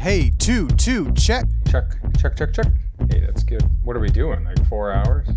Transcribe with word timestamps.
hey, 0.00 0.32
two, 0.38 0.66
two, 0.66 1.12
check. 1.12 1.44
Check, 1.70 1.84
check, 2.18 2.34
check, 2.34 2.54
check. 2.54 2.66
Hey, 3.10 3.20
that's 3.20 3.42
good. 3.42 3.62
What 3.84 3.94
are 3.96 4.00
we 4.00 4.08
doing? 4.08 4.42
Like 4.44 4.66
four 4.66 4.92
hours? 4.92 5.28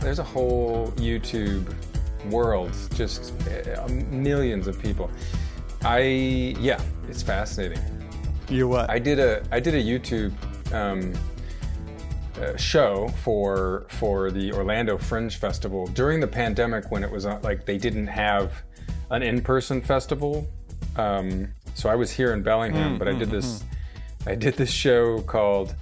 There's 0.00 0.20
a 0.20 0.24
whole 0.24 0.92
YouTube 0.92 1.74
world, 2.30 2.72
just 2.94 3.32
uh, 3.48 3.88
millions 3.88 4.68
of 4.68 4.80
people. 4.80 5.10
I 5.82 6.54
yeah, 6.60 6.80
it's 7.08 7.22
fascinating. 7.22 7.80
You 8.48 8.68
what? 8.68 8.88
I 8.88 9.00
did 9.00 9.18
a 9.18 9.42
I 9.50 9.58
did 9.58 9.74
a 9.74 9.82
YouTube 9.82 10.32
um, 10.72 11.12
uh, 12.38 12.56
show 12.56 13.08
for 13.22 13.86
for 13.88 14.30
the 14.30 14.52
Orlando 14.52 14.96
Fringe 14.98 15.36
Festival 15.36 15.86
during 15.88 16.20
the 16.20 16.26
pandemic 16.26 16.90
when 16.90 17.02
it 17.02 17.10
was 17.10 17.26
uh, 17.26 17.38
like 17.42 17.66
they 17.66 17.78
didn't 17.78 18.06
have 18.06 18.62
an 19.10 19.22
in-person 19.22 19.80
festival. 19.82 20.48
Um, 20.96 21.48
so 21.74 21.88
I 21.88 21.94
was 21.94 22.10
here 22.10 22.32
in 22.32 22.42
Bellingham, 22.42 22.98
but 22.98 23.08
I 23.08 23.12
did 23.12 23.30
this 23.30 23.64
I 24.26 24.34
did 24.34 24.54
this 24.54 24.70
show 24.70 25.22
called 25.22 25.74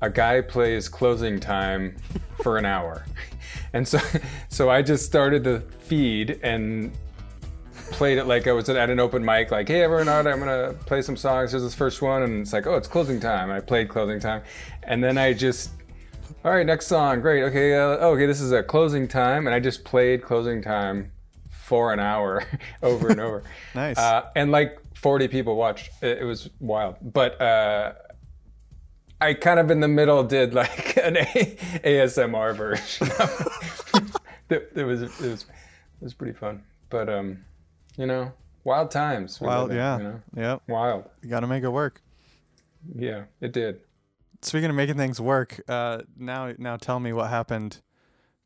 A 0.00 0.10
Guy 0.10 0.40
Plays 0.40 0.88
Closing 0.88 1.40
Time 1.40 1.96
for 2.42 2.58
an 2.58 2.64
hour. 2.64 3.04
And 3.72 3.86
so 3.86 3.98
so 4.48 4.70
I 4.70 4.82
just 4.82 5.04
started 5.04 5.42
the 5.42 5.60
feed 5.80 6.38
and 6.44 6.92
played 7.90 8.18
it 8.18 8.26
like 8.26 8.46
I 8.46 8.52
was 8.52 8.68
at 8.68 8.90
an 8.90 8.98
open 8.98 9.24
mic, 9.24 9.50
like, 9.50 9.68
hey, 9.68 9.82
everyone 9.82 10.08
out, 10.08 10.26
I'm 10.26 10.38
gonna 10.38 10.74
play 10.86 11.02
some 11.02 11.16
songs. 11.16 11.52
Here's 11.52 11.62
this 11.62 11.74
first 11.74 12.02
one, 12.02 12.22
and 12.22 12.42
it's 12.42 12.52
like, 12.52 12.66
oh, 12.66 12.74
it's 12.74 12.88
closing 12.88 13.20
time. 13.20 13.50
I 13.50 13.60
played 13.60 13.88
closing 13.88 14.20
time, 14.20 14.42
and 14.86 15.02
then 15.02 15.18
I 15.18 15.32
just, 15.32 15.70
all 16.44 16.52
right, 16.52 16.66
next 16.66 16.86
song, 16.86 17.20
great, 17.20 17.42
okay, 17.44 17.74
uh, 17.74 18.06
okay, 18.08 18.26
this 18.26 18.40
is 18.40 18.52
a 18.52 18.62
closing 18.62 19.08
time, 19.08 19.46
and 19.46 19.54
I 19.54 19.60
just 19.60 19.84
played 19.84 20.22
closing 20.22 20.62
time 20.62 21.12
for 21.50 21.92
an 21.92 22.00
hour, 22.00 22.44
over 22.82 23.08
and 23.08 23.20
over. 23.20 23.42
Nice. 23.74 23.98
Uh, 23.98 24.26
and 24.36 24.52
like 24.52 24.78
40 24.94 25.28
people 25.28 25.56
watched. 25.56 25.90
It, 26.02 26.18
it 26.18 26.24
was 26.24 26.50
wild, 26.60 26.96
but. 27.00 27.40
Uh, 27.40 27.94
I 29.20 29.32
kind 29.32 29.58
of 29.58 29.70
in 29.70 29.80
the 29.80 29.88
middle 29.88 30.22
did 30.22 30.52
like 30.52 30.96
an 31.02 31.16
A- 31.16 31.56
ASMR 31.82 32.54
version. 32.54 33.08
it, 34.50 34.70
it 34.74 34.84
was 34.84 35.00
it 35.02 35.10
was 35.20 35.42
it 35.42 36.02
was 36.02 36.12
pretty 36.12 36.34
fun, 36.34 36.62
but 36.90 37.08
um, 37.08 37.42
you 37.96 38.04
know, 38.04 38.32
wild 38.64 38.90
times. 38.90 39.40
Wild, 39.40 39.72
yeah. 39.72 39.96
You 39.96 40.02
know? 40.04 40.20
Yep. 40.36 40.62
Wild. 40.68 41.04
You 41.22 41.30
got 41.30 41.40
to 41.40 41.46
make 41.46 41.62
it 41.62 41.70
work. 41.70 42.02
Yeah, 42.94 43.24
it 43.40 43.52
did. 43.52 43.80
Speaking 44.44 44.68
of 44.68 44.76
making 44.76 44.98
things 44.98 45.20
work, 45.20 45.58
uh, 45.68 46.02
now 46.18 46.52
now 46.58 46.76
tell 46.76 47.00
me 47.00 47.14
what 47.14 47.30
happened 47.30 47.80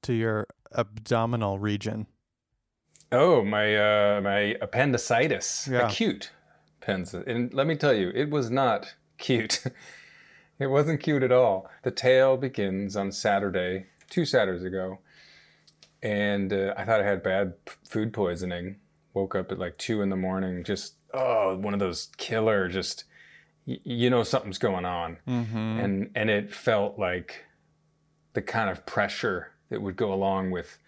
to 0.03 0.13
your 0.13 0.47
abdominal 0.73 1.59
region. 1.59 2.07
Oh, 3.11 3.43
my 3.45 3.75
uh, 3.77 4.21
my 4.23 4.57
appendicitis, 4.61 5.69
Yeah. 5.71 5.89
acute 5.89 6.31
appendicitis, 6.81 7.27
and 7.27 7.53
let 7.53 7.67
me 7.67 7.75
tell 7.75 7.93
you, 7.93 8.11
it 8.15 8.31
was 8.31 8.49
not 8.49 8.95
cute. 9.19 9.65
it 10.61 10.69
wasn't 10.69 11.01
cute 11.03 11.25
at 11.25 11.33
all. 11.33 11.69
The 11.83 11.91
tale 11.91 12.37
begins 12.37 12.95
on 12.95 13.11
Saturday, 13.11 13.87
two 14.09 14.25
Saturdays 14.25 14.63
ago, 14.65 15.01
and 16.01 16.53
uh, 16.53 16.75
I 16.77 16.85
thought 16.85 17.01
I 17.01 17.05
had 17.05 17.25
bad 17.25 17.65
p- 17.65 17.73
food 17.89 18.13
poisoning. 18.13 18.77
Woke 19.15 19.35
up 19.35 19.51
at 19.51 19.59
like 19.59 19.79
two 19.79 20.01
in 20.01 20.11
the 20.11 20.17
morning, 20.17 20.63
just 20.63 20.95
oh, 21.13 21.57
one 21.57 21.75
of 21.75 21.81
those 21.81 22.11
killer, 22.19 22.69
just 22.69 23.03
y- 23.69 23.79
you 23.85 24.11
know 24.11 24.23
something's 24.25 24.59
going 24.59 24.85
on, 24.87 25.19
Mm-hmm. 25.29 25.81
and 25.81 26.11
and 26.15 26.31
it 26.31 26.53
felt 26.53 26.99
like 26.99 27.45
the 28.33 28.43
kind 28.43 28.71
of 28.71 28.85
pressure 28.87 29.53
that 29.71 29.83
would 29.83 29.97
go 29.97 30.13
along 30.13 30.51
with, 30.51 30.79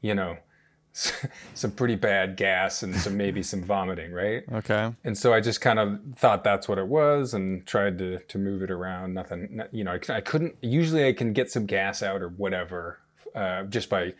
you 0.00 0.14
know, 0.14 0.36
some 0.92 1.70
pretty 1.72 1.94
bad 1.94 2.36
gas 2.36 2.82
and 2.82 2.94
some 2.96 3.16
maybe 3.16 3.42
some 3.42 3.62
vomiting, 3.74 4.12
right? 4.12 4.42
Okay. 4.52 4.92
And 5.04 5.16
so 5.16 5.32
I 5.34 5.40
just 5.40 5.60
kind 5.60 5.78
of 5.78 6.00
thought 6.16 6.42
that's 6.42 6.68
what 6.68 6.78
it 6.78 6.86
was 6.88 7.34
and 7.34 7.66
tried 7.66 7.98
to 7.98 8.18
to 8.18 8.38
move 8.38 8.62
it 8.62 8.70
around. 8.70 9.14
Nothing, 9.14 9.60
you 9.72 9.84
know, 9.84 9.98
I 10.08 10.20
couldn't. 10.20 10.56
Usually 10.62 11.06
I 11.06 11.12
can 11.12 11.32
get 11.32 11.50
some 11.50 11.66
gas 11.66 12.02
out 12.02 12.22
or 12.22 12.28
whatever 12.30 12.98
uh, 13.34 13.64
just 13.64 13.90
by 13.90 14.14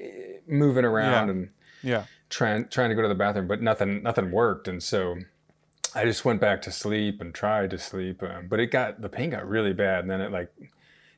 eh, 0.00 0.38
moving 0.46 0.84
around 0.84 1.26
Yeah. 1.26 1.32
and 1.32 1.48
Yeah. 1.82 2.04
trying 2.30 2.68
trying 2.68 2.90
to 2.90 2.94
go 2.94 3.02
to 3.02 3.08
the 3.08 3.14
bathroom, 3.16 3.48
but 3.48 3.60
nothing 3.60 4.02
nothing 4.02 4.30
worked, 4.30 4.68
and 4.68 4.80
so 4.82 5.16
I 5.96 6.04
just 6.04 6.26
went 6.26 6.42
back 6.42 6.60
to 6.62 6.70
sleep 6.70 7.22
and 7.22 7.34
tried 7.34 7.70
to 7.70 7.78
sleep, 7.78 8.22
uh, 8.22 8.42
but 8.46 8.60
it 8.60 8.66
got 8.66 9.00
the 9.00 9.08
pain 9.08 9.30
got 9.30 9.48
really 9.48 9.72
bad, 9.72 10.00
and 10.00 10.10
then 10.10 10.20
at 10.20 10.30
like 10.30 10.52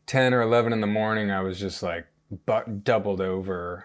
ten 0.07 0.33
or 0.33 0.41
eleven 0.41 0.73
in 0.73 0.81
the 0.81 0.87
morning, 0.87 1.33
I 1.33 1.41
was 1.41 1.59
just 1.59 1.83
like 1.83 2.07
but 2.47 2.85
doubled 2.85 3.21
over, 3.21 3.85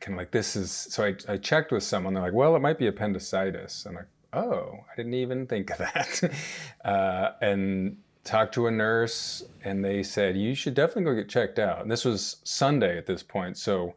kind 0.00 0.14
of 0.14 0.18
like 0.18 0.32
this 0.32 0.54
is. 0.54 0.70
So 0.70 1.04
I 1.04 1.14
I 1.32 1.38
checked 1.38 1.72
with 1.72 1.82
someone. 1.82 2.12
They're 2.12 2.22
like, 2.22 2.34
well, 2.34 2.54
it 2.54 2.60
might 2.60 2.78
be 2.78 2.86
appendicitis. 2.86 3.86
I'm 3.86 3.94
like, 3.94 4.08
oh, 4.34 4.80
I 4.92 4.96
didn't 4.96 5.14
even 5.14 5.46
think 5.46 5.70
of 5.70 5.78
that, 5.78 6.30
uh, 6.84 7.30
and 7.40 7.96
talked 8.22 8.52
to 8.54 8.66
a 8.66 8.70
nurse, 8.70 9.44
and 9.64 9.82
they 9.82 10.02
said 10.02 10.36
you 10.36 10.54
should 10.54 10.74
definitely 10.74 11.04
go 11.04 11.14
get 11.14 11.30
checked 11.30 11.58
out. 11.58 11.80
And 11.80 11.90
this 11.90 12.04
was 12.04 12.36
Sunday 12.44 12.98
at 12.98 13.06
this 13.06 13.22
point, 13.22 13.56
so 13.56 13.94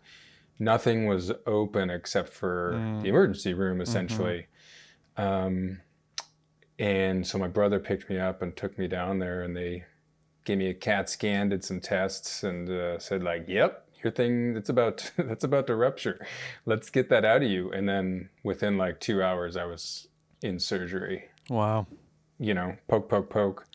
nothing 0.60 1.08
was 1.08 1.34
open 1.46 1.90
except 1.90 2.30
for 2.30 2.72
the 3.04 3.10
emergency 3.10 3.54
room 3.54 3.80
essentially 3.80 4.48
um, 5.18 5.80
and 6.80 7.26
so 7.26 7.38
my 7.38 7.48
brother 7.48 7.80
picked 7.80 8.10
me 8.10 8.18
up 8.20 8.42
and 8.42 8.56
took 8.56 8.78
me 8.78 8.88
down 8.88 9.20
there 9.20 9.42
and 9.42 9.56
they 9.56 9.84
gave 10.46 10.58
me 10.60 10.70
a 10.70 10.74
cat 10.74 11.10
scan 11.10 11.50
did 11.50 11.64
some 11.64 11.80
tests 11.80 12.44
and 12.44 12.70
uh, 12.70 12.98
said 13.00 13.24
like 13.24 13.46
yep 13.48 13.88
your 14.04 14.12
thing 14.12 14.54
that's 14.54 14.70
about 14.70 15.12
that's 15.18 15.44
about 15.44 15.68
to 15.68 15.76
rupture 15.76 16.26
let's 16.66 16.90
get 16.90 17.10
that 17.10 17.26
out 17.26 17.42
of 17.44 17.50
you 17.50 17.72
and 17.72 17.90
then 17.90 18.30
within 18.44 18.78
like 18.78 19.00
two 19.00 19.22
hours 19.24 19.58
i 19.58 19.66
was 19.66 20.08
in 20.42 20.60
surgery 20.60 21.26
Wow. 21.50 21.88
you 22.40 22.54
know, 22.54 22.76
poke, 22.88 23.10
poke, 23.10 23.30
poke. 23.30 23.66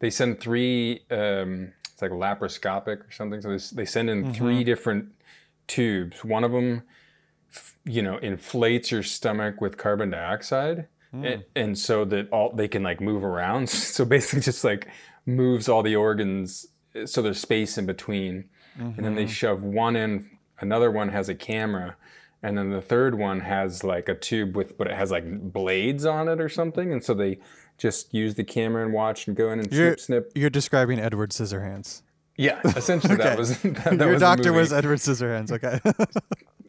They 0.00 0.08
send 0.10 0.40
three, 0.40 1.04
um, 1.10 1.72
it's 1.92 2.00
like 2.00 2.10
laparoscopic 2.10 3.06
or 3.06 3.10
something. 3.12 3.40
So 3.42 3.50
they, 3.50 3.82
they 3.82 3.84
send 3.84 4.08
in 4.08 4.32
three 4.32 4.64
different 4.64 5.10
tubes. 5.66 6.24
One 6.24 6.42
of 6.42 6.52
them, 6.52 6.82
you 7.84 8.00
know, 8.02 8.16
inflates 8.18 8.90
your 8.90 9.02
stomach 9.02 9.60
with 9.60 9.76
carbon 9.76 10.10
dioxide. 10.10 10.86
And, 11.12 11.24
hmm. 11.24 11.40
and 11.56 11.78
so 11.78 12.04
that 12.06 12.28
all 12.30 12.52
they 12.52 12.68
can 12.68 12.82
like 12.82 13.00
move 13.00 13.24
around. 13.24 13.68
So 13.68 14.04
basically, 14.04 14.42
just 14.42 14.64
like 14.64 14.88
moves 15.26 15.68
all 15.68 15.82
the 15.82 15.96
organs 15.96 16.66
eh, 16.94 17.06
so 17.06 17.22
there's 17.22 17.40
space 17.40 17.78
in 17.78 17.86
between. 17.86 18.48
And 18.78 19.04
then 19.04 19.16
they 19.16 19.24
mm-hmm. 19.24 19.32
shove 19.32 19.62
one 19.64 19.96
in, 19.96 20.30
another 20.60 20.90
one 20.90 21.08
has 21.08 21.28
a 21.28 21.34
camera. 21.34 21.96
And 22.42 22.56
then 22.56 22.70
the 22.70 22.80
third 22.80 23.18
one 23.18 23.40
has 23.40 23.82
like 23.82 24.08
a 24.08 24.14
tube 24.14 24.56
with, 24.56 24.78
but 24.78 24.86
it 24.86 24.94
has 24.94 25.10
like 25.10 25.24
blades 25.52 26.06
on 26.06 26.28
it 26.28 26.40
or 26.40 26.48
something. 26.48 26.92
And 26.92 27.02
so 27.02 27.12
they 27.12 27.40
just 27.76 28.14
use 28.14 28.36
the 28.36 28.44
camera 28.44 28.84
and 28.84 28.92
watch 28.92 29.26
and 29.26 29.36
go 29.36 29.50
in 29.50 29.58
and 29.58 29.72
You're 29.72 29.96
snip, 29.96 30.00
snip. 30.00 30.32
you're 30.36 30.50
describing 30.50 31.00
Edward 31.00 31.30
Scissorhands. 31.30 32.02
Yeah, 32.36 32.60
essentially 32.64 33.14
Okay. 33.20 33.24
that 33.24 33.38
was 33.38 33.58
that, 33.62 33.74
that 33.74 33.98
Your 33.98 34.12
was 34.12 34.20
doctor 34.20 34.52
was 34.52 34.72
Edward 34.72 34.98
Scissorhands. 34.98 35.50
Okay. 35.50 35.80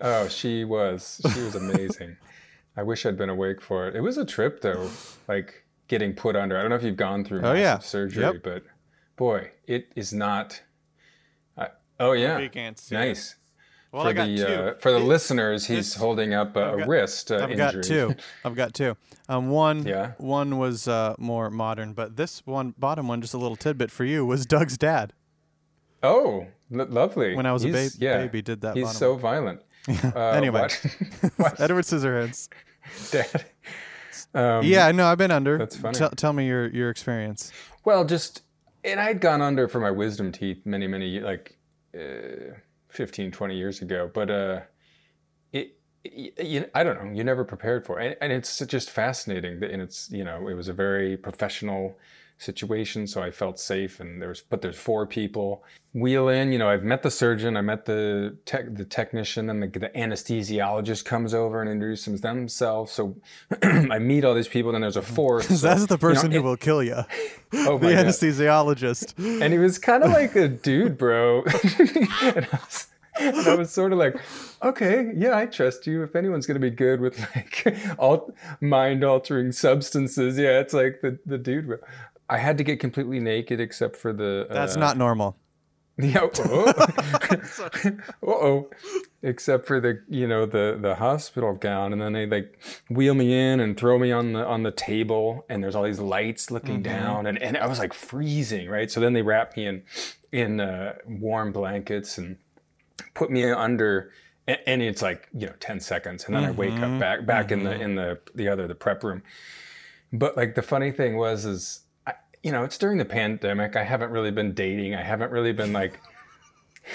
Oh, 0.01 0.27
she 0.29 0.63
was. 0.63 1.21
She 1.33 1.41
was 1.41 1.55
amazing. 1.55 2.17
I 2.79 2.83
wish 2.83 3.05
I'd 3.05 3.17
been 3.17 3.29
awake 3.29 3.59
for 3.61 3.87
it. 3.89 3.95
It 3.95 3.99
was 4.01 4.17
a 4.17 4.25
trip 4.25 4.61
though, 4.61 4.89
like 5.27 5.65
getting 5.89 6.13
put 6.13 6.35
under. 6.37 6.57
I 6.57 6.61
don't 6.61 6.69
know 6.69 6.77
if 6.77 6.83
you've 6.83 6.95
gone 6.95 7.25
through 7.25 7.41
Oh, 7.43 7.53
yeah. 7.53 7.79
surgery, 7.79 8.23
Yep. 8.23 8.35
but 8.43 8.63
boy, 9.17 9.51
it 9.67 9.91
is 9.97 10.13
not. 10.13 10.61
I 11.57 11.67
oh 11.99 12.13
yeah, 12.13 12.47
can't 12.47 12.79
it. 12.79 12.91
nice. 12.93 13.35
Well, 13.91 14.03
for 14.03 14.09
I 14.09 14.13
got 14.13 14.27
the 14.27 14.37
two. 14.37 14.45
uh, 14.45 14.73
for 14.79 14.91
the 14.91 14.99
It- 14.99 15.03
listeners, 15.03 15.65
he's 15.65 15.77
this- 15.77 15.95
holding 15.95 16.33
up 16.33 16.55
a, 16.55 16.63
I've 16.63 16.77
got- 16.77 16.87
a 16.87 16.89
wrist 16.89 17.31
uh, 17.31 17.35
I've 17.35 17.51
injury. 17.51 17.57
got 17.57 17.83
two. 17.83 18.15
I've 18.45 18.55
got 18.55 18.73
two. 18.73 18.95
Um, 19.27 19.49
one, 19.49 19.85
Yeah. 19.85 20.11
one 20.19 20.57
was 20.57 20.87
uh, 20.87 21.15
more 21.17 21.49
modern, 21.49 21.91
but 21.93 22.15
this 22.15 22.45
one, 22.45 22.75
bottom 22.77 23.09
one, 23.09 23.19
just 23.21 23.33
a 23.33 23.37
little 23.37 23.57
tidbit 23.57 23.91
for 23.91 24.05
you, 24.05 24.25
was 24.25 24.45
Doug's 24.45 24.77
dad. 24.77 25.11
Oh, 26.01 26.47
lo- 26.71 26.87
lovely. 26.89 27.35
When 27.35 27.45
I 27.45 27.51
was 27.51 27.65
a 27.65 27.67
He's- 27.67 27.95
ba- 27.97 28.05
yeah, 28.05 28.17
baby, 28.19 28.41
did 28.41 28.61
that 28.61 28.75
He's 28.77 28.85
bottom 28.85 28.97
so 28.97 29.15
violent. 29.17 29.61
Uh, 30.15 30.19
Anyway. 30.35 30.61
what? 30.61 30.85
what? 31.37 31.59
Edward 31.59 31.83
Scissorhands. 31.83 32.47
Dad. 33.11 33.45
Um, 34.33 34.63
Yeah, 34.65 34.91
no, 34.91 35.07
I've 35.07 35.17
been 35.17 35.31
under. 35.31 35.57
That's 35.57 35.75
funny. 35.75 35.97
Tell- 35.97 36.11
tell 36.11 36.33
me 36.33 36.45
your 36.47 36.67
your 36.67 36.89
experience. 36.89 37.51
Well, 37.85 38.05
just 38.05 38.43
and 38.83 38.99
I'd 38.99 39.19
gone 39.21 39.41
under 39.41 39.67
for 39.67 39.79
my 39.79 39.91
wisdom 39.91 40.31
teeth 40.31 40.65
many, 40.65 40.87
many 40.87 41.19
like 41.19 41.57
uh, 41.95 42.53
15, 42.89 43.31
20 43.31 43.55
years 43.57 43.81
ago, 43.81 44.09
but 44.13 44.29
uh, 44.29 44.61
it 45.51 45.75
y- 46.05 46.31
you, 46.37 46.65
I 46.75 46.83
don't 46.83 47.03
know. 47.03 47.11
You 47.11 47.23
never 47.23 47.43
prepared 47.43 47.85
for 47.85 47.99
it, 47.99 48.05
and, 48.21 48.31
and 48.31 48.33
it's 48.33 48.59
just 48.67 48.89
fascinating. 48.89 49.59
that- 49.61 49.71
And 49.71 49.81
it's 49.81 50.09
you 50.11 50.23
know, 50.23 50.47
it 50.47 50.53
was 50.53 50.67
a 50.67 50.73
very 50.73 51.17
professional 51.17 51.97
situation, 52.39 53.05
so 53.05 53.21
I 53.21 53.29
felt 53.29 53.59
safe. 53.59 53.99
And 53.99 54.19
there's 54.21 54.41
but 54.41 54.61
there's 54.61 54.77
four 54.77 55.05
people. 55.05 55.63
Wheel 55.93 56.29
in. 56.29 56.51
You 56.51 56.59
know, 56.59 56.69
I've 56.69 56.83
met 56.83 57.01
the 57.03 57.09
surgeon, 57.11 57.57
I 57.57 57.61
met 57.61 57.85
the 57.85 58.37
tech, 58.45 58.75
the 58.75 58.85
technician, 58.85 59.49
and 59.49 59.61
the, 59.63 59.67
the 59.79 59.89
anesthesiologist 59.89 61.03
comes 61.05 61.33
over 61.33 61.61
and 61.61 61.69
introduces 61.69 62.21
themselves. 62.21 62.91
So 62.91 63.15
I 63.63 63.97
meet 63.99 64.23
all 64.23 64.33
these 64.35 64.47
people. 64.47 64.71
Then 64.71 64.81
there's 64.81 64.97
a 64.97 65.01
fourth. 65.01 65.45
so, 65.57 65.67
That's 65.67 65.85
the 65.87 65.95
you 65.95 65.97
know, 65.97 65.97
person 65.97 66.31
who 66.31 66.37
it- 66.39 66.43
will 66.43 66.57
kill 66.57 66.83
you. 66.83 66.93
oh 67.53 67.77
the 67.77 67.87
my 67.87 67.93
God. 67.93 68.05
anesthesiologist. 68.05 69.13
and 69.41 69.51
he 69.53 69.59
was 69.59 69.77
kind 69.79 70.03
of 70.03 70.11
like 70.11 70.35
a 70.35 70.47
dude, 70.47 70.97
bro. 70.97 71.43
and, 71.43 72.47
I 72.51 72.59
was, 72.63 72.87
and 73.19 73.35
I 73.47 73.55
was 73.55 73.71
sort 73.71 73.91
of 73.91 73.97
like, 73.97 74.15
okay, 74.63 75.11
yeah, 75.15 75.35
I 75.35 75.47
trust 75.47 75.87
you. 75.87 76.03
If 76.03 76.15
anyone's 76.15 76.45
gonna 76.45 76.59
be 76.59 76.69
good 76.69 77.01
with 77.01 77.19
like 77.35 77.75
all 77.97 78.31
mind 78.61 79.03
altering 79.03 79.51
substances, 79.51 80.37
yeah, 80.37 80.59
it's 80.59 80.73
like 80.73 81.01
the 81.01 81.17
the 81.25 81.37
dude. 81.39 81.79
I 82.29 82.37
had 82.37 82.57
to 82.59 82.63
get 82.63 82.79
completely 82.79 83.19
naked 83.19 83.59
except 83.59 83.95
for 83.95 84.13
the. 84.13 84.47
That's 84.49 84.75
uh, 84.75 84.79
not 84.79 84.97
normal. 84.97 85.37
Yeah. 86.01 86.27
Uh 88.21 88.31
oh. 88.31 88.69
Except 89.21 89.67
for 89.67 89.81
the 89.81 90.01
you 90.07 90.27
know 90.27 90.45
the 90.45 90.77
the 90.81 90.95
hospital 90.95 91.53
gown, 91.53 91.91
and 91.91 92.01
then 92.01 92.13
they 92.13 92.25
like 92.25 92.57
wheel 92.89 93.13
me 93.13 93.37
in 93.37 93.59
and 93.59 93.77
throw 93.77 93.99
me 93.99 94.09
on 94.13 94.31
the 94.31 94.45
on 94.45 94.63
the 94.63 94.71
table, 94.71 95.45
and 95.49 95.61
there's 95.61 95.75
all 95.75 95.83
these 95.83 95.99
lights 95.99 96.51
looking 96.51 96.81
down, 96.81 97.25
and, 97.25 97.37
and 97.41 97.57
I 97.57 97.67
was 97.67 97.79
like 97.79 97.93
freezing, 97.93 98.69
right? 98.69 98.89
So 98.89 99.01
then 99.01 99.11
they 99.11 99.21
wrap 99.21 99.57
me 99.57 99.65
in 99.65 99.83
in 100.31 100.61
uh, 100.61 100.95
warm 101.05 101.51
blankets 101.51 102.17
and 102.17 102.37
put 103.13 103.29
me 103.29 103.43
under, 103.51 104.13
and, 104.47 104.59
and 104.65 104.81
it's 104.81 105.01
like 105.01 105.27
you 105.33 105.47
know 105.47 105.53
ten 105.59 105.81
seconds, 105.81 106.23
and 106.23 106.33
then 106.33 106.45
I 106.45 106.51
wake 106.51 106.79
up 106.79 106.97
back 106.97 107.25
back 107.25 107.51
in 107.51 107.65
the 107.65 107.77
in 107.77 107.95
the 107.95 108.19
the 108.33 108.47
other 108.47 108.67
the 108.67 108.75
prep 108.75 109.03
room. 109.03 109.21
But 110.13 110.37
like 110.37 110.55
the 110.55 110.61
funny 110.63 110.91
thing 110.91 111.17
was 111.17 111.43
is. 111.43 111.81
You 112.43 112.51
know, 112.51 112.63
it's 112.63 112.77
during 112.77 112.97
the 112.97 113.05
pandemic. 113.05 113.75
I 113.75 113.83
haven't 113.83 114.11
really 114.11 114.31
been 114.31 114.53
dating. 114.53 114.95
I 114.95 115.03
haven't 115.03 115.31
really 115.31 115.51
been 115.51 115.73
like 115.73 115.99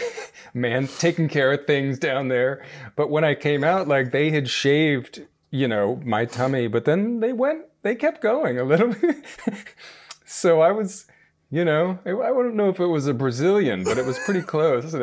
man 0.55 0.88
taking 0.99 1.29
care 1.29 1.52
of 1.52 1.67
things 1.67 1.99
down 1.99 2.29
there 2.29 2.64
but 2.96 3.11
when 3.11 3.25
i 3.25 3.35
came 3.35 3.64
out 3.64 3.88
like 3.88 4.12
they 4.12 4.31
had 4.31 4.49
shaved 4.49 5.23
you 5.50 5.67
know 5.69 6.00
my 6.05 6.25
tummy 6.25 6.67
but 6.67 6.85
then 6.85 7.20
they 7.20 7.32
went 7.32 7.64
they 7.82 7.94
kept 7.94 8.20
going 8.20 8.58
a 8.58 8.64
little 8.64 8.88
bit 8.94 9.17
so 10.25 10.61
i 10.61 10.70
was 10.70 11.06
you 11.50 11.64
know 11.64 11.99
i 12.06 12.11
I 12.11 12.29
don't 12.29 12.56
know 12.56 12.69
if 12.69 12.81
it 12.81 12.87
was 12.87 13.06
a 13.06 13.14
brazilian 13.14 13.85
but 13.85 13.99
it 13.99 14.06
was 14.06 14.19
pretty 14.20 14.43
close 14.52 14.94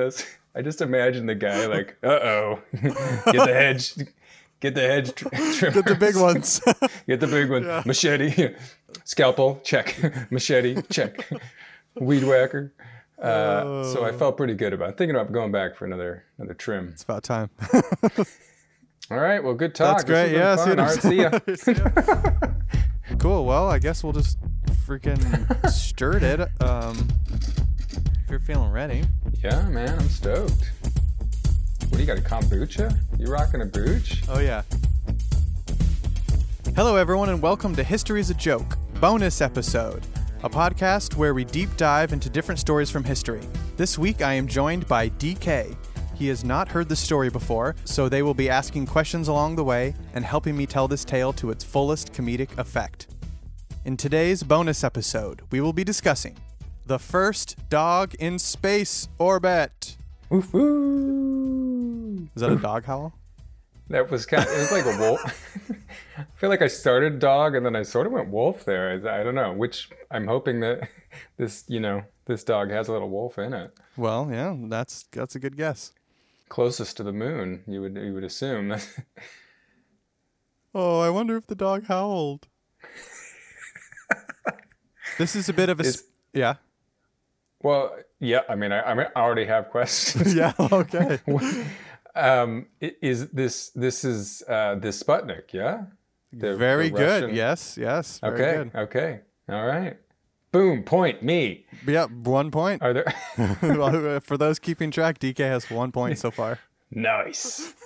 i 0.56 0.62
just 0.62 0.82
imagine 0.82 1.26
the 1.26 1.36
guy 1.36 1.66
like 1.68 1.98
uh-oh 2.04 2.60
get 2.82 3.46
the 3.46 3.54
hedge 3.54 3.96
get 4.62 4.76
the 4.76 4.82
hedge 4.82 5.14
tr- 5.16 5.30
Get 5.72 5.86
the 5.86 5.98
big 6.00 6.16
ones. 6.16 6.60
Get 7.08 7.20
the 7.20 7.28
big 7.28 7.50
one. 7.50 7.66
Machete, 7.86 8.54
scalpel, 9.04 9.60
check. 9.64 9.96
Machete, 10.32 10.82
check. 10.90 11.30
Weed 12.00 12.24
whacker. 12.24 12.74
Uh, 13.22 13.84
so 13.94 14.04
I 14.04 14.12
felt 14.12 14.38
pretty 14.38 14.56
good 14.56 14.74
about 14.74 14.90
it. 14.90 14.98
thinking 14.98 15.16
about 15.16 15.32
going 15.32 15.52
back 15.52 15.76
for 15.76 15.86
another 15.86 16.26
another 16.40 16.56
trim. 16.56 16.90
it's 16.92 17.04
about 17.04 17.24
time. 17.24 17.50
All 19.12 19.20
right, 19.20 19.44
well, 19.44 19.54
good 19.54 19.76
talk. 19.76 19.98
That's 19.98 20.04
great. 20.06 20.32
Yeah, 20.32 20.56
see 20.56 20.72
you 20.72 20.76
right, 20.76 21.48
next 21.48 21.62
see 21.62 21.74
ya. 21.74 23.18
cool. 23.20 23.46
Well, 23.46 23.70
I 23.70 23.78
guess 23.78 24.04
we'll 24.04 24.14
just 24.14 24.40
freaking 24.88 25.70
stirred 25.70 26.24
it. 26.24 26.40
Um, 26.62 27.08
if 28.24 28.30
you're 28.30 28.40
feeling 28.40 28.72
ready. 28.72 29.04
Yeah, 29.44 29.68
man, 29.68 30.00
I'm 30.00 30.10
stoked. 30.10 30.72
What 31.90 31.98
do 31.98 32.00
you 32.00 32.06
got? 32.06 32.18
A 32.18 32.22
kombucha? 32.22 32.98
You 33.20 33.28
rocking 33.28 33.62
a 33.62 33.66
booch? 33.66 34.24
Oh, 34.30 34.40
yeah. 34.40 34.62
Hello, 36.74 36.96
everyone, 36.96 37.28
and 37.28 37.42
welcome 37.42 37.76
to 37.76 37.84
History's 37.84 38.30
a 38.30 38.34
Joke, 38.34 38.78
bonus 39.02 39.42
episode, 39.42 40.08
a 40.42 40.50
podcast 40.50 41.18
where 41.18 41.34
we 41.34 41.44
deep 41.44 41.76
dive 41.76 42.14
into 42.14 42.30
different 42.30 42.60
stories 42.60 42.90
from 42.90 43.04
history. 43.04 43.42
This 43.76 43.98
week, 43.98 44.22
I 44.22 44.36
am 44.36 44.48
joined 44.48 44.88
by 44.88 45.10
DK. 45.10 45.76
He 46.16 46.30
has 46.30 46.46
not 46.46 46.70
heard 46.70 46.88
the 46.88 46.96
story 46.96 47.30
before, 47.30 47.76
so 47.84 48.08
they 48.08 48.22
will 48.22 48.34
be 48.34 48.50
asking 48.50 48.86
questions 48.86 49.28
along 49.28 49.58
the 49.58 49.66
way 49.66 49.94
and 50.14 50.24
helping 50.24 50.56
me 50.56 50.66
tell 50.66 50.88
this 50.88 51.04
tale 51.04 51.34
to 51.34 51.52
its 51.52 51.62
fullest 51.62 52.14
comedic 52.14 52.58
effect. 52.58 53.08
In 53.84 53.98
today's 53.98 54.42
bonus 54.42 54.82
episode, 54.82 55.42
we 55.52 55.60
will 55.60 55.74
be 55.74 55.84
discussing 55.84 56.38
the 56.86 57.00
first 57.00 57.58
dog 57.70 58.14
in 58.16 58.40
space 58.40 59.10
orbit. 59.18 59.98
Is 60.32 60.46
that 62.42 62.50
a 62.50 62.56
dog 62.56 62.86
howl? 62.86 63.14
That 63.92 64.10
was 64.10 64.26
kind. 64.26 64.44
Of, 64.44 64.54
it 64.54 64.60
was 64.60 64.72
like 64.72 64.86
a 64.86 64.98
wolf. 64.98 65.22
I 66.18 66.24
feel 66.38 66.50
like 66.50 66.62
I 66.62 66.68
started 66.68 67.20
dog 67.20 67.56
and 67.56 67.66
then 67.66 67.76
I 67.76 67.84
sort 67.84 68.08
of 68.08 68.14
went 68.14 68.30
wolf 68.30 68.66
there. 68.66 68.92
I, 68.92 69.20
I 69.20 69.24
don't 69.24 69.36
know. 69.36 69.54
Which 69.54 69.90
I'm 70.10 70.28
hoping 70.28 70.60
that 70.62 70.90
this, 71.38 71.64
you 71.68 71.80
know, 71.80 72.04
this 72.26 72.44
dog 72.44 72.72
has 72.72 72.88
a 72.88 72.94
little 72.94 73.10
wolf 73.10 73.38
in 73.38 73.54
it. 73.54 73.72
Well, 73.98 74.30
yeah, 74.32 74.56
that's 74.68 75.04
that's 75.12 75.36
a 75.36 75.40
good 75.40 75.58
guess. 75.58 75.94
Closest 76.50 76.98
to 76.98 77.04
the 77.04 77.14
moon, 77.14 77.64
you 77.68 77.82
would 77.82 77.96
you 77.96 78.14
would 78.14 78.24
assume. 78.24 78.76
Oh, 80.74 81.02
I 81.02 81.10
wonder 81.10 81.36
if 81.36 81.48
the 81.48 81.56
dog 81.56 81.88
howled. 81.88 82.48
this 85.18 85.36
is 85.36 85.50
a 85.50 85.54
bit 85.54 85.68
of 85.68 85.82
a 85.82 85.84
sp- 85.84 86.08
yeah. 86.34 86.56
well, 87.62 87.98
yeah. 88.20 88.42
I 88.48 88.56
mean, 88.56 88.72
I, 88.72 88.82
I 88.82 88.94
mean, 88.94 89.08
I 89.14 89.20
already 89.20 89.44
have 89.46 89.70
questions. 89.70 90.34
Yeah, 90.34 90.54
okay. 90.58 91.20
Um, 92.16 92.68
is 92.80 93.30
this 93.30 93.70
this 93.70 94.04
is 94.04 94.44
uh, 94.48 94.76
this 94.76 95.02
Sputnik? 95.02 95.54
Yeah. 95.54 95.84
The- 96.34 96.56
very 96.56 96.90
the 96.90 96.98
good. 96.98 97.36
Yes, 97.36 97.78
yes. 97.78 98.20
Very 98.20 98.34
Okay. 98.34 98.58
good. 98.64 98.76
Okay. 98.76 99.20
All 99.50 99.66
right. 99.66 99.98
Boom. 100.52 100.84
Point 100.84 101.24
me. 101.24 101.66
Yep, 101.88 102.12
one 102.12 102.52
point. 102.52 102.82
Are 102.82 102.94
there? 102.94 103.14
For 104.22 104.38
those 104.38 104.60
keeping 104.60 104.92
track, 104.92 105.20
DK 105.20 105.40
has 105.40 105.70
one 105.70 105.92
point 105.92 106.18
so 106.20 106.32
far. 106.32 106.60
nice. 106.92 107.74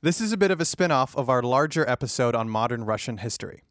This 0.00 0.20
is 0.20 0.30
a 0.32 0.36
bit 0.36 0.52
of 0.52 0.60
a 0.60 0.64
spin 0.64 0.92
off 0.92 1.16
of 1.16 1.28
our 1.28 1.42
larger 1.42 1.88
episode 1.90 2.36
on 2.36 2.48
modern 2.48 2.84
Russian 2.84 3.18
history. 3.18 3.64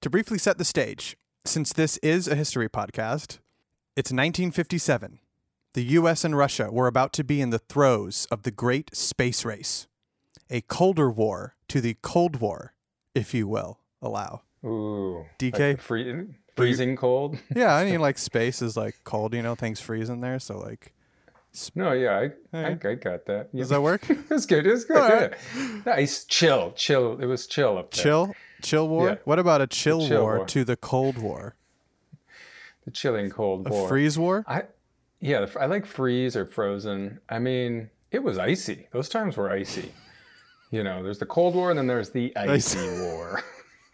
To 0.00 0.10
briefly 0.10 0.38
set 0.38 0.58
the 0.58 0.64
stage, 0.64 1.16
since 1.44 1.72
this 1.72 1.98
is 1.98 2.26
a 2.26 2.34
history 2.34 2.68
podcast, 2.68 3.38
it's 3.94 4.10
1957. 4.10 5.20
The 5.74 5.82
US 5.98 6.24
and 6.24 6.36
Russia 6.36 6.70
were 6.70 6.86
about 6.86 7.12
to 7.14 7.24
be 7.24 7.40
in 7.40 7.50
the 7.50 7.58
throes 7.58 8.28
of 8.30 8.44
the 8.44 8.52
great 8.52 8.94
space 8.94 9.44
race, 9.44 9.88
a 10.48 10.60
colder 10.60 11.10
war 11.10 11.56
to 11.66 11.80
the 11.80 11.96
Cold 12.00 12.36
War, 12.36 12.74
if 13.12 13.34
you 13.34 13.48
will 13.48 13.80
allow. 14.00 14.42
Ooh. 14.64 15.26
DK? 15.36 15.70
Like 15.70 15.80
free, 15.80 16.26
freezing 16.54 16.94
cold. 16.94 17.38
Yeah, 17.56 17.74
I 17.74 17.90
mean, 17.90 18.00
like 18.00 18.18
space 18.30 18.62
is 18.62 18.76
like 18.76 19.00
cold, 19.02 19.34
you 19.34 19.42
know, 19.42 19.56
things 19.56 19.80
freeze 19.80 20.08
in 20.08 20.20
there. 20.20 20.38
So, 20.38 20.58
like, 20.58 20.94
No, 21.74 21.90
yeah, 21.90 22.28
I, 22.52 22.56
I, 22.56 22.66
I 22.68 22.94
got 22.94 23.26
that. 23.26 23.48
Yeah. 23.52 23.62
does 23.62 23.70
that 23.70 23.82
work? 23.82 24.08
It 24.10 24.30
was 24.30 24.46
good. 24.46 24.68
It 24.68 24.70
was 24.70 24.84
good. 24.84 25.34
Yeah. 25.56 25.80
Nice, 25.84 26.22
chill, 26.24 26.70
chill. 26.76 27.18
It 27.20 27.26
was 27.26 27.48
chill 27.48 27.78
up 27.78 27.90
there. 27.90 28.04
chill? 28.04 28.34
Chill 28.62 28.86
war? 28.88 29.08
Yeah. 29.08 29.16
What 29.24 29.40
about 29.40 29.60
a 29.60 29.66
chill, 29.66 30.06
chill 30.06 30.22
war, 30.22 30.36
war. 30.36 30.46
to 30.46 30.64
the 30.64 30.76
Cold 30.76 31.18
War? 31.18 31.56
The 32.84 32.92
chilling 32.92 33.30
cold 33.30 33.68
war. 33.68 33.78
A 33.78 33.80
war. 33.80 33.88
freeze 33.88 34.16
war? 34.16 34.44
I, 34.46 34.64
yeah, 35.24 35.46
I 35.58 35.64
like 35.64 35.86
freeze 35.86 36.36
or 36.36 36.44
frozen. 36.44 37.18
I 37.30 37.38
mean, 37.38 37.88
it 38.10 38.22
was 38.22 38.36
icy. 38.36 38.88
Those 38.92 39.08
times 39.08 39.38
were 39.38 39.50
icy. 39.50 39.92
You 40.70 40.84
know, 40.84 41.02
there's 41.02 41.18
the 41.18 41.24
Cold 41.24 41.54
War 41.54 41.70
and 41.70 41.78
then 41.78 41.86
there's 41.86 42.10
the 42.10 42.36
icy 42.36 42.78
war. 43.00 43.42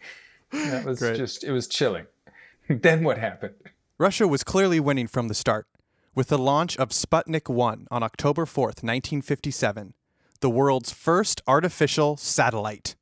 that 0.51 0.83
was 0.83 0.99
Great. 0.99 1.15
just, 1.15 1.45
it 1.45 1.53
was 1.53 1.69
chilling. 1.69 2.07
then 2.69 3.05
what 3.05 3.17
happened? 3.17 3.53
Russia 3.97 4.27
was 4.27 4.43
clearly 4.43 4.81
winning 4.81 5.07
from 5.07 5.29
the 5.29 5.33
start. 5.33 5.67
With 6.13 6.27
the 6.27 6.37
launch 6.37 6.75
of 6.75 6.89
Sputnik 6.89 7.47
1 7.47 7.87
on 7.89 8.03
October 8.03 8.43
4th, 8.45 8.83
1957, 8.83 9.93
the 10.41 10.49
world's 10.49 10.91
first 10.91 11.41
artificial 11.47 12.17
satellite. 12.17 12.95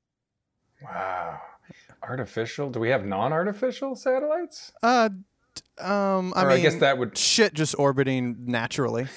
Wow. 0.84 1.42
Artificial? 2.04 2.70
Do 2.70 2.80
we 2.80 2.90
have 2.90 3.08
non-artificial 3.08 3.96
satellites? 3.96 4.72
Uh, 4.84 5.10
um, 5.82 6.34
I 6.36 6.44
Or 6.44 6.50
mean, 6.50 6.58
I 6.58 6.62
guess 6.62 6.76
that 6.76 6.98
would 6.98 7.18
shit 7.18 7.54
just 7.54 7.76
orbiting 7.78 8.38
naturally. 8.46 9.08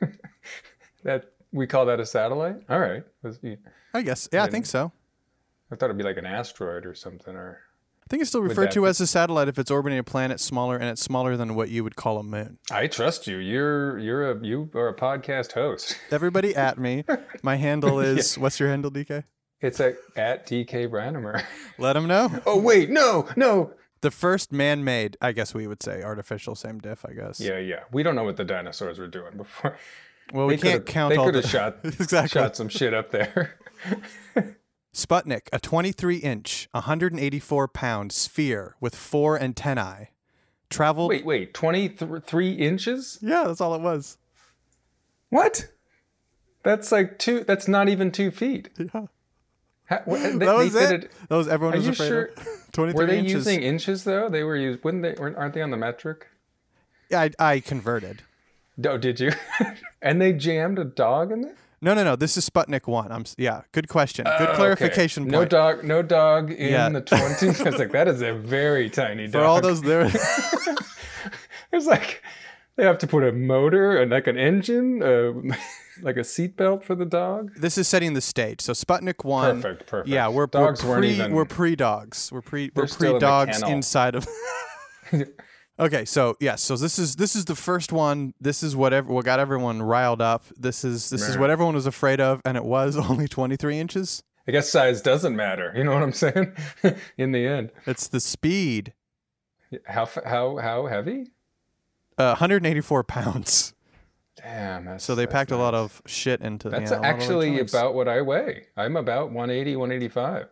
that 1.04 1.32
we 1.52 1.66
call 1.66 1.86
that 1.86 2.00
a 2.00 2.06
satellite. 2.06 2.56
All 2.68 2.78
right. 2.78 3.02
Yeah. 3.42 3.56
I 3.92 4.02
guess. 4.02 4.28
Yeah, 4.32 4.44
I 4.44 4.48
think 4.50 4.66
so. 4.66 4.92
I 5.70 5.76
thought 5.76 5.86
it'd 5.86 5.98
be 5.98 6.04
like 6.04 6.16
an 6.16 6.26
asteroid 6.26 6.84
or 6.86 6.94
something. 6.94 7.34
Or 7.34 7.60
I 8.02 8.06
think 8.08 8.20
it's 8.20 8.28
still 8.30 8.42
referred 8.42 8.70
to 8.72 8.82
be- 8.82 8.88
as 8.88 9.00
a 9.00 9.06
satellite 9.06 9.48
if 9.48 9.58
it's 9.58 9.70
orbiting 9.70 9.98
a 9.98 10.04
planet 10.04 10.40
smaller 10.40 10.76
and 10.76 10.84
it's 10.90 11.00
smaller 11.02 11.36
than 11.36 11.54
what 11.54 11.68
you 11.70 11.82
would 11.84 11.96
call 11.96 12.18
a 12.18 12.22
moon. 12.22 12.58
I 12.70 12.86
trust 12.86 13.26
you. 13.26 13.38
You're 13.38 13.98
you're 13.98 14.30
a 14.32 14.44
you 14.44 14.70
are 14.74 14.88
a 14.88 14.94
podcast 14.94 15.52
host. 15.52 15.96
Everybody 16.10 16.54
at 16.54 16.78
me. 16.78 17.04
My 17.42 17.56
handle 17.56 18.00
is 18.00 18.36
what's 18.38 18.60
your 18.60 18.68
handle, 18.68 18.90
DK? 18.90 19.24
It's 19.60 19.80
at 19.80 19.96
at 20.16 20.46
DK 20.46 20.88
Brandemer. 20.90 21.42
Let 21.78 21.94
them 21.94 22.06
know. 22.06 22.30
Oh 22.44 22.58
wait, 22.60 22.90
no, 22.90 23.26
no. 23.36 23.72
The 24.04 24.10
first 24.10 24.52
man-made, 24.52 25.16
I 25.22 25.32
guess 25.32 25.54
we 25.54 25.66
would 25.66 25.82
say, 25.82 26.02
artificial, 26.02 26.54
same 26.54 26.78
diff, 26.78 27.06
I 27.08 27.14
guess. 27.14 27.40
Yeah, 27.40 27.56
yeah. 27.56 27.84
We 27.90 28.02
don't 28.02 28.14
know 28.14 28.24
what 28.24 28.36
the 28.36 28.44
dinosaurs 28.44 28.98
were 28.98 29.06
doing 29.08 29.38
before. 29.38 29.78
Well, 30.30 30.46
we 30.46 30.58
can't 30.58 30.84
count 30.84 31.14
They 31.14 31.16
all 31.16 31.24
could 31.24 31.36
the 31.36 31.40
have 31.40 31.50
shot 31.50 31.76
exactly. 31.84 32.28
shot 32.38 32.54
some 32.54 32.68
shit 32.68 32.92
up 32.92 33.12
there. 33.12 33.58
Sputnik, 34.92 35.48
a 35.54 35.58
23 35.58 36.16
inch, 36.18 36.68
184 36.72 37.68
pound 37.68 38.12
sphere 38.12 38.76
with 38.78 38.94
four 38.94 39.40
antennae, 39.40 40.10
traveled. 40.68 41.08
wait, 41.08 41.24
wait, 41.24 41.54
twenty 41.54 41.88
three 41.88 42.52
inches? 42.52 43.18
Yeah, 43.22 43.44
that's 43.46 43.62
all 43.62 43.74
it 43.74 43.80
was. 43.80 44.18
What? 45.30 45.68
That's 46.62 46.92
like 46.92 47.18
two. 47.18 47.42
That's 47.44 47.68
not 47.68 47.88
even 47.88 48.12
two 48.12 48.30
feet. 48.30 48.68
Yeah. 48.78 49.06
How, 49.86 50.00
what, 50.06 50.22
they, 50.22 50.46
That 50.46 50.56
was 50.56 50.74
it. 50.74 50.78
fitted- 50.78 51.10
That 51.28 51.36
was 51.36 51.48
everyone 51.48 51.76
was 51.76 51.88
afraid 51.88 52.08
sure? 52.08 52.24
of. 52.36 52.48
23 52.72 52.98
Were 52.98 53.06
they 53.06 53.18
inches. 53.18 53.32
using 53.34 53.62
inches 53.62 54.04
though? 54.04 54.28
They 54.28 54.42
were 54.42 54.56
used. 54.56 54.82
Wouldn't 54.82 55.02
they? 55.02 55.12
weren't- 55.12 55.36
Aren't 55.36 55.54
they 55.54 55.62
on 55.62 55.70
the 55.70 55.76
metric? 55.76 56.26
Yeah, 57.10 57.20
I, 57.20 57.30
I 57.38 57.60
converted. 57.60 58.22
Oh, 58.86 58.96
did 58.98 59.20
you? 59.20 59.32
and 60.02 60.20
they 60.20 60.32
jammed 60.32 60.78
a 60.78 60.84
dog 60.84 61.30
in 61.32 61.42
there. 61.42 61.54
No, 61.82 61.92
no, 61.92 62.02
no. 62.02 62.16
This 62.16 62.36
is 62.38 62.48
Sputnik 62.48 62.86
one. 62.88 63.12
I'm 63.12 63.24
yeah. 63.36 63.62
Good 63.72 63.88
question. 63.88 64.24
Good 64.24 64.48
okay. 64.48 64.56
clarification 64.56 65.26
No 65.28 65.44
dog. 65.44 65.84
No 65.84 66.00
dog 66.00 66.50
in 66.50 66.72
Yeah. 66.72 66.88
the 66.88 67.02
twenty. 67.02 67.48
I 67.60 67.70
was 67.70 67.78
like, 67.78 67.92
that 67.92 68.08
is 68.08 68.22
a 68.22 68.32
very 68.32 68.88
tiny 68.88 69.24
dog. 69.26 69.32
For 69.32 69.44
all 69.44 69.60
those 69.60 69.82
there. 69.82 70.10
It's 71.72 71.86
like 71.86 72.22
they 72.76 72.84
have 72.84 72.98
to 72.98 73.06
put 73.06 73.22
a 73.24 73.32
motor 73.32 73.96
and 74.00 74.10
like 74.10 74.26
an 74.26 74.38
engine, 74.38 75.02
uh, 75.02 75.32
like 76.02 76.16
a 76.16 76.20
seatbelt 76.20 76.82
for 76.84 76.94
the 76.94 77.04
dog. 77.04 77.52
this 77.56 77.78
is 77.78 77.86
setting 77.88 78.14
the 78.14 78.20
stage. 78.20 78.60
So 78.60 78.72
Sputnik 78.72 79.24
one. 79.24 79.60
Perfect, 79.62 79.86
perfect. 79.86 80.08
Yeah, 80.08 80.28
we're 80.28 80.46
Dogs 80.46 80.84
we're 80.84 80.98
pre 80.98 81.10
even- 81.10 81.32
we're 81.32 81.44
pre 81.44 81.76
dogs. 81.76 82.30
We're 82.32 82.40
pre 82.42 82.70
we're 82.74 82.86
pre 82.86 83.18
dogs 83.18 83.58
kennel. 83.58 83.70
inside 83.76 84.14
of. 84.14 84.26
okay, 85.78 86.04
so 86.04 86.36
yes, 86.40 86.62
so 86.62 86.76
this 86.76 86.98
is 86.98 87.16
this 87.16 87.36
is 87.36 87.44
the 87.44 87.54
first 87.54 87.92
one. 87.92 88.34
This 88.40 88.62
is 88.62 88.74
whatever 88.76 89.12
what 89.12 89.24
got 89.24 89.38
everyone 89.40 89.82
riled 89.82 90.20
up. 90.22 90.44
This 90.56 90.84
is 90.84 91.10
this 91.10 91.28
is 91.28 91.38
what 91.38 91.50
everyone 91.50 91.74
was 91.74 91.86
afraid 91.86 92.20
of, 92.20 92.40
and 92.44 92.56
it 92.56 92.64
was 92.64 92.96
only 93.10 93.28
23 93.28 93.78
inches. 93.78 94.22
I 94.46 94.52
guess 94.52 94.68
size 94.70 95.00
doesn't 95.00 95.34
matter. 95.36 95.72
You 95.74 95.84
know 95.84 95.94
what 95.94 96.02
I'm 96.02 96.12
saying? 96.12 96.54
in 97.16 97.32
the 97.32 97.46
end, 97.46 97.70
It's 97.86 98.08
the 98.08 98.20
speed, 98.20 98.92
how 99.86 100.06
how 100.26 100.56
how 100.58 100.86
heavy? 100.86 101.30
uh, 102.18 102.36
184 102.38 103.04
pounds. 103.04 103.72
Damn. 104.44 104.84
That's, 104.84 105.04
So 105.04 105.14
they 105.14 105.26
packed 105.26 105.50
a 105.50 105.56
lot 105.56 105.74
of 105.74 106.02
shit 106.06 106.40
into. 106.42 106.68
That's 106.68 106.90
a 106.90 107.02
actually 107.02 107.58
about 107.60 107.94
what 107.94 108.08
I 108.08 108.20
weigh. 108.20 108.66
I'm 108.76 108.96
about 108.96 109.30
180, 109.32 109.76
185. 109.76 110.48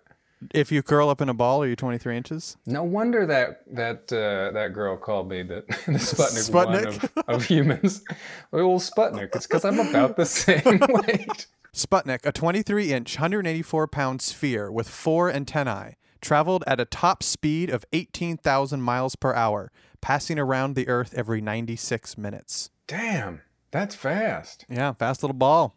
If 0.53 0.73
you 0.73 0.83
curl 0.83 1.09
up 1.09 1.21
in 1.21 1.29
a 1.29 1.35
ball, 1.35 1.63
are 1.63 1.69
you 1.69 1.77
23 1.77 2.17
inches? 2.17 2.57
No 2.67 2.83
wonder 2.83 3.27
that 3.27 3.63
that 3.73 4.13
uh, 4.13 4.53
that 4.53 4.73
girl 4.73 4.97
called 4.97 5.29
me 5.29 5.43
the, 5.45 5.63
the 5.69 5.73
Sputnik, 5.93 6.51
Sputnik? 6.51 7.05
of, 7.17 7.25
of 7.29 7.45
humans. 7.53 8.03
Well, 8.51 8.81
Sputnik. 8.81 9.37
It's 9.37 9.47
because 9.47 9.65
I'm 9.65 9.79
about 9.79 10.17
the 10.17 10.27
same 10.27 10.81
weight. 10.89 11.47
Sputnik, 11.75 12.27
a 12.27 12.33
23 12.33 12.93
inch, 12.93 13.17
184 13.17 13.87
pound 13.89 14.21
sphere 14.21 14.71
with 14.71 14.89
four 14.89 15.31
antennae, 15.31 15.97
traveled 16.21 16.65
at 16.67 16.81
a 16.81 16.85
top 16.85 17.23
speed 17.23 17.71
of 17.71 17.85
18,000 17.93 18.83
miles 18.83 19.17
per 19.17 19.33
hour, 19.33 19.71
passing 20.01 20.39
around 20.39 20.75
the 20.75 20.89
Earth 20.89 21.15
every 21.17 21.41
96 21.41 22.19
minutes. 22.19 22.71
Damn, 22.87 23.41
that's 23.73 23.95
fast. 23.97 24.65
Yeah, 24.69 24.93
fast 24.93 25.23
little 25.23 25.35
ball. 25.35 25.75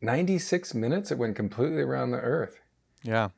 96 0.00 0.74
minutes. 0.74 1.10
It 1.10 1.18
went 1.18 1.36
completely 1.36 1.82
around 1.82 2.12
the 2.12 2.18
Earth. 2.18 2.60
Yeah. 3.02 3.30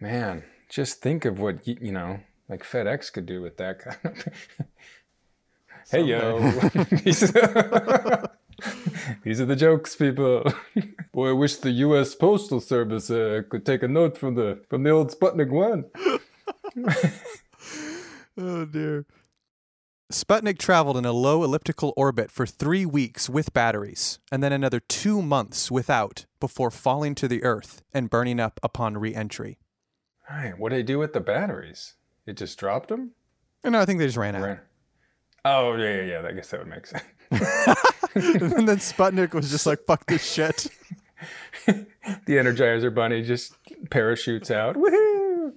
Man, 0.00 0.44
just 0.68 1.00
think 1.00 1.24
of 1.24 1.38
what 1.38 1.66
y- 1.66 1.76
you 1.80 1.92
know, 1.92 2.20
like 2.48 2.62
FedEx 2.62 3.12
could 3.12 3.26
do 3.26 3.40
with 3.40 3.56
that 3.56 3.78
kind 3.78 3.98
of. 4.04 4.28
hey 5.90 6.02
yo, 6.02 6.50
these, 7.04 7.20
these 9.22 9.40
are 9.40 9.46
the 9.46 9.56
jokes, 9.56 9.96
people. 9.96 10.44
Boy, 11.12 11.30
I 11.30 11.32
wish 11.32 11.56
the 11.56 11.70
U.S. 11.70 12.14
Postal 12.14 12.60
Service 12.60 13.10
uh, 13.10 13.42
could 13.48 13.64
take 13.64 13.82
a 13.82 13.88
note 13.88 14.18
from 14.18 14.34
the 14.34 14.60
from 14.68 14.82
the 14.82 14.90
old 14.90 15.12
Sputnik 15.12 15.50
one. 15.50 15.86
Oh, 18.38 18.66
dear. 18.66 19.06
Sputnik 20.12 20.56
traveled 20.58 20.96
in 20.96 21.04
a 21.04 21.10
low 21.10 21.42
elliptical 21.42 21.92
orbit 21.96 22.30
for 22.30 22.46
three 22.46 22.86
weeks 22.86 23.28
with 23.28 23.52
batteries, 23.52 24.20
and 24.30 24.40
then 24.40 24.52
another 24.52 24.78
two 24.78 25.20
months 25.20 25.68
without 25.68 26.26
before 26.38 26.70
falling 26.70 27.16
to 27.16 27.26
the 27.26 27.42
Earth 27.42 27.82
and 27.92 28.08
burning 28.08 28.38
up 28.38 28.60
upon 28.62 28.98
re 28.98 29.12
entry. 29.12 29.58
All 30.30 30.36
right, 30.36 30.56
what 30.56 30.68
did 30.68 30.78
they 30.78 30.82
do 30.84 31.00
with 31.00 31.12
the 31.12 31.20
batteries? 31.20 31.94
It 32.24 32.36
just 32.36 32.56
dropped 32.56 32.88
them. 32.88 33.12
Oh, 33.64 33.70
no, 33.70 33.80
I 33.80 33.84
think 33.84 33.98
they 33.98 34.06
just 34.06 34.16
ran 34.16 34.36
out. 34.36 34.58
Oh 35.44 35.74
yeah, 35.74 35.96
yeah, 35.96 36.02
yeah. 36.02 36.28
I 36.28 36.32
guess 36.32 36.50
that 36.50 36.60
would 36.60 36.68
make 36.68 36.86
sense. 36.86 37.02
and 37.30 38.68
then 38.68 38.78
Sputnik 38.78 39.34
was 39.34 39.50
just 39.50 39.66
like, 39.66 39.80
fuck 39.86 40.06
this 40.06 40.24
shit. 40.24 40.68
the 41.66 41.86
Energizer 42.28 42.94
Bunny 42.94 43.22
just 43.22 43.54
parachutes 43.90 44.52
out. 44.52 44.76
Woohoo! 44.76 45.52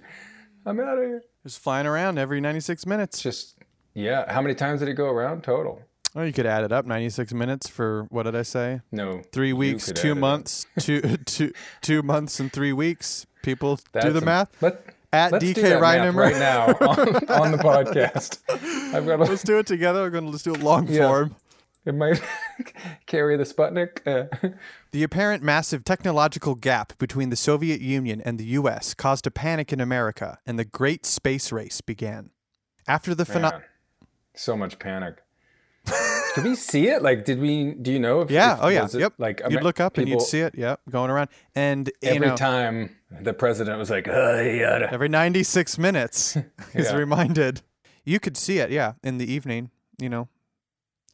I'm 0.66 0.80
out 0.80 0.98
of 0.98 1.04
here. 1.04 1.22
Just 1.44 1.60
flying 1.60 1.86
around 1.86 2.18
every 2.18 2.40
96 2.40 2.84
minutes. 2.86 3.22
Just 3.22 3.59
yeah. 4.00 4.32
How 4.32 4.40
many 4.40 4.54
times 4.54 4.80
did 4.80 4.88
it 4.88 4.94
go 4.94 5.06
around 5.08 5.42
total? 5.44 5.82
Oh, 6.16 6.22
you 6.22 6.32
could 6.32 6.46
add 6.46 6.64
it 6.64 6.72
up. 6.72 6.86
96 6.86 7.32
minutes 7.34 7.68
for 7.68 8.04
what 8.10 8.24
did 8.24 8.34
I 8.34 8.42
say? 8.42 8.80
No. 8.90 9.22
Three 9.32 9.52
weeks, 9.52 9.86
two 9.86 9.92
add 9.92 10.04
it 10.06 10.10
up. 10.12 10.18
months, 10.18 10.66
two, 10.80 11.00
two, 11.26 11.52
two 11.82 12.02
months 12.02 12.40
and 12.40 12.52
three 12.52 12.72
weeks. 12.72 13.26
People 13.42 13.78
do 14.00 14.12
the 14.12 14.18
a- 14.20 14.24
math. 14.24 14.60
Let, 14.60 14.84
At 15.12 15.32
DK 15.32 15.54
Reinemer. 15.80 16.14
right 16.14 16.36
now 16.36 16.66
on, 16.80 16.98
on 17.28 17.52
the 17.52 17.58
podcast. 17.58 18.38
I've 18.94 19.06
got 19.06 19.20
Let's 19.20 19.42
do 19.44 19.58
it 19.58 19.66
together. 19.66 20.02
We're 20.02 20.10
going 20.10 20.24
to 20.24 20.30
let's 20.30 20.42
do 20.42 20.54
it 20.54 20.62
long 20.62 20.88
Yeah. 20.88 21.06
form. 21.06 21.36
it 21.84 21.94
might 21.94 22.20
carry 23.06 23.36
the 23.36 23.44
Sputnik. 23.44 24.00
Uh, 24.06 24.50
The 24.92 25.02
apparent 25.04 25.42
massive 25.44 25.84
technological 25.84 26.56
gap 26.56 26.98
between 26.98 27.30
the 27.30 27.36
Soviet 27.36 27.80
Union 27.80 28.20
and 28.20 28.38
the 28.38 28.44
US 28.58 28.94
caused 28.94 29.26
a 29.28 29.30
panic 29.30 29.72
in 29.72 29.80
America, 29.80 30.38
and 30.44 30.58
the 30.58 30.64
Great 30.64 31.06
Space 31.06 31.52
Race 31.52 31.80
began. 31.80 32.30
After 32.88 33.14
the 33.14 33.24
man, 33.24 33.62
so 34.40 34.56
much 34.56 34.78
panic. 34.78 35.22
Did 36.34 36.44
we 36.44 36.54
see 36.54 36.88
it? 36.88 37.02
Like, 37.02 37.24
did 37.24 37.40
we? 37.40 37.72
Do 37.74 37.90
you 37.92 37.98
know 37.98 38.20
if? 38.20 38.30
Yeah, 38.30 38.54
if- 38.54 38.58
oh 38.62 38.68
yeah, 38.68 38.84
it, 38.84 38.94
yep. 38.94 39.14
Like, 39.18 39.40
you'd 39.48 39.62
look 39.64 39.80
up 39.80 39.98
and 39.98 40.08
you'd 40.08 40.22
see 40.22 40.40
it, 40.40 40.54
yep, 40.56 40.80
going 40.88 41.10
around. 41.10 41.28
And 41.54 41.90
every 42.02 42.28
know, 42.28 42.36
time 42.36 42.96
the 43.10 43.32
president 43.32 43.78
was 43.78 43.90
like, 43.90 44.06
"Oh, 44.08 44.40
yeah." 44.40 44.88
every 44.90 45.08
96 45.08 45.78
minutes 45.78 46.34
he's 46.72 46.86
Yeah. 46.90 46.94
reminded. 46.96 47.62
You 48.04 48.20
could 48.20 48.36
see 48.36 48.58
it, 48.58 48.70
yeah, 48.70 48.92
in 49.02 49.18
the 49.18 49.30
evening, 49.30 49.70
you 49.98 50.08
know. 50.08 50.28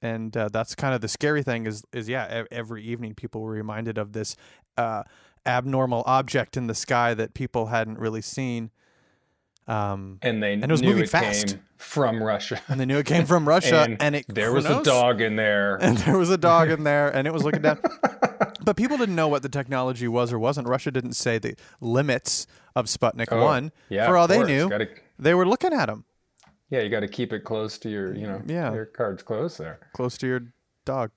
And 0.03 0.37
uh, 0.37 0.49
that's 0.53 0.75
kind 0.75 0.95
of 0.95 1.01
the 1.01 1.09
scary 1.09 1.43
thing 1.43 1.67
is 1.67 1.83
is 1.93 2.09
yeah, 2.09 2.43
e- 2.43 2.47
every 2.51 2.83
evening 2.85 3.15
people 3.15 3.41
were 3.41 3.53
reminded 3.53 3.97
of 3.99 4.13
this 4.13 4.37
uh, 4.77 5.05
abnormal 5.47 6.03
object 6.07 6.57
in 6.57 6.67
the 6.67 6.75
sky 6.75 7.15
that 7.15 7.33
people 7.35 7.67
hadn't 7.67 7.99
really 7.99 8.21
seen. 8.23 8.71
Um, 9.69 10.19
And 10.23 10.41
they 10.43 10.53
it 10.55 10.71
was 10.71 10.81
knew 10.81 10.89
moving 10.91 11.05
it 11.05 11.11
fast. 11.11 11.49
came 11.49 11.61
from 11.77 12.23
Russia. 12.23 12.61
and 12.69 12.79
they 12.79 12.85
knew 12.87 12.99
it 12.99 13.07
came 13.07 13.27
from 13.27 13.49
Russia, 13.55 13.83
and, 13.83 14.01
and, 14.01 14.15
it 14.15 14.27
there 14.29 14.53
was 14.53 14.65
a 14.67 14.83
dog 14.85 15.21
in 15.21 15.35
there. 15.37 15.77
and 15.83 15.99
there 15.99 16.17
was 16.17 16.31
a 16.31 16.39
dog 16.39 16.71
in 16.71 16.85
there, 16.85 17.09
and 17.09 17.27
it 17.27 17.33
was 17.33 17.43
looking 17.43 17.63
down. 17.63 17.81
but 18.65 18.77
people 18.77 18.97
didn't 18.97 19.17
know 19.17 19.27
what 19.29 19.43
the 19.43 19.49
technology 19.49 20.07
was 20.07 20.33
or 20.33 20.39
wasn't. 20.39 20.69
Russia 20.69 20.91
didn't 20.93 21.15
say 21.15 21.39
the 21.39 21.57
limits 21.81 22.47
of 22.77 22.87
Sputnik 22.87 23.27
Oh, 23.33 23.43
One. 23.45 23.73
yeah, 23.89 24.07
For 24.07 24.17
all 24.17 24.29
they 24.29 24.43
knew, 24.45 24.69
Gotta- 24.71 24.89
they 25.19 25.35
were 25.35 25.47
looking 25.47 25.73
at 25.73 25.87
them. 25.87 26.05
yeah, 26.71 26.81
you 26.83 26.89
got 26.89 27.01
to 27.01 27.09
keep 27.09 27.33
it 27.33 27.41
close 27.43 27.77
to 27.79 27.89
your, 27.91 28.15
you 28.15 28.27
know, 28.27 28.43
Yeah. 28.47 28.73
your 28.73 28.87
cards 28.87 29.23
close 29.25 29.57
there. 29.57 29.81
close 29.95 30.17
to 30.19 30.27
your 30.29 30.41
dog. 30.85 31.11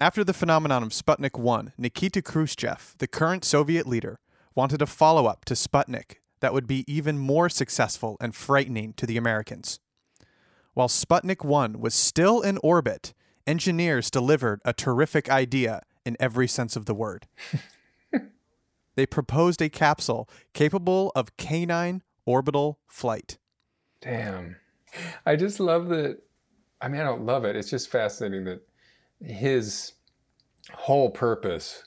After 0.00 0.24
the 0.24 0.32
phenomenon 0.32 0.82
of 0.82 0.90
Sputnik 0.90 1.38
1, 1.38 1.72
Nikita 1.76 2.22
Khrushchev, 2.22 2.94
the 2.98 3.06
current 3.06 3.44
Soviet 3.44 3.86
leader, 3.86 4.18
wanted 4.54 4.82
a 4.82 4.86
follow 4.86 5.26
up 5.26 5.44
to 5.46 5.54
Sputnik 5.54 6.16
that 6.40 6.52
would 6.52 6.66
be 6.66 6.84
even 6.92 7.18
more 7.18 7.48
successful 7.48 8.16
and 8.20 8.34
frightening 8.34 8.92
to 8.94 9.06
the 9.06 9.16
Americans. 9.16 9.78
While 10.74 10.88
Sputnik 10.88 11.44
1 11.44 11.80
was 11.80 11.94
still 11.94 12.40
in 12.40 12.58
orbit, 12.62 13.12
engineers 13.46 14.10
delivered 14.10 14.60
a 14.64 14.72
terrific 14.72 15.28
idea 15.28 15.82
in 16.04 16.16
every 16.18 16.48
sense 16.48 16.76
of 16.76 16.86
the 16.86 16.94
word. 16.94 17.26
they 18.94 19.06
proposed 19.06 19.60
a 19.60 19.68
capsule 19.68 20.28
capable 20.54 21.12
of 21.14 21.36
canine 21.36 22.02
orbital 22.24 22.78
flight. 22.86 23.38
Damn. 24.00 24.56
I 25.26 25.36
just 25.36 25.60
love 25.60 25.88
that. 25.88 26.18
I 26.80 26.88
mean, 26.88 27.00
I 27.00 27.04
don't 27.04 27.26
love 27.26 27.44
it. 27.44 27.56
It's 27.56 27.70
just 27.70 27.90
fascinating 27.90 28.44
that 28.44 28.66
his 29.20 29.92
whole 30.72 31.10
purpose 31.10 31.84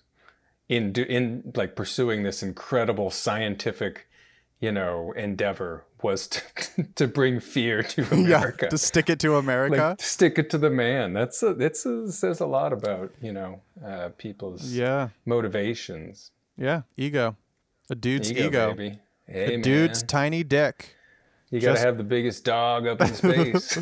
in 0.69 0.91
do, 0.93 1.03
in 1.03 1.51
like 1.55 1.75
pursuing 1.75 2.23
this 2.23 2.41
incredible 2.43 3.09
scientific, 3.11 4.07
you 4.59 4.71
know, 4.71 5.13
endeavor 5.15 5.85
was 6.01 6.27
to, 6.27 6.41
to 6.95 7.07
bring 7.07 7.39
fear 7.39 7.83
to 7.83 8.01
America. 8.11 8.65
Yeah, 8.65 8.69
to 8.69 8.77
stick 8.77 9.09
it 9.09 9.19
to 9.19 9.35
America. 9.35 9.89
like 9.89 10.01
stick 10.01 10.37
it 10.37 10.49
to 10.51 10.57
the 10.57 10.69
man. 10.69 11.13
That's 11.13 11.41
a, 11.43 11.53
that's 11.53 11.85
a, 11.85 12.11
says 12.11 12.39
a 12.39 12.45
lot 12.45 12.73
about 12.73 13.11
you 13.21 13.33
know 13.33 13.61
uh, 13.85 14.09
people's 14.17 14.71
yeah. 14.73 15.09
motivations. 15.25 16.31
Yeah, 16.57 16.81
ego. 16.97 17.35
A 17.89 17.95
dude's 17.95 18.31
ego. 18.31 18.73
baby. 18.73 18.99
Hey, 19.27 19.55
A 19.55 19.61
dude's 19.61 20.03
tiny 20.03 20.43
dick. 20.43 20.95
You 21.49 21.59
gotta 21.59 21.73
just- 21.73 21.85
have 21.85 21.97
the 21.97 22.03
biggest 22.03 22.43
dog 22.45 22.87
up 22.87 22.99
in 23.01 23.13
space. 23.13 23.77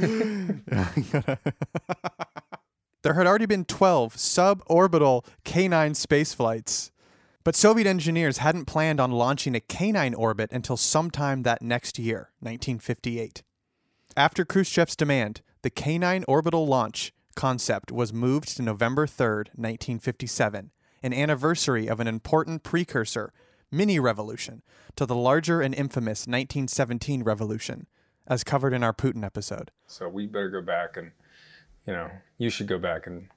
There 3.03 3.15
had 3.15 3.25
already 3.25 3.47
been 3.47 3.65
12 3.65 4.15
suborbital 4.15 5.25
K9 5.43 5.95
space 5.95 6.33
flights. 6.33 6.91
But 7.43 7.55
Soviet 7.55 7.87
engineers 7.87 8.37
hadn't 8.37 8.65
planned 8.65 8.99
on 8.99 9.11
launching 9.11 9.55
a 9.55 9.59
canine 9.59 10.13
orbit 10.13 10.51
until 10.51 10.77
sometime 10.77 11.41
that 11.41 11.63
next 11.63 11.97
year, 11.97 12.29
1958. 12.39 13.41
After 14.15 14.45
Khrushchev's 14.45 14.95
demand, 14.95 15.41
the 15.63 15.71
K9 15.71 16.23
orbital 16.27 16.67
launch 16.67 17.11
concept 17.35 17.91
was 17.91 18.13
moved 18.13 18.55
to 18.57 18.61
November 18.61 19.07
3, 19.07 19.25
1957, 19.55 20.71
an 21.01 21.13
anniversary 21.13 21.87
of 21.87 21.99
an 21.99 22.07
important 22.07 22.61
precursor, 22.61 23.33
mini 23.71 23.99
revolution, 23.99 24.61
to 24.95 25.07
the 25.07 25.15
larger 25.15 25.61
and 25.61 25.73
infamous 25.73 26.27
1917 26.27 27.23
revolution, 27.23 27.87
as 28.27 28.43
covered 28.43 28.73
in 28.73 28.83
our 28.83 28.93
Putin 28.93 29.25
episode. 29.25 29.71
So 29.87 30.07
we 30.07 30.27
better 30.27 30.49
go 30.49 30.61
back 30.61 30.97
and, 30.97 31.11
you 31.85 31.93
know, 31.93 32.09
you 32.37 32.49
should 32.49 32.67
go 32.67 32.77
back 32.77 33.07
and 33.07 33.27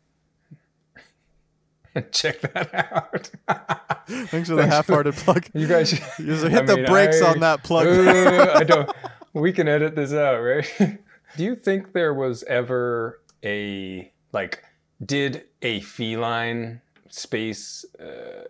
check 2.12 2.40
that 2.40 2.74
out. 2.74 3.30
Thanks 4.28 4.48
for 4.48 4.56
the 4.56 4.66
half-hearted 4.66 5.14
plug. 5.14 5.46
You 5.54 5.66
guys 5.66 5.88
should, 5.90 6.02
You 6.18 6.34
hit 6.48 6.66
the 6.66 6.84
brakes 6.86 7.22
on 7.22 7.40
that 7.40 7.62
plug. 7.62 7.86
Uh, 7.86 8.52
I 8.54 8.64
don't. 8.64 8.90
We 9.32 9.52
can 9.52 9.66
edit 9.68 9.96
this 9.96 10.12
out, 10.12 10.38
right? 10.40 10.98
Do 11.36 11.44
you 11.44 11.56
think 11.56 11.92
there 11.92 12.14
was 12.14 12.42
ever 12.44 13.20
a 13.44 14.12
like? 14.32 14.62
Did 15.04 15.44
a 15.60 15.80
feline 15.80 16.80
space, 17.18 17.85
uh, 18.00 18.42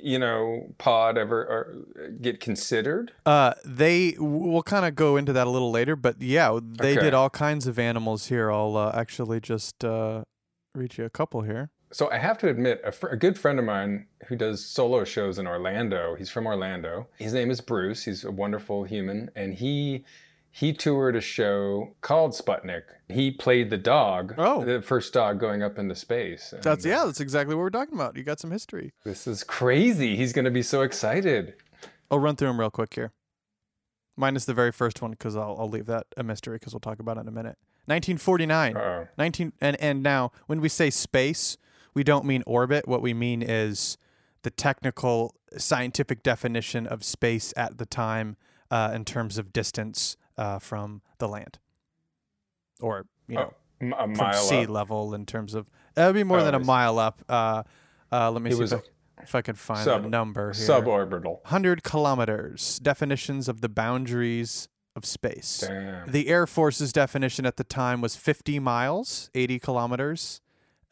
you 0.00 0.18
know, 0.18 0.74
pod 0.78 1.16
ever 1.18 1.42
or 1.44 2.10
get 2.20 2.40
considered? 2.40 3.12
Uh, 3.24 3.54
they 3.64 4.14
we'll 4.18 4.62
kind 4.62 4.84
of 4.84 4.94
go 4.94 5.16
into 5.16 5.32
that 5.32 5.46
a 5.46 5.50
little 5.50 5.70
later, 5.70 5.96
but 5.96 6.20
yeah, 6.20 6.58
they 6.62 6.92
Okay. 6.92 7.00
did 7.00 7.14
all 7.14 7.30
kinds 7.30 7.66
of 7.66 7.78
animals 7.78 8.26
here. 8.26 8.50
I'll 8.50 8.76
uh, 8.76 8.92
actually 8.94 9.40
just 9.40 9.84
uh, 9.84 10.22
read 10.74 10.98
you 10.98 11.04
a 11.04 11.10
couple 11.10 11.42
here. 11.42 11.70
So 11.92 12.10
I 12.10 12.16
have 12.16 12.38
to 12.38 12.48
admit, 12.48 12.80
a, 12.84 12.90
fr- 12.90 13.08
a 13.08 13.18
good 13.18 13.38
friend 13.38 13.58
of 13.58 13.66
mine 13.66 14.06
who 14.28 14.34
does 14.36 14.64
solo 14.64 15.04
shows 15.04 15.38
in 15.38 15.46
Orlando. 15.46 16.14
He's 16.14 16.30
from 16.30 16.46
Orlando. 16.46 17.06
His 17.18 17.34
name 17.34 17.50
is 17.50 17.60
Bruce. 17.60 18.04
He's 18.04 18.24
a 18.24 18.30
wonderful 18.30 18.84
human, 18.84 19.30
and 19.36 19.52
he 19.54 20.04
he 20.54 20.74
toured 20.74 21.16
a 21.16 21.20
show 21.22 21.96
called 22.02 22.32
Sputnik. 22.32 22.82
He 23.08 23.30
played 23.30 23.70
the 23.70 23.78
dog, 23.78 24.34
Oh. 24.36 24.62
the 24.64 24.82
first 24.82 25.12
dog 25.14 25.40
going 25.40 25.62
up 25.62 25.78
into 25.78 25.94
space. 25.94 26.52
And, 26.52 26.62
That's 26.62 26.84
yeah, 26.84 27.04
that's 27.06 27.20
exactly 27.20 27.54
what 27.54 27.62
we're 27.62 27.70
talking 27.70 27.94
about. 27.94 28.16
You 28.18 28.22
got 28.22 28.38
some 28.38 28.50
history. 28.50 28.92
This 29.02 29.26
is 29.26 29.44
crazy. 29.44 30.14
He's 30.14 30.34
going 30.34 30.44
to 30.44 30.50
be 30.50 30.62
so 30.62 30.82
excited. 30.82 31.54
I'll 32.10 32.18
run 32.18 32.36
through 32.36 32.48
them 32.48 32.60
real 32.60 32.70
quick 32.70 32.94
here. 32.94 33.12
Minus 34.14 34.44
the 34.44 34.52
very 34.52 34.72
first 34.72 35.00
one 35.00 35.12
because 35.12 35.34
I'll 35.36 35.56
I'll 35.58 35.70
leave 35.70 35.86
that 35.86 36.06
a 36.18 36.22
mystery 36.22 36.56
because 36.58 36.74
we'll 36.74 36.80
talk 36.80 37.00
about 37.00 37.16
it 37.16 37.20
in 37.20 37.28
a 37.28 37.32
minute. 37.32 37.56
1949. 37.86 38.76
Uh-oh. 38.76 39.08
19 39.16 39.52
and 39.62 39.80
and 39.80 40.02
now 40.02 40.32
when 40.46 40.60
we 40.60 40.68
say 40.68 40.90
space, 40.90 41.56
we 41.94 42.04
don't 42.04 42.26
mean 42.26 42.42
orbit. 42.46 42.86
What 42.86 43.00
we 43.00 43.14
mean 43.14 43.40
is 43.40 43.96
the 44.42 44.50
technical 44.50 45.34
scientific 45.56 46.22
definition 46.22 46.86
of 46.86 47.04
space 47.04 47.54
at 47.56 47.78
the 47.78 47.86
time 47.86 48.36
uh, 48.70 48.92
in 48.94 49.06
terms 49.06 49.38
of 49.38 49.50
distance 49.52 50.18
uh, 50.42 50.58
from 50.58 51.02
the 51.18 51.28
land, 51.28 51.58
or 52.80 53.06
you 53.28 53.36
know 53.36 53.52
Oh, 53.84 53.86
m- 53.86 53.94
a 54.12 54.14
from 54.16 54.32
sea 54.34 54.62
up. 54.64 54.68
level 54.70 55.14
in 55.14 55.26
terms 55.26 55.54
of 55.54 55.68
it 55.96 56.00
would 56.06 56.14
be 56.14 56.24
more 56.24 56.40
Oh, 56.40 56.44
than 56.44 56.54
a 56.54 56.60
mile 56.60 56.98
up. 56.98 57.22
Uh, 57.28 57.62
uh, 58.10 58.30
let 58.30 58.42
me 58.42 58.50
It 58.50 58.56
see 58.56 58.64
if 58.64 58.72
I, 58.72 58.80
if 59.22 59.34
I 59.34 59.42
could 59.42 59.58
find 59.58 59.84
sub- 59.84 60.02
the 60.04 60.08
number 60.08 60.52
here. 60.52 60.66
Suborbital. 60.68 61.42
100 61.44 61.82
kilometers. 61.82 62.78
Definitions 62.80 63.48
of 63.48 63.60
the 63.60 63.68
boundaries 63.68 64.68
of 64.96 65.04
space. 65.04 65.64
Damn. 65.66 66.10
The 66.10 66.28
Air 66.28 66.46
Force's 66.46 66.92
definition 66.92 67.44
at 67.46 67.56
the 67.56 67.64
time 67.64 68.00
was 68.00 68.14
50 68.16 68.58
miles, 68.58 69.30
80 69.34 69.58
kilometers. 69.58 70.40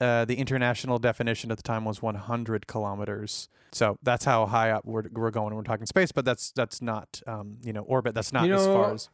Uh, 0.01 0.25
the 0.25 0.37
international 0.37 0.99
definition 0.99 1.51
at 1.51 1.59
the 1.59 1.63
time 1.63 1.85
was 1.85 2.01
100 2.03 2.67
kilometers. 2.67 3.49
So 3.73 3.99
that's 4.03 4.25
how 4.25 4.47
high 4.47 4.71
up 4.71 4.85
we're, 4.87 5.05
we're 5.13 5.31
going 5.31 5.47
when 5.55 5.57
we're 5.57 5.63
talking 5.63 5.87
space, 5.87 6.11
but 6.13 6.25
that's 6.25 6.51
that's 6.53 6.81
not 6.83 7.21
um, 7.27 7.59
you 7.63 7.73
know 7.73 7.83
orbit. 7.83 8.15
That's 8.15 8.33
not 8.33 8.47
You 8.49 8.55
as 8.55 8.67
far 8.67 8.95
as 8.95 9.11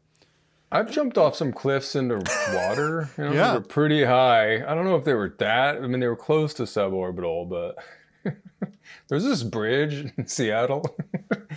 I've 0.77 0.91
jumped 0.91 1.17
off 1.17 1.35
some 1.37 1.53
cliffs 1.53 1.97
into 1.97 2.17
water. 2.53 3.09
You 3.17 3.25
know, 3.25 3.33
Yeah. 3.33 3.49
They 3.53 3.59
were 3.59 3.65
pretty 3.65 4.05
high. 4.05 4.57
I 4.57 4.75
don't 4.75 4.85
know 4.85 4.97
if 4.97 5.05
they 5.05 5.15
were 5.15 5.35
that. 5.39 5.77
I 5.77 5.87
mean, 5.87 6.01
they 6.01 6.07
were 6.07 6.17
close 6.17 6.53
to 6.55 6.65
suborbital, 6.65 7.49
but 7.49 8.35
there's 9.09 9.25
this 9.25 9.43
bridge 9.43 10.13
in 10.19 10.27
Seattle. 10.27 10.97
it 11.31 11.57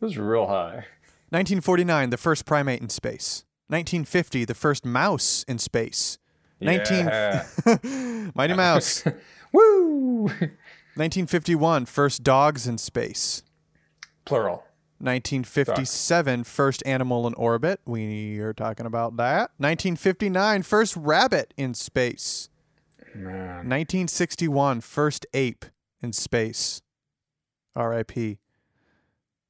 was 0.00 0.18
real 0.18 0.48
high. 0.48 0.84
1949, 1.30 2.10
the 2.10 2.16
first 2.16 2.44
primate 2.44 2.80
in 2.80 2.88
space. 2.88 3.44
1950, 3.68 4.44
the 4.44 4.54
first 4.54 4.84
mouse 4.84 5.44
in 5.46 5.58
space. 5.58 6.18
19 6.60 7.06
Yeah. 7.06 7.46
Mighty 8.34 8.54
Mouse. 8.54 9.04
Woo! 9.52 10.22
1951, 10.96 11.86
first 11.86 12.24
dogs 12.24 12.66
in 12.66 12.78
space. 12.78 13.42
Plural. 14.24 14.64
1957, 14.98 16.44
first 16.44 16.82
animal 16.86 17.26
in 17.26 17.34
orbit. 17.34 17.80
We 17.86 18.38
are 18.38 18.52
talking 18.52 18.86
about 18.86 19.16
that. 19.18 19.50
1959, 19.58 20.62
first 20.62 20.96
rabbit 20.96 21.52
in 21.56 21.74
space. 21.74 22.48
Man. 23.14 23.68
1961, 23.68 24.80
first 24.80 25.26
ape 25.34 25.64
in 26.02 26.12
space. 26.12 26.82
R.I.P. 27.74 28.38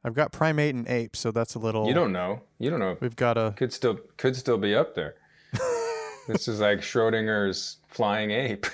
I've 0.04 0.14
got 0.14 0.32
primate 0.32 0.74
and 0.74 0.86
ape, 0.88 1.16
so 1.16 1.30
that's 1.30 1.54
a 1.54 1.58
little. 1.58 1.88
You 1.88 1.94
don't 1.94 2.12
know. 2.12 2.42
You 2.58 2.70
don't 2.70 2.78
know. 2.78 2.96
We've 3.00 3.16
got 3.16 3.36
a. 3.36 3.54
Could 3.56 3.72
still 3.72 3.98
could 4.16 4.36
still 4.36 4.58
be 4.58 4.74
up 4.74 4.94
there. 4.94 5.16
this 6.28 6.46
is 6.46 6.60
like 6.60 6.78
Schrodinger's 6.78 7.78
flying 7.88 8.30
ape. 8.30 8.66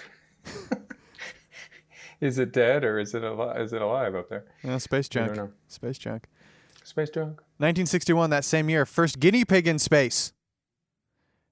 is 2.20 2.38
it 2.38 2.52
dead 2.52 2.84
or 2.84 2.98
is 2.98 3.14
it 3.14 3.24
alive? 3.24 3.60
Is 3.60 3.72
it 3.72 3.80
alive 3.80 4.14
up 4.14 4.28
there? 4.28 4.44
uh, 4.66 4.78
space 4.78 5.08
junk. 5.08 5.38
Space 5.68 5.96
junk. 5.96 6.26
Space 6.84 7.10
junk. 7.10 7.40
1961, 7.58 8.30
that 8.30 8.44
same 8.44 8.68
year, 8.68 8.84
first 8.84 9.20
guinea 9.20 9.44
pig 9.44 9.66
in 9.68 9.78
space. 9.78 10.32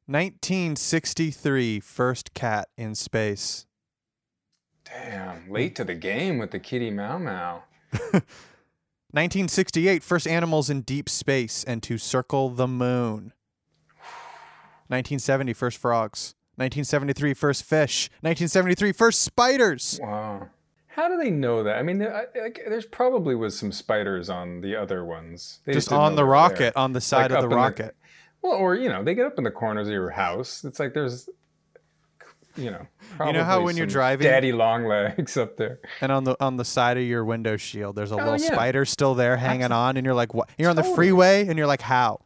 1963, 0.07 1.81
first 1.81 2.35
cat 2.35 2.69
in 2.77 2.95
space. 2.95 3.67
Damn, 4.85 5.49
late 5.49 5.77
to 5.77 5.85
the 5.85 5.95
game 5.95 6.39
with 6.39 6.51
the 6.51 6.59
kitty 6.59 6.91
Mau 6.91 7.19
Mau. 7.19 7.63
1968, 9.13 10.03
first 10.03 10.27
animals 10.27 10.69
in 10.69 10.83
deep 10.83 11.09
space 11.09 11.63
and 11.65 11.83
to 11.83 11.97
circle 11.97 12.49
the 12.51 12.67
moon. 12.67 13.33
1970, 14.89 15.53
first 15.53 15.79
frogs. 15.79 16.35
1973, 16.57 17.35
first 17.35 17.65
fish. 17.65 18.11
1973, 18.23 18.93
first 18.93 19.23
spiders. 19.23 20.01
Wow. 20.03 20.49
How 20.95 21.09
do 21.09 21.17
they 21.17 21.31
know 21.31 21.63
that? 21.63 21.77
I 21.79 21.83
mean, 21.83 21.99
there, 21.99 22.15
I, 22.15 22.41
like, 22.41 22.61
there's 22.69 22.85
probably 22.85 23.35
was 23.37 23.57
some 23.57 23.71
spiders 23.71 24.29
on 24.29 24.61
the 24.61 24.75
other 24.75 25.05
ones. 25.05 25.61
They 25.65 25.73
Just 25.73 25.89
didn't 25.91 26.01
on 26.03 26.17
the 26.17 26.25
rocket, 26.25 26.75
on 26.77 26.93
the 26.93 27.01
side 27.01 27.31
Like 27.31 27.43
of 27.45 27.49
the 27.49 27.55
rocket. 27.57 27.95
Well, 28.43 28.55
or 28.55 28.75
you 28.75 28.89
know, 28.89 29.05
they 29.05 29.15
get 29.15 29.27
up 29.27 29.39
in 29.39 29.45
the 29.45 29.51
corners 29.53 29.87
of 29.87 29.93
your 29.93 30.11
house. 30.11 30.65
It's 30.65 30.81
like 30.81 30.93
there's, 30.95 31.29
you 32.57 32.71
know, 32.73 32.87
You 33.25 33.33
know 33.35 33.45
how 33.45 33.63
when 33.63 33.77
you're 33.77 33.87
driving- 33.87 34.27
daddy 34.27 34.51
long 34.51 34.85
legs 34.85 35.37
up 35.37 35.57
there. 35.57 35.79
And 36.01 36.11
on 36.11 36.25
the 36.25 36.37
on 36.43 36.57
the 36.57 36.65
side 36.65 36.97
of 36.97 37.05
your 37.05 37.25
window 37.25 37.57
shield, 37.57 37.95
there's 37.95 38.11
a 38.11 38.15
oh, 38.15 38.19
little 38.19 38.33
Oh, 38.33 38.37
yeah. 38.37 38.53
spider 38.53 38.85
still 38.85 39.15
there 39.15 39.37
hanging 39.37 39.71
on, 39.73 39.97
and 39.97 40.05
you're 40.05 40.15
like, 40.15 40.35
"What?" 40.35 40.49
You're 40.59 40.71
on 40.71 40.77
the 40.77 40.83
freeway, 40.83 41.47
and 41.47 41.57
you're 41.57 41.69
like, 41.69 41.83
"How?" 41.83 42.21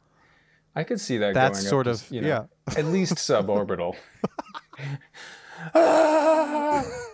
I 0.75 0.85
could 0.85 1.01
see 1.01 1.19
that. 1.19 1.35
That's 1.35 1.59
going 1.59 1.67
up 1.67 1.71
sort 1.71 1.87
just, 1.87 2.07
of- 2.07 2.13
you 2.13 2.21
know, 2.23 2.29
yeah. 2.29 2.79
at 2.79 2.87
least 2.87 3.15
suborbital. 3.17 3.95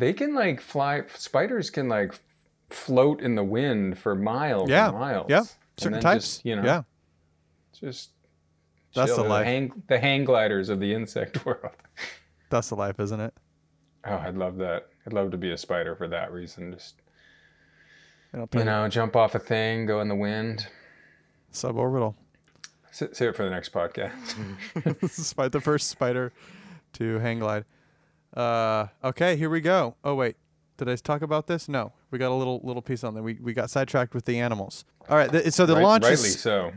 they 0.00 0.12
can 0.12 0.34
like 0.34 0.60
fly. 0.60 1.02
Spiders 1.14 1.70
can 1.70 1.88
like 1.88 2.14
float 2.70 3.20
in 3.20 3.34
the 3.34 3.44
wind 3.44 3.98
for 3.98 4.14
miles 4.14 4.68
Yeah, 4.68 4.88
and 4.88 4.98
miles. 4.98 5.26
yeah. 5.28 5.44
Certain 5.76 6.00
types, 6.00 6.24
just, 6.38 6.44
you 6.44 6.56
know, 6.56 6.64
yeah. 6.64 6.82
just 7.78 8.10
That's 8.94 9.14
chill. 9.14 9.22
the 9.22 9.28
life. 9.28 9.44
hang, 9.44 9.82
the 9.86 9.98
hang 9.98 10.24
gliders 10.24 10.68
of 10.68 10.80
the 10.80 10.92
insect 10.92 11.44
world. 11.46 11.70
That's 12.50 12.68
the 12.68 12.74
life, 12.74 12.98
isn't 12.98 13.20
it? 13.20 13.32
Oh, 14.04 14.16
I'd 14.16 14.36
love 14.36 14.56
that. 14.58 14.88
I'd 15.06 15.12
love 15.12 15.30
to 15.30 15.36
be 15.38 15.50
a 15.52 15.56
spider 15.56 15.94
for 15.94 16.08
that 16.08 16.32
reason. 16.32 16.72
Just 16.72 16.96
You 18.34 18.64
know, 18.64 18.88
jump 18.88 19.14
off 19.16 19.34
a 19.34 19.38
thing, 19.38 19.86
go 19.86 20.00
in 20.00 20.08
the 20.08 20.14
wind. 20.14 20.66
suborbital. 21.52 22.14
Sa- 22.90 23.06
Save 23.12 23.30
it 23.30 23.36
for 23.36 23.44
the 23.44 23.50
next 23.50 23.72
podcast. 23.72 24.34
Despite 25.00 25.52
the 25.52 25.60
first 25.60 25.88
spider 25.88 26.32
to 26.94 27.18
hang 27.20 27.38
glide. 27.38 27.64
Uh, 28.34 28.86
okay, 29.02 29.36
here 29.36 29.50
we 29.50 29.60
go. 29.60 29.96
Oh 30.04 30.14
wait, 30.14 30.36
did 30.76 30.88
I 30.88 30.96
talk 30.96 31.22
about 31.22 31.46
this? 31.46 31.68
No, 31.68 31.92
we 32.10 32.18
got 32.18 32.30
a 32.30 32.34
little 32.34 32.60
little 32.62 32.82
piece 32.82 33.02
on 33.04 33.14
there. 33.14 33.22
We 33.22 33.34
we 33.40 33.52
got 33.54 33.70
sidetracked 33.70 34.14
with 34.14 34.24
the 34.26 34.38
animals. 34.38 34.84
All 35.08 35.16
right, 35.16 35.30
th- 35.30 35.52
so 35.52 35.66
the 35.66 35.74
Right- 35.74 35.82
launch 35.82 36.04
rightly 36.04 36.28
is 36.28 36.40
so. 36.40 36.72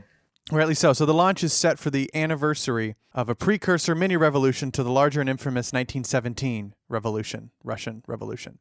rightly 0.52 0.74
so. 0.76 0.94
So 0.94 1.06
the 1.06 1.14
launch 1.14 1.44
is 1.44 1.54
set 1.54 1.78
for 1.80 1.90
the 1.90 2.10
anniversary 2.16 2.96
of 3.14 3.28
a 3.30 3.36
precursor 3.36 3.94
mini 3.96 4.16
revolution 4.16 4.72
to 4.72 4.84
the 4.84 4.92
larger 4.92 5.20
and 5.20 5.30
infamous 5.30 5.74
1917 5.74 6.74
revolution, 6.88 7.52
Russian 7.64 8.04
Revolution. 8.08 8.60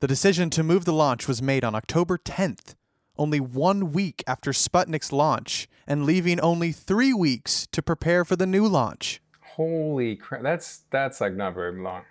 The 0.00 0.08
decision 0.08 0.50
to 0.50 0.64
move 0.64 0.84
the 0.84 0.92
launch 0.92 1.28
was 1.28 1.40
made 1.40 1.62
on 1.62 1.76
October 1.76 2.18
10th, 2.18 2.74
only 3.16 3.38
one 3.38 3.92
week 3.92 4.24
after 4.26 4.50
Sputnik's 4.50 5.12
launch, 5.12 5.68
and 5.86 6.04
leaving 6.04 6.40
only 6.40 6.72
three 6.72 7.12
weeks 7.14 7.68
to 7.70 7.82
prepare 7.82 8.24
for 8.24 8.34
the 8.34 8.46
new 8.46 8.66
launch. 8.66 9.20
Holy 9.56 10.16
crap! 10.16 10.42
That's 10.42 10.82
that's 10.90 11.20
like 11.20 11.34
not 11.34 11.54
very 11.54 11.78
long. 11.78 12.02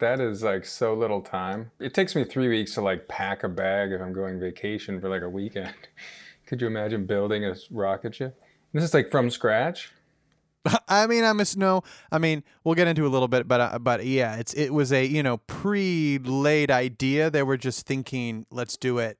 That 0.00 0.20
is 0.20 0.42
like 0.42 0.64
so 0.64 0.92
little 0.92 1.20
time. 1.20 1.70
It 1.78 1.94
takes 1.94 2.16
me 2.16 2.24
three 2.24 2.48
weeks 2.48 2.74
to 2.74 2.80
like 2.80 3.06
pack 3.06 3.44
a 3.44 3.48
bag 3.48 3.92
if 3.92 4.00
I'm 4.00 4.12
going 4.12 4.40
vacation 4.40 5.00
for 5.00 5.08
like 5.08 5.22
a 5.22 5.28
weekend. 5.28 5.74
Could 6.46 6.60
you 6.60 6.66
imagine 6.66 7.06
building 7.06 7.44
a 7.44 7.54
rocket 7.70 8.16
ship? 8.16 8.42
This 8.72 8.82
is 8.82 8.92
like 8.92 9.08
from 9.08 9.30
scratch. 9.30 9.92
I 10.88 11.06
mean, 11.06 11.22
I'm 11.22 11.38
just 11.38 11.56
no. 11.56 11.82
I 12.10 12.18
mean, 12.18 12.42
we'll 12.64 12.74
get 12.74 12.88
into 12.88 13.06
a 13.06 13.08
little 13.08 13.28
bit, 13.28 13.46
but 13.46 13.60
uh, 13.60 13.78
but 13.78 14.04
yeah, 14.04 14.34
it's 14.34 14.52
it 14.54 14.70
was 14.70 14.92
a 14.92 15.06
you 15.06 15.22
know 15.22 15.36
pre-laid 15.36 16.72
idea. 16.72 17.30
They 17.30 17.44
were 17.44 17.56
just 17.56 17.86
thinking, 17.86 18.46
let's 18.50 18.76
do 18.76 18.98
it 18.98 19.19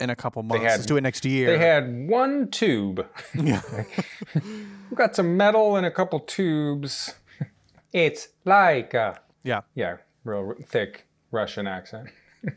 in 0.00 0.10
a 0.10 0.16
couple 0.16 0.42
months. 0.42 0.64
had- 0.64 0.72
let's 0.72 0.86
do 0.86 0.96
it 0.96 1.02
next 1.02 1.24
year. 1.24 1.46
They 1.46 1.58
had 1.58 2.08
one 2.08 2.48
tube. 2.50 3.06
yeah. 3.34 3.62
We've 4.34 4.96
got 4.96 5.14
some 5.16 5.36
metal 5.36 5.76
and 5.76 5.86
a 5.86 5.90
couple 5.90 6.20
tubes. 6.20 7.14
It's 7.90 8.28
like 8.44 8.92
a 8.92 9.18
yeah. 9.42 9.62
yeah, 9.74 9.96
real 10.22 10.54
thick 10.62 11.06
Russian 11.30 11.66
accent. 11.66 12.10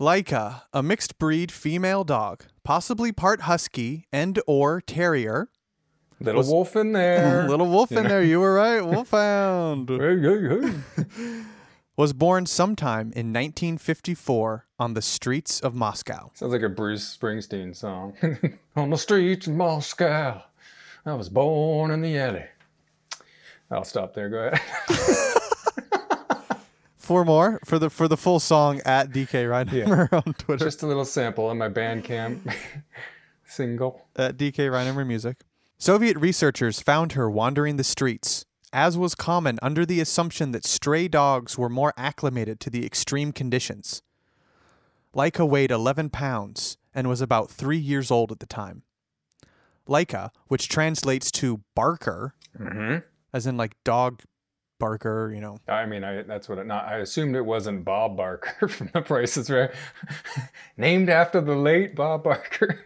Laika, 0.00 0.62
a 0.72 0.80
mixed 0.82 1.18
breed 1.18 1.50
female 1.50 2.04
dog, 2.04 2.44
possibly 2.64 3.10
part 3.10 3.42
husky 3.42 4.06
and 4.12 4.40
or 4.46 4.80
terrier. 4.80 5.48
Little 6.20 6.44
wolf 6.44 6.76
in 6.76 6.92
there. 6.92 7.48
Little 7.48 7.66
wolf 7.66 7.90
in 7.90 8.06
there, 8.06 8.22
you 8.22 8.38
were 8.38 8.54
right. 8.54 8.80
Wolfhound. 8.80 9.90
Was 11.96 12.12
born 12.12 12.46
sometime 12.46 13.06
in 13.12 13.32
1954 13.32 14.66
on 14.82 14.94
the 14.94 15.02
streets 15.02 15.60
of 15.60 15.76
Moscow. 15.76 16.32
Sounds 16.34 16.52
like 16.52 16.62
a 16.62 16.68
Bruce 16.68 17.16
Springsteen 17.16 17.74
song. 17.74 18.14
On 18.76 18.90
the 18.90 18.98
streets 18.98 19.46
of 19.46 19.52
Moscow, 19.52 20.42
I 21.06 21.14
was 21.14 21.28
born 21.28 21.92
in 21.92 22.02
the 22.02 22.18
alley. 22.18 22.46
I'll 23.70 23.84
stop 23.84 24.12
there. 24.12 24.28
Go 24.28 24.50
ahead. 24.52 24.60
Four 26.96 27.24
more 27.24 27.60
for 27.64 27.78
the 27.78 27.90
for 27.90 28.08
the 28.08 28.16
full 28.16 28.40
song 28.40 28.80
at 28.84 29.10
DK 29.10 29.46
Reinheimer 29.48 30.12
on 30.26 30.34
Twitter. 30.34 30.64
Just 30.64 30.82
a 30.82 30.86
little 30.88 31.04
sample 31.04 31.46
on 31.46 31.58
my 31.58 31.68
Bandcamp 31.68 32.52
single. 33.44 34.04
at 34.16 34.36
DK 34.36 34.68
Reinheimer 34.68 35.06
Music. 35.06 35.36
Soviet 35.78 36.16
researchers 36.16 36.80
found 36.80 37.12
her 37.12 37.30
wandering 37.30 37.76
the 37.76 37.84
streets, 37.84 38.44
as 38.72 38.98
was 38.98 39.14
common 39.14 39.58
under 39.62 39.86
the 39.86 40.00
assumption 40.00 40.50
that 40.52 40.64
stray 40.64 41.06
dogs 41.06 41.56
were 41.56 41.68
more 41.68 41.92
acclimated 41.96 42.58
to 42.60 42.70
the 42.70 42.84
extreme 42.86 43.32
conditions. 43.32 44.02
Laika 45.14 45.48
weighed 45.48 45.70
11 45.70 46.10
pounds 46.10 46.78
and 46.94 47.08
was 47.08 47.20
about 47.20 47.50
three 47.50 47.78
years 47.78 48.10
old 48.10 48.32
at 48.32 48.40
the 48.40 48.46
time. 48.46 48.82
Laika, 49.88 50.30
which 50.48 50.68
translates 50.68 51.30
to 51.32 51.60
barker, 51.74 52.34
Mm-hmm. 52.58 52.98
as 53.32 53.46
in 53.46 53.56
like 53.56 53.76
dog 53.82 54.22
barker, 54.78 55.32
you 55.34 55.40
know. 55.40 55.58
I 55.66 55.86
mean, 55.86 56.04
I, 56.04 56.20
that's 56.22 56.48
what 56.48 56.58
it, 56.58 56.66
not, 56.66 56.84
I 56.86 56.98
assumed 56.98 57.34
it 57.34 57.44
wasn't 57.46 57.84
Bob 57.84 58.16
Barker 58.16 58.68
from 58.68 58.90
The 58.92 59.00
Price 59.00 59.36
is 59.38 59.48
Right. 59.50 59.70
Named 60.76 61.08
after 61.08 61.40
the 61.40 61.56
late 61.56 61.94
Bob 61.96 62.24
Barker. 62.24 62.84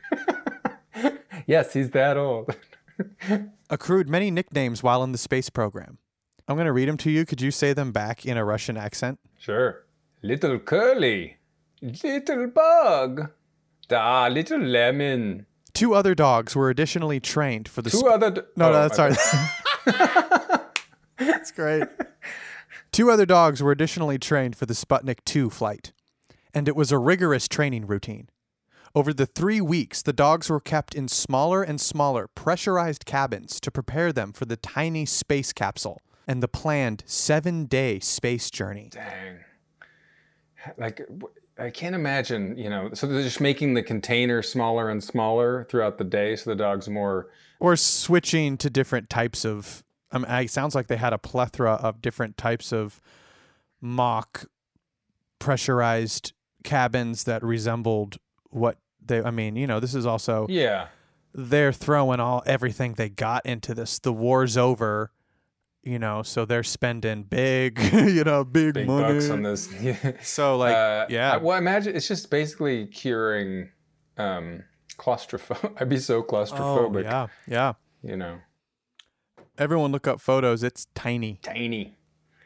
yes, 1.47 1.73
he's 1.73 1.91
that 1.91 2.17
old. 2.17 2.55
Accrued 3.71 4.09
many 4.09 4.31
nicknames 4.31 4.83
while 4.83 5.03
in 5.03 5.13
the 5.13 5.19
space 5.19 5.51
program. 5.51 5.99
I'm 6.49 6.57
going 6.57 6.67
to 6.67 6.73
read 6.73 6.89
them 6.89 6.97
to 6.99 7.11
you. 7.11 7.27
Could 7.27 7.41
you 7.41 7.51
say 7.51 7.73
them 7.73 7.91
back 7.93 8.25
in 8.25 8.37
a 8.37 8.45
Russian 8.45 8.77
accent? 8.77 9.19
Sure. 9.39 9.85
Little 10.23 10.59
curly. 10.61 11.39
Little 11.83 12.47
bug. 12.49 13.31
Da, 13.89 14.27
little 14.29 14.61
lemon. 14.61 15.47
Two 15.75 15.95
other 15.95 16.15
dogs 16.15 16.57
were 16.57 16.71
additionally 16.71 17.21
trained 17.21 17.69
for 17.69 17.83
the 17.83 17.91
Two 17.91 17.99
sp- 18.01 18.07
other. 18.11 18.31
d- 18.31 18.41
No, 18.57 18.69
oh, 18.69 18.73
no, 18.73 18.89
that's 18.89 18.97
sorry. 18.97 19.15
that's 21.19 21.51
great. 21.53 21.85
Two 22.93 23.11
other 23.11 23.27
dogs 23.27 23.63
were 23.63 23.73
additionally 23.73 24.19
trained 24.19 24.57
for 24.57 24.67
the 24.67 24.75
Sputnik 24.75 25.19
2 25.25 25.51
flight, 25.51 25.93
and 26.55 26.67
it 26.67 26.75
was 26.77 26.91
a 26.93 26.99
rigorous 26.99 27.47
training 27.49 27.87
routine. 27.87 28.29
Over 28.95 29.13
the 29.13 29.27
three 29.27 29.61
weeks, 29.61 30.01
the 30.01 30.15
dogs 30.15 30.49
were 30.49 30.61
kept 30.61 30.95
in 30.95 31.09
smaller 31.09 31.63
and 31.63 31.79
smaller 31.79 32.27
pressurized 32.29 33.05
cabins 33.05 33.61
to 33.61 33.71
prepare 33.71 34.13
them 34.13 34.33
for 34.33 34.47
the 34.47 34.57
tiny 34.57 35.05
space 35.05 35.53
capsule 35.53 36.01
and 36.27 36.43
the 36.43 36.49
planned 36.49 37.03
seven 37.07 37.67
day 37.67 38.01
space 38.01 38.51
journey. 38.51 38.89
Dang. 38.91 39.41
Like, 40.79 41.03
I 41.59 41.71
can't 41.71 41.95
imagine, 41.95 42.57
you 42.59 42.69
know, 42.69 42.91
so 42.93 43.07
they're 43.07 43.23
just 43.23 43.41
making 43.41 43.75
the 43.75 43.83
container 43.83 44.43
smaller 44.43 44.91
and 44.91 45.03
smaller 45.03 45.65
throughout 45.71 45.97
the 45.99 46.05
day 46.05 46.37
so 46.37 46.51
the 46.51 46.57
dog's 46.57 46.89
more. 46.89 47.29
Or 47.61 47.77
switching 47.77 48.57
to 48.59 48.69
different 48.71 49.09
types 49.09 49.45
of. 49.45 49.83
Um, 50.13 50.25
I 50.29 50.37
mean, 50.39 50.45
it 50.47 50.51
sounds 50.51 50.75
like 50.75 50.87
they 50.87 50.97
had 50.97 51.13
a 51.13 51.19
plethora 51.19 51.73
of 51.75 52.01
different 52.03 52.37
types 52.37 52.73
of 52.73 53.01
mock 53.81 54.45
pressurized 55.39 56.33
cabins 56.65 57.25
that 57.25 57.43
resembled 57.43 58.19
what 58.51 58.79
they. 59.05 59.23
I 59.23 59.31
mean, 59.31 59.57
you 59.57 59.67
know, 59.67 59.81
this 59.81 59.95
is 59.95 60.07
also 60.07 60.47
Yeah. 60.49 60.89
they're 61.35 61.73
throwing 61.73 62.21
all 62.21 62.43
everything 62.47 62.95
they 62.95 63.09
got 63.09 63.45
into 63.47 63.75
this. 63.75 63.99
The 63.99 64.13
war's 64.13 64.57
over, 64.57 65.11
you 65.87 65.99
know, 65.99 66.23
so 66.23 66.45
they're 66.45 66.63
spending 66.65 67.23
big, 67.23 67.79
you 67.93 68.25
know, 68.25 68.45
big, 68.45 68.75
Big 68.75 68.87
money. 68.87 69.15
bucks 69.15 69.31
on 69.31 69.43
this. 69.43 69.69
So 70.23 70.57
like, 70.57 70.75
Uh, 70.75 71.07
yeah, 71.09 71.37
well, 71.37 71.57
imagine 71.57 71.95
it's 71.97 72.09
just 72.09 72.31
basically 72.31 72.87
curing 72.87 73.71
um, 74.19 74.65
claustrophobic. 74.99 75.77
I'd 75.81 75.89
be 75.89 75.99
so 75.99 76.23
claustrophobic 76.23 76.59
oh 76.61 76.91
claustrophobic. 76.91 77.05
yeah, 77.05 77.27
yeah. 77.47 77.73
You 78.03 78.17
know, 78.17 78.39
Everyone 79.59 79.91
look 79.93 80.07
up 80.07 80.21
photos. 80.21 80.63
It's 80.63 80.87
tiny. 80.95 81.39
tiny. 81.43 81.97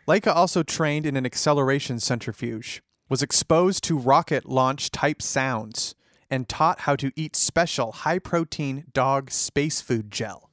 Laika 0.06 0.34
also 0.34 0.62
trained 0.62 1.06
in 1.06 1.16
an 1.16 1.26
acceleration 1.26 1.98
centrifuge, 2.00 2.82
was 3.08 3.22
exposed 3.22 3.82
to 3.84 3.98
rocket 3.98 4.46
launch 4.46 4.90
type 4.90 5.20
sounds, 5.22 5.94
and 6.30 6.48
taught 6.48 6.80
how 6.80 6.94
to 6.96 7.10
eat 7.16 7.34
special 7.36 7.92
high 7.92 8.18
protein 8.18 8.84
dog 8.92 9.30
space 9.30 9.80
food 9.80 10.10
gel. 10.10 10.49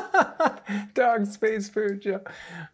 Dog 0.94 1.26
space 1.26 1.68
food, 1.68 2.02
Joe. 2.02 2.20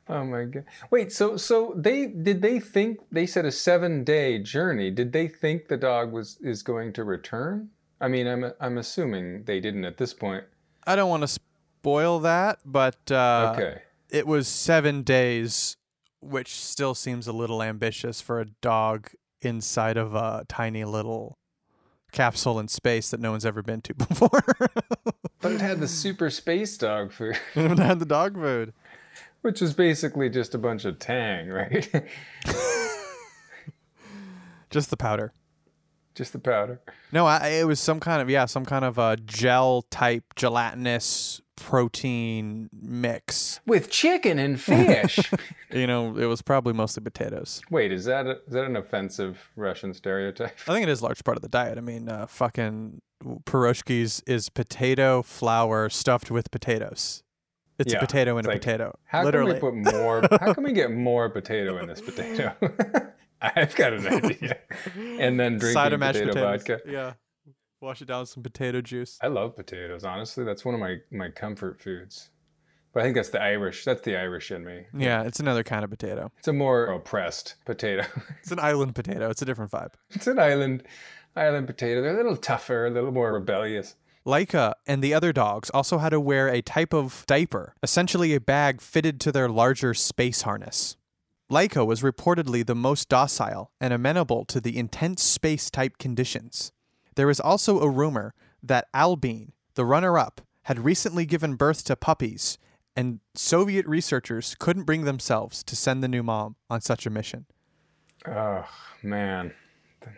Oh 0.09 0.25
my 0.25 0.45
god. 0.45 0.65
Wait, 0.91 1.13
so 1.13 1.37
so 1.37 1.73
they 1.77 2.07
did 2.07 2.43
they 2.43 2.61
think 2.61 3.01
they 3.11 3.27
said 3.27 3.45
a 3.45 3.53
seven 3.53 4.05
day 4.05 4.39
journey? 4.39 4.91
Did 4.91 5.13
they 5.13 5.29
think 5.29 5.69
the 5.69 5.77
dog 5.77 6.13
was 6.13 6.39
is 6.41 6.63
going 6.63 6.93
to 6.95 7.05
return? 7.05 7.71
I 8.01 8.09
mean, 8.09 8.27
I'm 8.27 8.53
I'm 8.61 8.79
assuming 8.79 9.45
they 9.45 9.61
didn't 9.61 9.85
at 9.85 9.97
this 9.97 10.15
point. 10.15 10.45
I 10.87 10.97
don't 10.97 11.11
want 11.11 11.23
to 11.23 11.29
spoil 11.29 12.21
that, 12.21 12.61
but 12.65 13.11
uh, 13.11 13.55
Okay. 13.57 13.83
it 14.11 14.27
was 14.27 14.49
seven 14.49 15.03
days, 15.03 15.77
which 16.21 16.55
still 16.55 16.95
seems 16.95 17.27
a 17.27 17.33
little 17.33 17.63
ambitious 17.63 18.21
for 18.21 18.41
a 18.41 18.47
dog 18.47 19.11
inside 19.41 19.97
of 19.97 20.15
a 20.15 20.45
tiny 20.49 20.85
little 20.85 21.38
capsule 22.13 22.59
in 22.59 22.69
space 22.69 23.11
that 23.11 23.21
no 23.21 23.31
one's 23.31 23.45
ever 23.47 23.63
been 23.63 23.81
to 23.83 23.95
before. 24.07 24.43
But 25.41 25.53
it 25.53 25.61
had 25.61 25.81
the 25.81 25.89
super 25.89 26.31
space 26.31 26.77
dog 26.77 27.13
food, 27.13 27.37
it 27.55 27.79
had 27.79 27.99
the 28.01 28.07
dog 28.07 28.35
food. 28.35 28.73
which 29.43 29.61
was 29.61 29.73
basically 29.73 30.29
just 30.29 30.55
a 30.55 30.59
bunch 30.59 30.85
of 30.85 30.99
tang, 30.99 31.49
right? 31.49 31.89
Just 34.71 34.91
the 34.91 34.97
powder. 34.99 35.33
Just 36.19 36.33
the 36.35 36.39
powder. 36.39 36.81
No, 37.13 37.25
I, 37.27 37.49
it 37.49 37.67
was 37.67 37.81
some 37.81 38.01
kind 38.01 38.21
of 38.21 38.29
yeah, 38.29 38.45
some 38.45 38.65
kind 38.67 38.85
of 38.85 38.99
a 38.99 39.17
gel 39.17 39.83
type 39.91 40.25
gelatinous 40.37 41.41
protein 41.57 42.69
mix. 42.73 43.61
With 43.67 43.91
chicken 43.91 44.39
and 44.39 44.61
fish. 44.61 45.19
You 45.71 45.87
know, 45.87 46.17
it 46.17 46.25
was 46.25 46.41
probably 46.41 46.73
mostly 46.73 47.03
potatoes. 47.03 47.61
Wait, 47.71 47.93
is 47.93 48.07
that 48.07 48.27
a, 48.27 48.39
is 48.47 48.55
that 48.55 48.65
an 48.65 48.75
offensive 48.75 49.51
Russian 49.55 49.93
stereotype? 49.93 50.57
I 50.67 50.73
think 50.73 50.85
it 50.85 50.89
is 50.89 51.03
a 51.03 51.05
large 51.05 51.23
part 51.25 51.37
of 51.37 51.43
the 51.43 51.49
diet. 51.51 51.77
I 51.77 51.83
mean, 51.83 52.09
uh, 52.09 52.27
fucking 52.27 53.03
pierogies 53.45 54.23
is 54.27 54.49
potato 54.49 55.21
flour 55.21 55.91
stuffed 55.91 56.31
with 56.31 56.51
potatoes. 56.51 57.23
It's 57.79 57.93
Yeah, 57.93 57.99
a 57.99 58.01
potato 58.01 58.39
in 58.39 58.47
a 58.47 58.49
like, 58.49 58.63
potato. 58.63 58.99
How 59.05 59.25
Literally. 59.25 59.61
can 59.61 59.75
we 59.77 59.83
put 59.83 59.95
more? 59.95 60.23
How 60.41 60.55
can 60.55 60.65
we 60.65 60.73
get 60.83 60.91
more 60.91 61.29
potato 61.29 61.77
in 61.77 61.87
this 61.87 62.01
potato? 62.01 62.55
I've 63.57 63.75
got 63.77 63.93
an 63.93 64.07
idea. 64.07 64.59
And 64.97 65.39
then 65.39 65.59
drinking 65.59 65.73
Side 65.75 65.93
of 65.93 66.01
mashed 66.01 66.21
potato 66.21 66.33
potatoes. 66.33 66.67
vodka. 66.67 66.91
Yeah. 66.91 67.13
Wash 67.81 68.03
it 68.03 68.07
down 68.09 68.21
with 68.21 68.29
some 68.31 68.43
potato 68.43 68.81
juice. 68.81 69.19
I 69.23 69.29
love 69.29 69.55
potatoes. 69.55 70.05
Honestly, 70.05 70.45
that's 70.45 70.65
one 70.65 70.75
of 70.75 70.81
my 70.81 70.97
my 71.13 71.29
comfort 71.31 71.81
foods. 71.81 72.31
But 72.93 73.01
I 73.01 73.03
think 73.05 73.17
that's 73.17 73.29
the 73.29 73.41
Irish. 73.43 73.85
That's 73.85 74.03
the 74.03 74.17
Irish 74.17 74.51
in 74.51 74.65
me. 74.65 74.87
Yeah, 74.97 75.23
it's 75.23 75.39
another 75.39 75.63
kind 75.63 75.85
of 75.85 75.91
potato. 75.91 76.33
It's 76.39 76.49
a 76.49 76.53
more 76.53 76.87
oppressed 76.87 77.55
potato. 77.67 78.05
It's 78.43 78.51
an 78.51 78.59
island 78.59 78.95
potato. 78.95 79.31
It's 79.31 79.43
a 79.43 79.45
different 79.45 79.71
vibe. 79.71 79.93
it's 80.11 80.27
an 80.27 80.39
island 80.39 80.83
island 81.37 81.67
potato. 81.69 82.03
They're 82.03 82.15
a 82.15 82.17
little 82.17 82.37
tougher, 82.37 82.87
a 82.87 82.91
little 82.91 83.13
more 83.13 83.33
rebellious. 83.33 83.95
Laika 84.27 84.73
and 84.87 85.03
the 85.03 85.15
other 85.15 85.33
dogs 85.33 85.71
also 85.71 85.99
had 85.99 86.11
to 86.11 86.21
wear 86.21 86.49
a 86.49 86.61
type 86.63 86.93
of 86.93 87.25
diaper, 87.27 87.75
essentially 87.83 88.35
a 88.35 88.41
bag 88.41 88.81
fitted 88.81 89.21
to 89.21 89.33
their 89.33 89.49
larger 89.49 89.95
space 89.95 90.43
harness. 90.43 90.97
Laika 91.51 91.87
was 91.87 92.03
reportedly 92.03 92.65
the 92.65 92.75
most 92.75 93.09
docile 93.09 93.73
and 93.81 93.93
amenable 93.93 94.45
to 94.45 94.61
the 94.61 94.77
intense 94.77 95.23
space 95.23 95.71
type 95.71 95.97
conditions. 95.99 96.73
There 97.15 97.31
is 97.31 97.41
also 97.41 97.81
a 97.81 97.89
rumor 97.89 98.35
that 98.63 98.89
Albina, 98.95 99.53
the 99.75 99.85
runner 99.87 100.19
up, 100.19 100.43
had 100.65 100.85
recently 100.85 101.25
given 101.25 101.55
birth 101.55 101.85
to 101.85 101.97
puppies 101.97 102.59
and 102.99 103.21
Soviet 103.37 103.87
researchers 103.87 104.57
couldn't 104.59 104.83
bring 104.83 105.05
themselves 105.05 105.63
to 105.63 105.77
send 105.77 106.03
the 106.03 106.09
new 106.09 106.25
mom 106.25 106.57
on 106.69 106.81
such 106.81 107.07
a 107.07 107.11
mission. 107.11 107.47
Oh 108.27 108.67
man, 109.05 109.55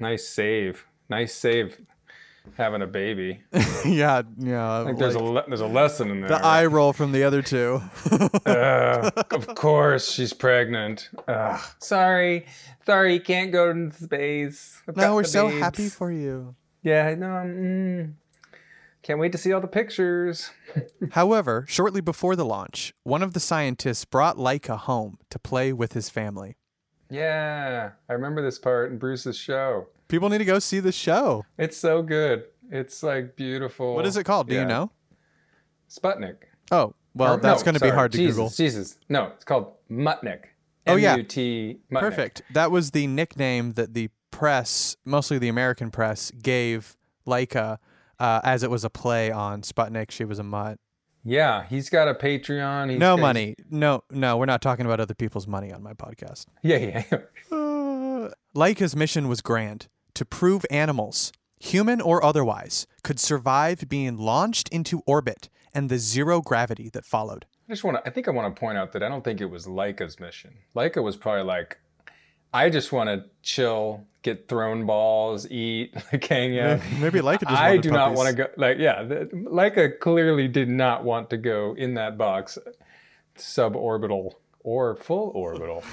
nice 0.00 0.26
save. 0.26 0.86
Nice 1.10 1.34
save. 1.34 1.78
Having 2.56 2.82
a 2.82 2.86
baby. 2.86 3.40
yeah, 3.86 4.22
yeah. 4.38 4.70
I 4.70 4.78
Like 4.82 4.98
there's 4.98 5.14
a 5.14 5.18
le- 5.18 5.44
there's 5.48 5.60
a 5.60 5.66
lesson 5.66 6.10
in 6.10 6.20
there. 6.20 6.28
the 6.30 6.44
eye 6.44 6.66
roll 6.66 6.92
from 6.92 7.12
the 7.12 7.24
other 7.24 7.42
two. 7.42 7.80
Uh, 8.46 9.10
of 9.30 9.54
course, 9.54 10.10
she's 10.10 10.32
pregnant. 10.32 11.08
Ugh. 11.28 11.60
Sorry, 11.78 12.46
sorry, 12.84 13.14
you 13.14 13.20
can't 13.20 13.52
go 13.52 13.72
to 13.72 13.92
space. 13.92 14.82
I've 14.88 14.96
no, 14.96 15.14
we're 15.14 15.24
so 15.24 15.48
babes. 15.48 15.60
happy 15.60 15.88
for 15.88 16.10
you. 16.12 16.54
Yeah, 16.82 17.14
no, 17.14 17.26
mm, 17.26 18.12
can't 19.02 19.18
wait 19.20 19.32
to 19.32 19.38
see 19.38 19.52
all 19.52 19.60
the 19.60 19.66
pictures. 19.66 20.50
However, 21.12 21.64
shortly 21.68 22.00
before 22.00 22.36
the 22.36 22.44
launch, 22.44 22.92
one 23.04 23.22
of 23.22 23.32
the 23.34 23.40
scientists 23.40 24.04
brought 24.04 24.36
Laika 24.36 24.76
home 24.78 25.18
to 25.30 25.38
play 25.38 25.72
with 25.72 25.92
his 25.94 26.08
family. 26.10 26.56
Yeah, 27.10 27.90
I 28.08 28.12
remember 28.12 28.40
this 28.42 28.58
part 28.58 28.92
in 28.92 28.98
Bruce's 28.98 29.36
show. 29.36 29.88
People 30.10 30.28
need 30.28 30.38
to 30.38 30.44
go 30.44 30.58
see 30.58 30.80
the 30.80 30.92
show. 30.92 31.44
It's 31.58 31.76
so 31.76 32.02
good. 32.02 32.44
It's 32.70 33.02
like 33.02 33.36
beautiful. 33.36 33.94
What 33.94 34.06
is 34.06 34.16
it 34.16 34.24
called? 34.24 34.48
Do 34.48 34.54
Yeah. 34.54 34.62
you 34.62 34.66
know? 34.68 34.90
Sputnik. 35.88 36.36
Oh, 36.70 36.94
well, 37.14 37.34
Or- 37.34 37.36
that's 37.38 37.60
no, 37.62 37.64
going 37.64 37.74
to 37.74 37.80
be 37.80 37.90
hard 37.90 38.12
to 38.12 38.18
Jesus, 38.18 38.36
Google. 38.36 38.50
Jesus, 38.50 38.98
no, 39.08 39.26
it's 39.34 39.44
called 39.44 39.72
Mutnik. 39.90 40.44
Oh, 40.86 40.96
yeah. 40.96 41.12
M-U-T, 41.14 41.80
Mutnik. 41.90 42.00
Perfect. 42.00 42.42
That 42.52 42.70
was 42.70 42.92
the 42.92 43.06
nickname 43.06 43.72
that 43.72 43.94
the 43.94 44.10
press, 44.30 44.96
mostly 45.04 45.38
the 45.38 45.48
American 45.48 45.90
press, 45.90 46.30
gave 46.30 46.96
Laika 47.26 47.78
uh, 48.18 48.40
as 48.44 48.62
it 48.62 48.70
was 48.70 48.84
a 48.84 48.90
play 48.90 49.30
on 49.30 49.62
Sputnik. 49.62 50.10
She 50.10 50.24
was 50.24 50.38
a 50.38 50.42
mutt. 50.44 50.78
Yeah, 51.22 51.64
he's 51.68 51.90
got 51.90 52.08
a 52.08 52.14
Patreon. 52.14 52.90
He's 52.90 52.98
no 52.98 53.16
got- 53.16 53.22
money. 53.22 53.54
No, 53.68 54.04
no, 54.10 54.36
we're 54.38 54.46
not 54.46 54.62
talking 54.62 54.86
about 54.86 55.00
other 55.00 55.14
people's 55.14 55.46
money 55.46 55.72
on 55.72 55.82
my 55.82 55.92
podcast. 55.94 56.46
Yeah, 56.62 56.76
yeah. 56.76 57.04
Uh, 58.20 58.28
Laika's 58.54 58.94
mission 58.94 59.26
was 59.28 59.40
grand 59.40 59.88
to 60.14 60.24
prove 60.24 60.64
animals, 60.70 61.32
human 61.58 62.00
or 62.00 62.24
otherwise, 62.24 62.86
could 63.02 63.20
survive 63.20 63.88
being 63.88 64.16
launched 64.16 64.68
into 64.70 65.02
orbit 65.06 65.48
and 65.74 65.88
the 65.88 65.98
zero 65.98 66.40
gravity 66.40 66.88
that 66.90 67.04
followed. 67.04 67.46
I 67.68 67.72
just 67.72 67.84
want 67.84 67.98
to. 67.98 68.08
I 68.08 68.12
think 68.12 68.26
I 68.26 68.32
want 68.32 68.54
to 68.54 68.58
point 68.58 68.78
out 68.78 68.92
that 68.92 69.02
I 69.02 69.08
don't 69.08 69.22
think 69.22 69.40
it 69.40 69.46
was 69.46 69.66
Laika's 69.66 70.18
mission. 70.18 70.54
Laika 70.74 71.02
was 71.02 71.16
probably 71.16 71.44
like, 71.44 71.78
I 72.52 72.68
just 72.68 72.90
want 72.90 73.08
to 73.08 73.24
chill, 73.42 74.04
get 74.22 74.48
thrown 74.48 74.86
balls, 74.86 75.48
eat, 75.50 75.94
like 76.12 76.24
hang 76.24 76.58
out. 76.58 76.80
Maybe 76.98 77.20
Laika 77.20 77.42
just 77.48 77.52
I 77.52 77.76
do 77.76 77.90
not 77.90 78.14
want 78.14 78.28
to 78.28 78.34
go. 78.34 78.46
Like, 78.56 78.78
yeah, 78.78 79.02
Laika 79.04 80.00
clearly 80.00 80.48
did 80.48 80.68
not 80.68 81.04
want 81.04 81.30
to 81.30 81.36
go 81.36 81.76
in 81.78 81.94
that 81.94 82.18
box, 82.18 82.58
suborbital 83.36 84.32
or 84.60 84.96
full 84.96 85.30
orbital. 85.34 85.84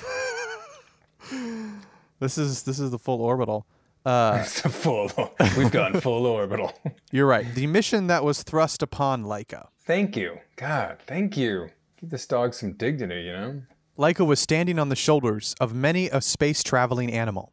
This 2.20 2.38
is 2.38 2.64
this 2.64 2.80
is 2.80 2.92
the 2.92 2.98
full 2.98 3.22
orbital. 3.22 3.68
Uh, 4.08 4.42
full. 4.44 5.12
We've 5.58 5.70
gone 5.70 6.00
full 6.00 6.26
orbital. 6.26 6.74
you're 7.12 7.26
right. 7.26 7.46
The 7.54 7.68
mission 7.68 8.08
that 8.08 8.24
was 8.24 8.42
thrust 8.42 8.82
upon 8.82 9.26
Laika. 9.26 9.68
Thank 9.82 10.16
you, 10.16 10.40
God. 10.56 11.00
Thank 11.06 11.36
you. 11.36 11.72
Give 12.00 12.10
this 12.10 12.26
dog 12.26 12.54
some 12.54 12.72
dignity, 12.72 13.24
you 13.24 13.34
know. 13.34 13.62
Laika 14.00 14.26
was 14.26 14.40
standing 14.40 14.80
on 14.80 14.88
the 14.88 14.96
shoulders 14.96 15.56
of 15.60 15.76
many 15.76 16.08
a 16.08 16.22
space 16.22 16.64
traveling 16.64 17.12
animal. 17.12 17.52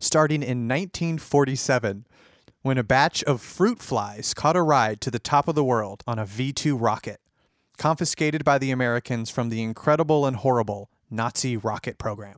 Starting 0.00 0.42
in 0.42 0.66
1947, 0.66 2.06
when 2.62 2.78
a 2.78 2.82
batch 2.82 3.22
of 3.24 3.42
fruit 3.42 3.78
flies 3.78 4.32
caught 4.32 4.56
a 4.56 4.62
ride 4.62 4.98
to 5.02 5.10
the 5.10 5.18
top 5.18 5.46
of 5.46 5.54
the 5.54 5.64
world 5.64 6.02
on 6.06 6.18
a 6.18 6.24
V 6.24 6.54
2 6.54 6.74
rocket, 6.74 7.20
confiscated 7.76 8.46
by 8.46 8.56
the 8.56 8.70
Americans 8.70 9.28
from 9.28 9.50
the 9.50 9.62
incredible 9.62 10.24
and 10.24 10.36
horrible 10.36 10.88
Nazi 11.10 11.58
rocket 11.58 11.98
program. 11.98 12.36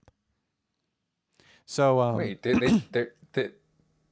So, 1.66 2.00
um, 2.00 2.16
Wait, 2.16 2.42
they 2.42 2.54
they 2.90 3.06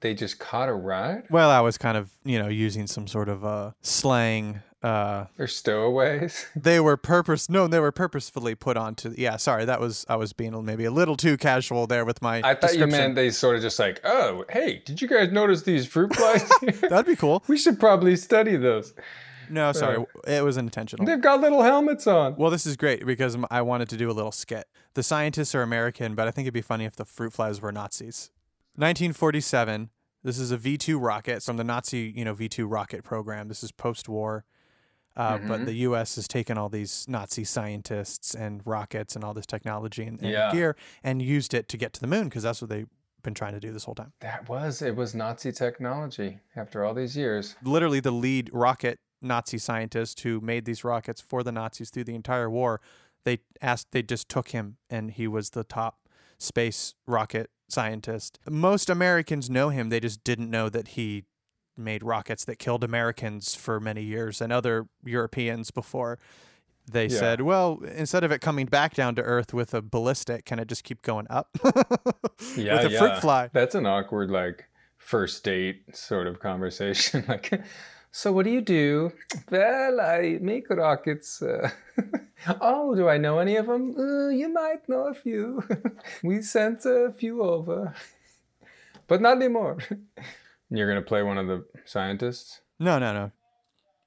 they 0.03 0.15
just 0.15 0.39
caught 0.39 0.69
a 0.69 0.75
ride? 0.75 1.25
well, 1.31 1.51
I 1.51 1.61
was 1.61 1.79
kind 1.79 1.97
of, 1.97 2.11
you 2.25 2.39
know, 2.39 2.49
using 2.49 2.87
some 2.87 3.07
sort 3.07 3.29
of 3.29 3.45
uh, 3.45 3.71
slang. 3.81 4.61
Uh, 4.83 5.27
They're 5.37 5.47
stowaways. 5.47 6.47
they 6.57 6.81
were 6.81 6.97
purpose 6.97 7.49
no, 7.49 7.69
they 7.69 7.79
were 7.79 7.93
purposefully 7.93 8.57
put 8.57 8.77
onto. 8.77 9.15
Yeah, 9.17 9.37
sorry, 9.37 9.65
that 9.65 9.81
was 9.81 10.05
I 10.09 10.17
was 10.17 10.33
being 10.33 10.65
maybe 10.65 10.85
a 10.85 10.91
little 10.91 11.17
too 11.17 11.37
casual 11.37 11.87
there 11.87 12.05
with 12.05 12.21
my. 12.21 12.43
I 12.45 12.57
thought 12.57 12.77
you 12.77 12.89
meant 12.89 13.15
they 13.15 13.31
sort 13.31 13.55
of 13.55 13.63
just 13.63 13.79
like, 13.79 14.01
oh, 14.03 14.45
hey, 14.51 14.83
did 14.85 15.01
you 15.01 15.07
guys 15.07 15.31
notice 15.31 15.63
these 15.63 15.87
fruit 15.87 16.15
flies? 16.15 16.51
That'd 16.81 17.07
be 17.07 17.15
cool. 17.15 17.45
we 17.47 17.57
should 17.57 17.79
probably 17.79 18.17
study 18.17 18.57
those. 18.57 18.93
No, 19.49 19.71
sorry, 19.71 20.05
it 20.27 20.43
was 20.43 20.57
intentional. 20.57 21.07
They've 21.07 21.21
got 21.21 21.41
little 21.41 21.63
helmets 21.63 22.09
on. 22.09 22.35
Well, 22.37 22.51
this 22.51 22.67
is 22.67 22.77
great 22.77 23.07
because 23.07 23.37
I 23.53 23.63
wanted 23.63 23.89
to 23.91 23.97
do 23.97 24.11
a 24.11 24.13
little 24.13 24.33
skit. 24.33 24.67
The 24.95 25.03
scientists 25.05 25.55
are 25.55 25.63
American, 25.63 26.17
but 26.17 26.27
I 26.27 26.33
think 26.33 26.47
it'd 26.47 26.55
be 26.55 26.61
funny 26.61 26.87
if 26.87 26.97
the 26.97 27.05
fruit 27.05 27.33
flies 27.35 27.61
were 27.61 27.71
Nazis. 27.71 28.31
1947. 28.77 29.91
This 30.25 30.39
is 30.39 30.51
a 30.51 30.57
V 30.57 30.79
2 30.79 30.99
rocket 30.99 31.43
from 31.43 31.57
the 31.57 31.65
Nazi, 31.65 32.13
you 32.15 32.25
know, 32.25 32.35
V 32.35 32.49
2 32.49 32.67
rocket 32.67 33.03
program. 33.05 33.49
This 33.49 33.63
is 33.63 33.73
post 33.73 34.09
war. 34.09 34.45
Uh, 35.15 35.37
But 35.39 35.67
the 35.67 35.75
U.S. 35.89 36.15
has 36.15 36.27
taken 36.27 36.57
all 36.57 36.71
these 36.71 37.05
Nazi 37.07 37.45
scientists 37.45 38.35
and 38.35 38.63
rockets 38.65 39.15
and 39.15 39.23
all 39.25 39.35
this 39.35 39.45
technology 39.45 40.05
and, 40.05 40.19
and 40.23 40.31
Yeah. 40.31 40.51
gear 40.53 40.77
and 41.05 41.21
used 41.21 41.53
it 41.53 41.69
to 41.69 41.77
get 41.77 41.93
to 41.95 42.01
the 42.01 42.07
moon 42.07 42.25
because 42.25 42.45
that's 42.45 42.63
what 42.63 42.71
they've 42.71 42.89
been 43.23 43.35
trying 43.35 43.53
to 43.53 43.61
do 43.61 43.73
this 43.73 43.85
whole 43.85 43.95
time. 43.95 44.13
That 44.21 44.49
was 44.49 44.81
it 44.81 44.97
was 44.97 45.15
Nazi 45.15 45.53
technology 45.53 46.39
after 46.57 46.83
all 46.85 46.95
these 46.95 47.17
years. 47.17 47.57
literally 47.63 48.01
the 48.01 48.11
lead 48.11 48.49
rocket 48.53 49.01
Nazi 49.21 49.59
scientist 49.59 50.21
who 50.21 50.41
made 50.41 50.65
these 50.65 50.83
rockets 50.83 51.21
for 51.21 51.43
the 51.43 51.53
Nazis 51.53 51.91
through 51.91 52.05
the 52.05 52.15
entire 52.15 52.49
war. 52.49 52.81
They 53.25 53.41
asked, 53.61 53.93
they 53.93 54.03
just 54.03 54.29
took 54.29 54.49
him, 54.49 54.79
and 54.91 55.11
he 55.13 55.29
was 55.29 55.51
the 55.51 55.63
top 55.63 56.09
space 56.39 56.95
rocket 57.07 57.51
scientist. 57.73 58.39
Most 58.49 58.89
Americans 58.91 59.49
know 59.51 59.71
him, 59.71 59.89
they 59.89 60.01
just 60.01 60.23
didn't 60.25 60.51
know 60.51 60.69
that 60.69 60.89
he 60.89 61.25
made 61.77 62.03
rockets 62.03 62.45
that 62.45 62.59
killed 62.59 62.85
Americans 62.85 63.55
for 63.55 63.81
many 63.81 64.03
years 64.03 64.41
and 64.41 64.53
other 64.53 64.87
Europeans 65.05 65.71
before. 65.71 66.19
They 66.91 67.07
Yeah. 67.07 67.19
said, 67.19 67.41
well, 67.43 67.81
instead 67.95 68.25
of 68.25 68.33
it 68.33 68.41
coming 68.41 68.67
back 68.67 68.95
down 68.95 69.15
to 69.15 69.23
Earth 69.23 69.55
with 69.55 69.73
a 69.73 69.81
ballistic, 69.81 70.45
can 70.45 70.59
it 70.59 70.69
just 70.69 70.85
keep 70.85 71.03
going 71.03 71.27
up? 71.31 71.49
Yeah, 72.57 72.83
with 72.83 72.87
a 72.87 72.91
yeah. 72.91 72.99
fruit 72.99 73.21
fly. 73.21 73.51
That's 73.53 73.75
an 73.77 73.87
awkward 73.87 74.31
like 74.31 74.65
first 74.99 75.45
date 75.45 75.97
sort 75.97 76.27
of 76.27 76.41
conversation. 76.41 77.25
like, 77.29 77.63
so 78.13 78.31
what 78.31 78.45
do 78.45 78.51
you 78.51 78.61
do? 78.61 79.13
Well, 79.51 79.99
I 79.99 80.39
make 80.41 80.69
rockets. 80.69 81.41
Uh, 81.41 81.71
oh, 82.61 82.95
do 82.95 83.09
I 83.09 83.17
know 83.17 83.39
any 83.39 83.57
of 83.57 83.67
them? 83.67 83.95
Uh, 83.99 84.29
you 84.29 84.53
might 84.53 84.87
know 84.87 85.09
a 85.09 85.15
few. 85.15 85.63
we 86.23 86.43
sent 86.43 86.85
a 86.85 87.11
few 87.17 87.43
over, 87.43 87.95
but 89.09 89.23
not 89.23 89.39
anymore. 89.39 89.79
You're 90.69 90.89
gonna 90.89 91.01
play 91.01 91.23
one 91.23 91.39
of 91.39 91.47
the 91.47 91.65
scientists. 91.87 92.61
No, 92.79 92.99
no, 92.99 93.15
no. 93.15 93.33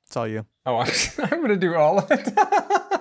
It's 0.05 0.15
all 0.15 0.27
you. 0.27 0.45
Oh, 0.67 0.77
I'm, 0.77 0.91
I'm 1.17 1.41
gonna 1.41 1.57
do 1.57 1.73
all 1.75 1.97
of 1.97 2.11
it. 2.11 2.37
Uh, 2.37 2.99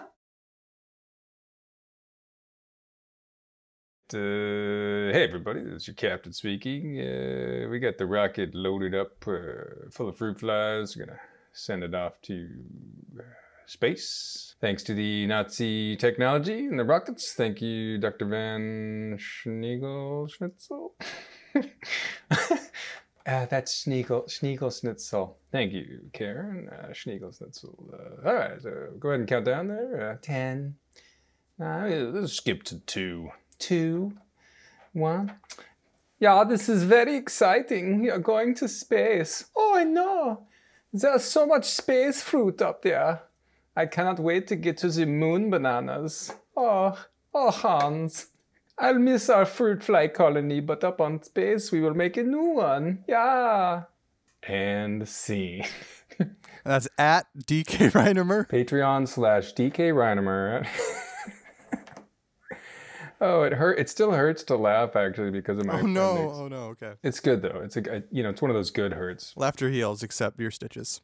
hey 5.15 5.23
everybody, 5.23 5.61
it's 5.61 5.87
your 5.87 5.95
captain 5.95 6.33
speaking. 6.33 6.99
Uh, 6.99 7.69
we 7.71 7.79
got 7.79 7.99
the 7.99 8.05
rocket 8.05 8.53
loaded 8.53 8.97
up, 8.97 9.13
uh, 9.29 9.89
full 9.93 10.09
of 10.09 10.17
fruit 10.17 10.41
flies. 10.41 10.97
We're 10.97 11.07
gonna 11.07 11.21
send 11.53 11.85
it 11.85 11.95
off 11.95 12.21
to 12.23 12.49
uh, 13.21 13.23
space. 13.67 14.57
Thanks 14.61 14.83
to 14.83 14.93
the 14.93 15.25
Nazi 15.29 15.95
technology 15.95 16.67
and 16.67 16.77
the 16.77 16.83
rockets. 16.83 17.33
Thank 17.37 17.63
you, 17.63 17.97
Dr. 17.99 18.27
Van 18.27 19.17
Schniegel 19.17 20.29
Schnitzel. 20.33 20.95
Uh, 23.27 23.47
that's 23.47 23.83
Schniegel, 23.83 24.29
Schnitzel. 24.29 25.39
Thank 25.51 25.73
you, 25.73 26.01
Karen. 26.13 26.69
Uh, 26.69 26.89
Schniegel 26.89 27.35
Schnitzel. 27.35 27.91
Uh, 27.91 28.29
all 28.29 28.35
right, 28.35 28.61
so 28.61 28.89
go 29.01 29.09
ahead 29.09 29.21
and 29.21 29.27
count 29.27 29.47
down 29.47 29.69
there. 29.69 30.11
Uh, 30.11 30.17
ten. 30.21 30.75
Uh, 31.59 31.87
let's 32.13 32.35
skip 32.35 32.65
to 32.65 32.81
two. 32.81 33.31
Two. 33.59 34.13
One. 34.95 35.35
Yeah, 36.19 36.45
this 36.45 36.69
is 36.69 36.85
very 36.85 37.17
exciting. 37.17 38.01
We 38.01 38.11
are 38.11 38.19
going 38.19 38.55
to 38.55 38.69
space. 38.69 39.45
Oh, 39.55 39.77
I 39.77 39.85
know. 39.85 40.47
There's 40.93 41.25
so 41.25 41.47
much 41.47 41.67
space 41.67 42.23
fruit 42.23 42.63
up 42.63 42.83
there. 42.83 43.23
I 43.77 43.87
cannot 43.87 44.21
wait 44.21 44.47
to 44.47 44.57
get 44.57 44.79
to 44.79 44.89
the 44.89 45.05
moon 45.05 45.51
bananas. 45.51 46.33
Oh, 46.57 46.97
oh, 47.35 47.51
Hans. 47.51 48.29
I'll 48.79 48.99
miss 48.99 49.29
our 49.29 49.45
fruit 49.45 49.83
fly 49.83 50.09
colony, 50.09 50.61
but 50.61 50.85
up 50.85 51.01
on 51.01 51.23
space 51.23 51.73
we 51.73 51.81
will 51.81 51.95
make 51.95 52.17
a 52.17 52.23
new 52.23 52.55
one. 52.55 53.05
Yeah. 53.09 53.83
And 54.45 55.09
scene. 55.09 55.67
That's 56.65 56.89
at 56.97 57.27
DK 57.37 57.91
Reinemer. 57.91 58.49
Patreon 58.49 59.09
slash 59.09 59.53
DK 59.55 59.93
Reinemer. 59.93 60.67
oh, 63.25 63.43
it 63.43 63.55
hurt. 63.55 63.79
It 63.79 63.89
still 63.89 64.13
hurts 64.13 64.43
to 64.45 64.57
laugh 64.57 64.95
actually 64.97 65.31
because 65.31 65.59
of 65.59 65.67
my. 65.67 65.81
Oh 65.81 65.87
no! 65.87 66.11
appendix. 66.13 66.39
Oh 66.39 66.49
no! 66.49 66.63
Okay. 66.67 66.93
It's 67.03 67.21
good 67.21 67.43
though. 67.43 67.61
It's 67.65 67.77
a 67.77 68.03
you 68.11 68.23
know 68.23 68.31
it's 68.31 68.41
one 68.43 68.51
of 68.51 68.55
those 68.55 68.71
good 68.71 68.93
hurts. 68.93 69.33
Laughter 69.37 69.69
heals, 69.71 70.03
except 70.03 70.39
your 70.39 70.51
stitches. 70.51 71.01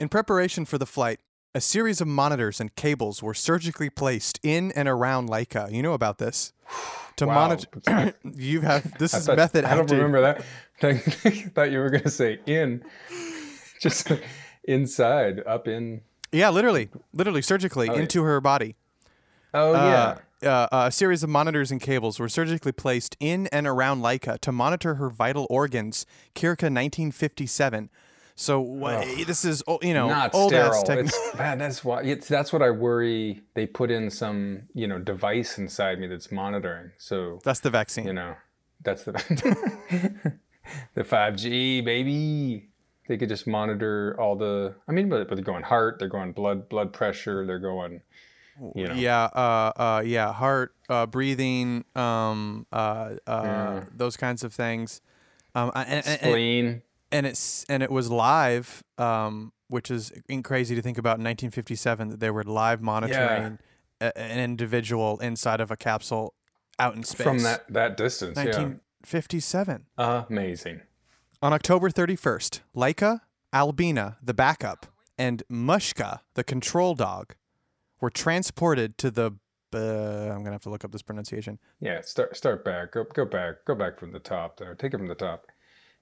In 0.00 0.08
preparation 0.08 0.64
for 0.64 0.78
the 0.78 0.86
flight, 0.86 1.20
a 1.54 1.60
series 1.60 2.00
of 2.00 2.08
monitors 2.08 2.60
and 2.60 2.74
cables 2.74 3.22
were 3.22 3.34
surgically 3.34 3.90
placed 3.90 4.40
in 4.42 4.72
and 4.72 4.88
around 4.88 5.28
Laika. 5.28 5.70
You 5.70 5.82
know 5.82 5.92
about 5.92 6.18
this. 6.18 6.52
To 7.18 7.28
Wow. 7.28 7.34
monitor, 7.46 8.12
you 8.34 8.62
have 8.62 8.98
this 8.98 9.14
is 9.14 9.26
Thought- 9.26 9.36
method 9.36 9.64
I 9.64 9.76
don't 9.76 9.82
acting. 9.82 9.98
remember 9.98 10.20
that. 10.20 10.44
I 10.82 10.94
thought 11.54 11.70
you 11.70 11.78
were 11.78 11.88
going 11.90 12.02
to 12.02 12.10
say 12.10 12.40
in, 12.44 12.82
just 13.80 14.10
inside, 14.64 15.40
up 15.46 15.68
in. 15.68 16.00
Yeah, 16.32 16.50
literally, 16.50 16.88
literally 17.12 17.40
surgically 17.40 17.86
yeah. 17.86 18.00
into 18.00 18.24
her 18.24 18.40
body. 18.40 18.74
Oh 19.52 19.74
Uh, 19.74 20.18
uh, 20.44 20.68
a 20.70 20.90
series 20.92 21.22
of 21.22 21.30
monitors 21.30 21.70
and 21.70 21.80
cables 21.80 22.18
were 22.20 22.28
surgically 22.28 22.72
placed 22.72 23.16
in 23.20 23.46
and 23.48 23.66
around 23.66 24.02
Laika 24.02 24.38
to 24.40 24.52
monitor 24.52 24.96
her 24.96 25.08
vital 25.10 25.46
organs. 25.50 26.06
Kirka, 26.34 26.70
1957. 26.70 27.90
So 28.36 28.60
what, 28.60 29.06
this 29.26 29.44
is 29.44 29.62
you 29.80 29.94
know 29.94 30.08
not 30.08 30.34
old 30.34 30.52
ass 30.52 30.80
sterile. 30.80 30.82
technology. 30.82 31.14
It's 31.14 31.36
bad. 31.36 31.60
That's 31.60 31.84
why. 31.84 32.02
It's 32.02 32.26
that's 32.26 32.52
what 32.52 32.62
I 32.62 32.70
worry. 32.70 33.42
They 33.54 33.66
put 33.66 33.90
in 33.92 34.10
some 34.10 34.62
you 34.74 34.88
know 34.88 34.98
device 34.98 35.56
inside 35.56 36.00
me 36.00 36.08
that's 36.08 36.32
monitoring. 36.32 36.90
So 36.98 37.38
That's 37.44 37.60
the 37.60 37.70
vaccine. 37.70 38.06
you 38.06 38.12
know, 38.12 38.34
that's 38.82 39.04
the 39.04 39.12
the 40.94 41.04
five 41.04 41.36
G 41.36 41.80
baby. 41.80 42.70
They 43.06 43.18
could 43.18 43.28
just 43.28 43.46
monitor 43.46 44.16
all 44.18 44.34
the. 44.34 44.74
I 44.88 44.92
mean, 44.92 45.08
but, 45.08 45.28
but 45.28 45.36
they're 45.36 45.44
going 45.44 45.62
heart. 45.62 45.98
They're 46.00 46.08
going 46.08 46.32
blood 46.32 46.68
blood 46.68 46.92
pressure. 46.92 47.46
They're 47.46 47.58
going. 47.60 48.00
You 48.74 48.88
know. 48.88 48.94
Yeah, 48.94 49.24
uh, 49.24 49.72
uh, 49.76 50.02
yeah, 50.04 50.32
heart, 50.32 50.74
uh, 50.88 51.06
breathing, 51.06 51.84
um, 51.94 52.66
uh, 52.72 53.14
uh, 53.26 53.82
those 53.94 54.16
kinds 54.16 54.44
of 54.44 54.52
things. 54.52 55.00
Um, 55.54 55.70
and, 55.74 55.88
and, 55.88 56.06
and, 56.06 56.20
Spleen. 56.20 56.82
and 57.12 57.26
it's 57.26 57.64
and 57.68 57.82
it 57.82 57.90
was 57.90 58.10
live, 58.10 58.82
um, 58.98 59.52
which 59.68 59.90
is 59.90 60.12
crazy 60.42 60.74
to 60.74 60.82
think 60.82 60.98
about. 60.98 61.18
In 61.18 61.24
1957, 61.24 62.10
that 62.10 62.20
they 62.20 62.30
were 62.30 62.44
live 62.44 62.80
monitoring 62.80 63.58
a, 64.00 64.16
an 64.18 64.40
individual 64.40 65.18
inside 65.18 65.60
of 65.60 65.70
a 65.70 65.76
capsule 65.76 66.34
out 66.78 66.94
in 66.94 67.02
space 67.02 67.24
from 67.24 67.38
that 67.40 67.72
that 67.72 67.96
distance. 67.96 68.36
1957. 68.36 69.86
Yeah. 69.98 70.24
Amazing. 70.28 70.80
On 71.42 71.52
October 71.52 71.90
31st, 71.90 72.60
Laika, 72.74 73.20
Albina, 73.52 74.16
the 74.22 74.32
backup, 74.32 74.86
and 75.18 75.42
Mushka, 75.50 76.20
the 76.34 76.42
control 76.42 76.94
dog, 76.94 77.34
were 78.00 78.10
transported 78.10 78.98
to 78.98 79.10
the. 79.10 79.32
Uh, 79.74 80.30
I'm 80.32 80.44
gonna 80.44 80.52
have 80.52 80.62
to 80.62 80.70
look 80.70 80.84
up 80.84 80.92
this 80.92 81.02
pronunciation. 81.02 81.58
Yeah, 81.80 82.00
start 82.02 82.36
start 82.36 82.64
back. 82.64 82.92
Go 82.92 83.04
go 83.12 83.24
back. 83.24 83.64
Go 83.66 83.74
back 83.74 83.98
from 83.98 84.12
the 84.12 84.20
top 84.20 84.56
there. 84.58 84.74
Take 84.74 84.94
it 84.94 84.98
from 84.98 85.08
the 85.08 85.14
top. 85.14 85.46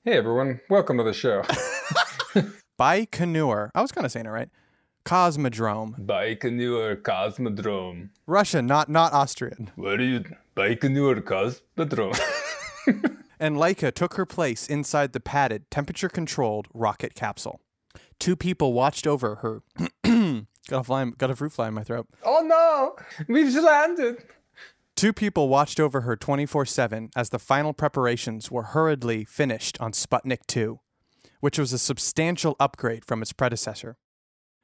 Hey 0.05 0.13
everyone, 0.13 0.61
welcome 0.69 0.99
to 0.99 1.05
the 1.05 1.13
show. 1.13 1.43
Baikonur. 2.79 3.71
I 3.75 3.81
was 3.81 3.93
kind 3.93 4.05
of 4.05 4.13
saying 4.13 4.27
it 4.27 4.31
right. 4.31 4.51
Cosmodrome, 5.05 6.05
Baikonur 6.05 7.01
Cosmodrome. 7.03 8.11
Russian, 8.27 8.67
not 8.67 8.89
not 8.89 9.13
Austrian. 9.13 9.71
What 9.77 10.01
are 10.01 10.05
you 10.05 10.25
Baikonur 10.57 11.23
Cosmodrome? 11.23 12.21
And 13.43 13.57
Laika 13.57 13.93
took 13.93 14.15
her 14.15 14.25
place 14.25 14.69
inside 14.69 15.13
the 15.13 15.19
padded, 15.19 15.69
temperature-controlled 15.69 16.69
rocket 16.73 17.17
capsule. 17.17 17.61
Two 18.21 18.37
people 18.37 18.73
watched 18.73 19.05
over 19.05 19.35
her. 19.37 19.63
got 20.69 20.81
a 20.81 20.85
fly, 20.85 21.05
got 21.19 21.31
a 21.31 21.37
fruit 21.37 21.53
fly 21.53 21.69
in 21.69 21.75
my 21.75 21.85
throat. 21.85 22.07
oh 22.25 22.43
no, 22.45 22.97
we've 23.29 23.55
landed. 23.55 24.23
Two 24.95 25.13
people 25.13 25.49
watched 25.49 25.81
over 25.81 26.03
her 26.03 26.17
24 26.17 26.67
7 26.67 27.11
as 27.17 27.31
the 27.31 27.39
final 27.39 27.73
preparations 27.73 28.51
were 28.51 28.63
hurriedly 28.63 29.25
finished 29.25 29.81
on 29.81 29.93
Sputnik 29.93 30.47
2, 30.47 30.81
which 31.41 31.59
was 31.59 31.73
a 31.73 31.79
substantial 31.79 32.57
upgrade 32.61 33.05
from 33.05 33.23
its 33.23 33.33
predecessor. 33.33 33.97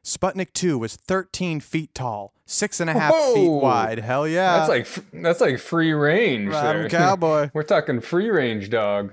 Sputnik 0.04 0.52
2 0.52 0.78
was 0.78 0.96
13 0.96 1.60
feet 1.60 1.94
tall, 1.94 2.32
six 2.46 2.78
and 2.78 2.88
a 2.88 2.92
half 2.92 3.14
feet 3.34 3.48
wide. 3.48 3.98
Hell 3.98 4.28
yeah. 4.28 4.58
That's 4.58 4.68
like 4.68 5.04
that's 5.22 5.40
like 5.40 5.58
free 5.58 5.92
range. 5.92 6.54
I'm 6.54 6.76
there. 6.80 6.88
cowboy. 6.88 7.50
We're 7.54 7.62
talking 7.64 8.00
free 8.00 8.30
range 8.30 8.70
dog. 8.70 9.12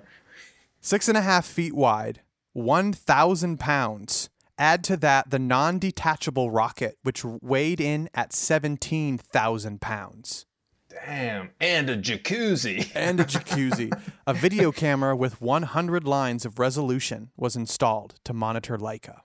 Six 0.80 1.08
and 1.08 1.18
a 1.18 1.22
half 1.22 1.46
feet 1.46 1.74
wide, 1.74 2.22
1,000 2.54 3.60
pounds. 3.60 4.30
Add 4.58 4.84
to 4.86 4.98
that 4.98 5.30
the 5.30 5.40
non 5.40 5.80
detachable 5.80 6.50
rocket, 6.50 6.98
which 7.04 7.26
weighed 7.26 7.82
in 7.82 8.10
at 8.14 8.34
17,000 8.34 9.82
pounds. 9.82 10.46
Damn, 10.90 11.50
and 11.60 11.90
a 11.90 11.98
jacuzzi. 11.98 12.90
and 12.96 13.20
a 13.20 13.26
jacuzzi. 13.26 13.92
a 14.26 14.34
video 14.34 14.72
camera 14.72 15.16
with 15.16 15.42
100 15.42 16.08
lines 16.08 16.46
of 16.46 16.58
resolution 16.58 17.32
was 17.36 17.56
installed 17.56 18.16
to 18.24 18.34
monitor 18.34 18.78
Laika. 18.78 19.22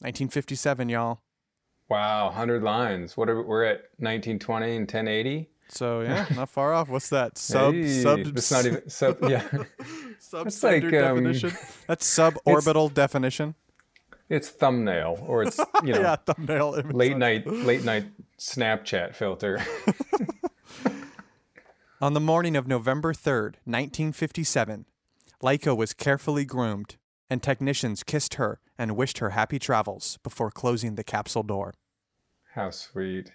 1957, 0.00 0.88
y'all. 0.88 1.20
Wow, 1.88 2.30
hundred 2.30 2.62
lines. 2.62 3.16
What 3.16 3.28
are 3.28 3.36
we, 3.36 3.42
we're 3.42 3.64
at? 3.64 3.76
1920 3.98 4.66
and 4.76 4.80
1080. 4.80 5.48
So 5.68 6.00
yeah, 6.00 6.26
not 6.34 6.50
far 6.50 6.74
off. 6.74 6.88
What's 6.88 7.08
that? 7.10 7.38
Sub 7.38 7.74
Hey, 7.74 8.02
sub. 8.02 8.24
That's 8.24 8.50
not 8.50 8.66
even 8.66 8.90
sub. 8.90 9.18
Yeah, 9.28 9.46
sub 10.18 10.46
like, 10.46 10.52
standard 10.52 10.94
um, 10.94 11.16
definition. 11.16 11.52
That's 11.86 12.06
suborbital 12.06 12.92
definition. 12.92 13.54
It's 14.28 14.48
thumbnail 14.48 15.24
or 15.26 15.44
it's 15.44 15.58
you 15.84 15.92
know 15.92 16.00
Yeah, 16.00 16.16
thumbnail 16.16 16.70
late 16.90 17.16
night 17.16 17.46
late 17.46 17.84
night 17.84 18.06
Snapchat 18.38 19.14
filter. 19.14 19.60
On 22.00 22.12
the 22.12 22.20
morning 22.20 22.56
of 22.56 22.66
November 22.66 23.14
3rd, 23.14 23.56
1957, 23.64 24.84
Laika 25.42 25.74
was 25.74 25.94
carefully 25.94 26.44
groomed, 26.44 26.96
and 27.30 27.42
technicians 27.42 28.02
kissed 28.02 28.34
her 28.34 28.60
and 28.78 28.96
wished 28.96 29.18
her 29.18 29.30
happy 29.30 29.58
travels 29.58 30.18
before 30.22 30.50
closing 30.50 30.96
the 30.96 31.04
capsule 31.04 31.42
door. 31.42 31.72
How 32.54 32.70
sweet. 32.70 33.32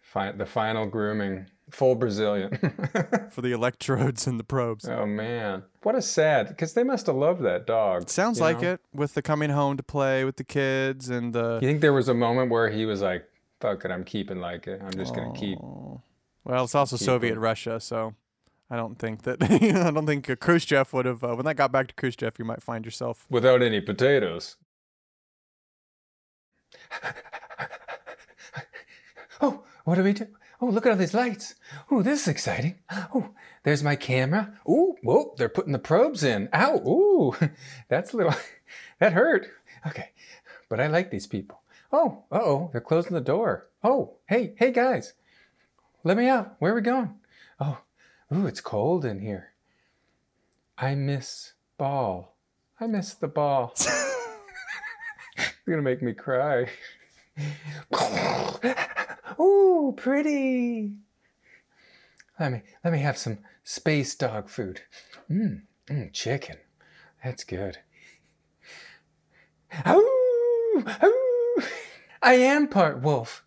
Fi- 0.00 0.32
the 0.32 0.46
final 0.46 0.86
grooming, 0.86 1.46
full 1.70 1.94
Brazilian. 1.94 2.58
For 3.30 3.42
the 3.42 3.52
electrodes 3.52 4.26
and 4.26 4.38
the 4.38 4.44
probes. 4.44 4.88
oh 4.88 5.06
man, 5.06 5.64
what 5.82 5.94
a 5.94 6.02
sad. 6.02 6.48
Because 6.48 6.74
they 6.74 6.84
must 6.84 7.06
have 7.06 7.16
loved 7.16 7.42
that 7.42 7.66
dog. 7.66 8.08
Sounds 8.08 8.40
like 8.40 8.62
know? 8.62 8.74
it 8.74 8.80
with 8.92 9.14
the 9.14 9.22
coming 9.22 9.50
home 9.50 9.76
to 9.76 9.82
play 9.82 10.24
with 10.24 10.36
the 10.36 10.44
kids 10.44 11.08
and 11.08 11.32
the. 11.32 11.58
You 11.60 11.68
think 11.68 11.80
there 11.80 11.92
was 11.92 12.08
a 12.08 12.14
moment 12.14 12.50
where 12.50 12.70
he 12.70 12.86
was 12.86 13.02
like, 13.02 13.28
"Fuck 13.60 13.84
it, 13.84 13.90
I'm 13.90 14.04
keeping 14.04 14.40
like 14.40 14.66
it. 14.66 14.80
I'm 14.84 14.92
just 14.92 15.14
gonna 15.14 15.34
keep." 15.34 15.58
Well, 16.44 16.64
it's 16.64 16.74
also 16.74 16.96
Soviet. 16.96 17.36
Russia, 17.36 17.80
so 17.80 18.14
I 18.70 18.76
don't 18.76 18.98
think 18.98 19.22
that. 19.22 19.42
I 19.42 19.90
don't 19.90 20.06
think 20.06 20.30
uh, 20.30 20.36
Khrushchev 20.36 20.92
would 20.92 21.06
have. 21.06 21.24
Uh, 21.24 21.34
when 21.34 21.44
that 21.44 21.56
got 21.56 21.72
back 21.72 21.88
to 21.88 21.94
Khrushchev, 21.94 22.38
you 22.38 22.44
might 22.44 22.62
find 22.62 22.84
yourself. 22.84 23.26
without 23.28 23.62
any 23.62 23.80
potatoes. 23.80 24.56
oh, 29.40 29.62
what 29.84 29.96
do 29.96 30.02
we 30.02 30.12
do? 30.12 30.26
Oh, 30.60 30.66
look 30.66 30.86
at 30.86 30.92
all 30.92 30.98
these 30.98 31.14
lights. 31.14 31.54
Oh, 31.90 32.02
this 32.02 32.22
is 32.22 32.28
exciting. 32.28 32.76
Oh, 33.14 33.30
there's 33.62 33.82
my 33.82 33.94
camera. 33.94 34.58
Oh, 34.66 34.96
whoa, 35.02 35.34
they're 35.36 35.48
putting 35.50 35.72
the 35.72 35.78
probes 35.78 36.22
in. 36.22 36.48
Ow, 36.54 36.76
ooh, 36.86 37.36
that's 37.88 38.12
a 38.12 38.16
little, 38.16 38.34
that 38.98 39.12
hurt. 39.12 39.48
Okay, 39.86 40.10
but 40.68 40.80
I 40.80 40.86
like 40.86 41.10
these 41.10 41.26
people. 41.26 41.60
Oh, 41.92 42.24
uh 42.32 42.40
oh, 42.42 42.70
they're 42.72 42.80
closing 42.80 43.12
the 43.12 43.20
door. 43.20 43.68
Oh, 43.84 44.16
hey, 44.26 44.54
hey 44.56 44.72
guys, 44.72 45.12
let 46.04 46.16
me 46.16 46.26
out. 46.26 46.56
Where 46.58 46.72
are 46.72 46.76
we 46.76 46.80
going? 46.80 47.14
Oh, 47.60 47.78
ooh, 48.34 48.46
it's 48.46 48.60
cold 48.60 49.04
in 49.04 49.20
here. 49.20 49.52
I 50.78 50.94
miss 50.94 51.52
ball. 51.78 52.36
I 52.80 52.86
miss 52.86 53.14
the 53.14 53.28
ball. 53.28 53.74
You're 55.66 55.76
gonna 55.76 55.82
make 55.82 56.02
me 56.02 56.14
cry. 56.14 56.68
Ooh, 59.40 59.94
pretty. 59.96 60.92
Let 62.38 62.52
me 62.52 62.62
let 62.84 62.92
me 62.92 62.98
have 63.00 63.16
some 63.16 63.38
space 63.64 64.14
dog 64.14 64.48
food. 64.48 64.82
Mmm, 65.30 65.62
mm, 65.86 66.12
chicken. 66.12 66.56
That's 67.24 67.44
good. 67.44 67.78
Ooh, 69.88 70.84
ooh. 71.02 71.62
I 72.22 72.34
am 72.34 72.68
part 72.68 73.00
wolf. 73.00 73.42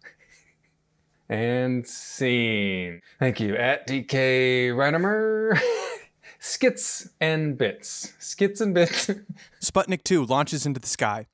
And 1.27 1.85
scene. 1.87 3.01
Thank 3.19 3.39
you. 3.39 3.55
At 3.55 3.87
DK 3.87 4.71
Reinemer. 4.71 5.59
Skits 6.39 7.09
and 7.19 7.57
bits. 7.57 8.13
Skits 8.17 8.61
and 8.61 8.73
bits. 8.73 9.09
Sputnik 9.61 10.03
2 10.03 10.25
launches 10.25 10.65
into 10.65 10.79
the 10.79 10.87
sky. 10.87 11.27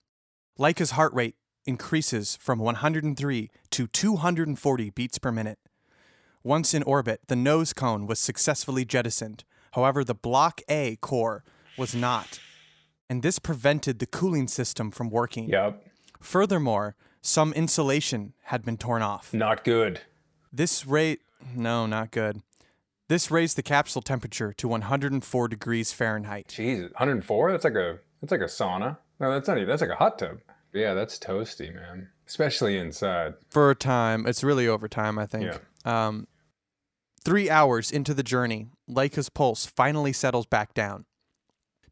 Laika's 0.59 0.91
heart 0.91 1.13
rate 1.13 1.35
increases 1.65 2.37
from 2.41 2.59
103 2.59 3.49
to 3.71 3.87
240 3.87 4.89
beats 4.91 5.17
per 5.17 5.31
minute. 5.31 5.59
Once 6.43 6.73
in 6.73 6.83
orbit, 6.83 7.21
the 7.27 7.35
nose 7.35 7.73
cone 7.73 8.05
was 8.05 8.19
successfully 8.19 8.85
jettisoned. 8.85 9.43
However, 9.73 10.03
the 10.03 10.15
Block 10.15 10.61
A 10.69 10.95
core 10.97 11.43
was 11.77 11.95
not, 11.95 12.39
and 13.09 13.21
this 13.23 13.39
prevented 13.39 13.99
the 13.99 14.05
cooling 14.05 14.47
system 14.47 14.91
from 14.91 15.09
working. 15.09 15.49
yep. 15.49 15.81
Furthermore, 16.21 16.95
some 17.21 17.53
insulation 17.53 18.33
had 18.43 18.63
been 18.63 18.77
torn 18.77 19.01
off. 19.01 19.33
Not 19.33 19.63
good. 19.63 20.01
This 20.53 20.85
rate, 20.85 21.21
no, 21.55 21.85
not 21.85 22.11
good. 22.11 22.41
This 23.07 23.29
raised 23.29 23.57
the 23.57 23.61
capsule 23.63 24.01
temperature 24.01 24.53
to 24.53 24.67
104 24.67 25.47
degrees 25.47 25.91
Fahrenheit. 25.91 26.47
Jesus, 26.47 26.91
104? 26.93 27.51
That's 27.51 27.63
like 27.63 27.75
a 27.75 27.99
that's 28.21 28.31
like 28.31 28.41
a 28.41 28.45
sauna. 28.45 28.97
No, 29.19 29.31
that's 29.31 29.47
not 29.47 29.57
even. 29.57 29.69
That's 29.69 29.81
like 29.81 29.91
a 29.91 29.95
hot 29.95 30.17
tub. 30.17 30.39
Yeah, 30.75 30.93
that's 30.93 31.17
toasty, 31.17 31.73
man. 31.73 32.09
Especially 32.27 32.77
inside. 32.77 33.35
For 33.49 33.71
a 33.71 33.75
time, 33.75 34.27
it's 34.27 34.43
really 34.43 34.67
over 34.67 34.87
time, 34.87 35.17
I 35.17 35.25
think. 35.25 35.45
Yeah. 35.45 35.57
Um, 35.85 36.27
three 37.23 37.49
hours 37.49 37.91
into 37.91 38.13
the 38.13 38.23
journey, 38.23 38.67
Laika's 38.89 39.29
pulse 39.29 39.65
finally 39.65 40.11
settles 40.11 40.45
back 40.45 40.73
down 40.73 41.05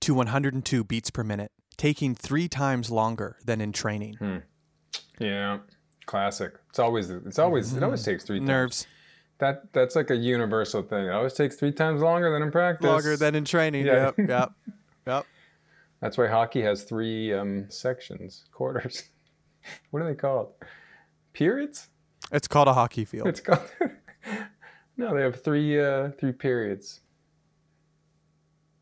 to 0.01 0.13
102 0.13 0.83
beats 0.83 1.09
per 1.09 1.23
minute, 1.23 1.51
taking 1.77 2.13
three 2.13 2.49
times 2.49 2.91
longer 2.91 3.37
than 3.45 3.61
in 3.61 3.71
training. 3.71 4.15
Hmm. 4.15 4.37
Yeah. 5.19 5.59
Classic. 6.05 6.53
It's 6.69 6.79
always 6.79 7.09
it's 7.09 7.39
always 7.39 7.73
it 7.73 7.83
always 7.83 8.03
takes 8.03 8.25
three 8.25 8.39
times. 8.39 8.47
Nerves 8.49 8.87
That 9.37 9.71
that's 9.71 9.95
like 9.95 10.09
a 10.09 10.15
universal 10.15 10.81
thing. 10.81 11.05
It 11.05 11.11
always 11.11 11.33
takes 11.33 11.55
three 11.55 11.71
times 11.71 12.01
longer 12.01 12.29
than 12.31 12.41
in 12.41 12.51
practice. 12.51 12.85
longer 12.85 13.15
than 13.15 13.35
in 13.35 13.45
training. 13.45 13.85
Yeah. 13.85 14.11
Yep, 14.17 14.17
yep, 14.27 14.51
yep. 15.07 15.25
That's 16.03 16.17
why 16.17 16.27
hockey 16.27 16.61
has 16.63 16.83
three 16.83 17.33
um, 17.33 17.67
sections, 17.69 18.43
quarters. 18.51 19.05
what 19.89 20.01
are 20.01 20.05
they 20.05 20.15
called? 20.15 20.49
Periods? 21.31 21.87
It's 22.29 22.45
called 22.45 22.67
a 22.67 22.73
hockey 22.73 23.05
field. 23.05 23.25
It's 23.25 23.39
called. 23.39 23.61
no, 24.97 25.15
they 25.15 25.21
have 25.21 25.41
three 25.41 25.79
uh, 25.79 26.09
three 26.19 26.33
periods. 26.33 26.99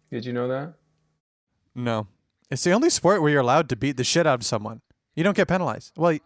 Did 0.10 0.26
you 0.26 0.34
know 0.34 0.48
that? 0.48 0.74
No. 1.76 2.08
It's 2.50 2.64
the 2.64 2.72
only 2.72 2.90
sport 2.90 3.22
where 3.22 3.30
you're 3.30 3.42
allowed 3.42 3.70
to 3.70 3.76
beat 3.76 3.98
the 3.98 4.04
shit 4.04 4.26
out 4.26 4.40
of 4.40 4.46
someone. 4.46 4.82
You 5.16 5.24
don't 5.24 5.38
get 5.38 5.48
penalized. 5.48 5.94
Well, 5.96 6.18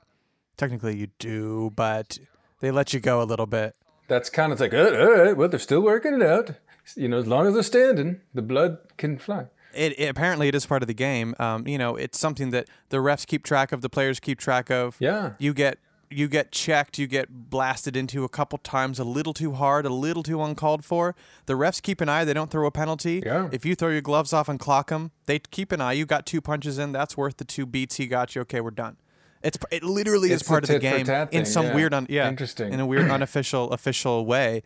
technically 0.55 0.95
you 0.97 1.07
do, 1.19 1.73
but 1.75 2.17
they 2.61 2.71
let 2.71 2.93
you 2.93 3.01
go 3.01 3.21
a 3.21 3.25
little 3.25 3.45
bit. 3.45 3.75
That's 4.07 4.29
kind 4.29 4.53
of 4.53 4.61
like, 4.61 4.73
uh, 4.73 4.77
all 4.77 5.11
right, 5.11 5.35
well, 5.35 5.49
they're 5.49 5.59
still 5.59 5.81
working 5.81 6.13
it 6.13 6.23
out. 6.23 6.51
You 6.95 7.09
know, 7.09 7.17
as 7.17 7.27
long 7.27 7.47
as 7.47 7.53
they're 7.53 7.63
standing, 7.63 8.21
the 8.33 8.41
blood 8.41 8.77
can 8.97 9.17
fly. 9.17 9.47
It, 9.75 9.99
it 9.99 10.07
apparently 10.09 10.47
it 10.47 10.55
is 10.55 10.65
part 10.65 10.81
of 10.83 10.87
the 10.87 10.93
game. 10.93 11.35
Um, 11.39 11.67
you 11.67 11.77
know, 11.77 11.95
it's 11.95 12.19
something 12.19 12.49
that 12.51 12.67
the 12.89 12.97
refs 12.97 13.25
keep 13.25 13.43
track 13.43 13.71
of, 13.71 13.81
the 13.81 13.89
players 13.89 14.19
keep 14.19 14.39
track 14.39 14.69
of. 14.69 14.95
Yeah. 14.99 15.33
You 15.39 15.53
get 15.53 15.79
you 16.09 16.27
get 16.27 16.51
checked, 16.51 16.97
you 16.97 17.07
get 17.07 17.49
blasted 17.49 17.95
into 17.95 18.23
a 18.23 18.29
couple 18.29 18.57
times, 18.59 18.99
a 18.99 19.03
little 19.03 19.33
too 19.33 19.53
hard, 19.53 19.85
a 19.85 19.89
little 19.89 20.23
too 20.23 20.41
uncalled 20.41 20.85
for. 20.85 21.15
The 21.45 21.53
refs 21.53 21.81
keep 21.81 21.99
an 21.99 22.09
eye; 22.09 22.23
they 22.23 22.33
don't 22.33 22.51
throw 22.51 22.67
a 22.67 22.71
penalty. 22.71 23.23
Yeah. 23.25 23.49
If 23.51 23.65
you 23.65 23.75
throw 23.75 23.89
your 23.89 24.01
gloves 24.01 24.31
off 24.31 24.47
and 24.47 24.59
clock 24.59 24.89
them, 24.89 25.11
they 25.25 25.39
keep 25.39 25.71
an 25.71 25.81
eye. 25.81 25.93
You 25.93 26.05
got 26.05 26.25
two 26.25 26.41
punches 26.41 26.77
in, 26.77 26.91
that's 26.91 27.17
worth 27.17 27.37
the 27.37 27.45
two 27.45 27.65
beats 27.65 27.95
he 27.95 28.07
got 28.07 28.35
you. 28.35 28.41
Okay, 28.41 28.61
we're 28.61 28.71
done. 28.71 28.97
It's 29.41 29.57
it 29.71 29.83
literally 29.83 30.31
is 30.31 30.41
part 30.41 30.63
of 30.63 30.69
the 30.69 30.79
game 30.79 31.07
in 31.07 31.27
thing, 31.27 31.45
some 31.45 31.67
yeah. 31.67 31.75
weird, 31.75 31.93
un, 31.93 32.07
yeah, 32.09 32.27
Interesting. 32.27 32.73
in 32.73 32.79
a 32.79 32.85
weird 32.85 33.11
unofficial 33.11 33.71
official 33.71 34.25
way. 34.25 34.63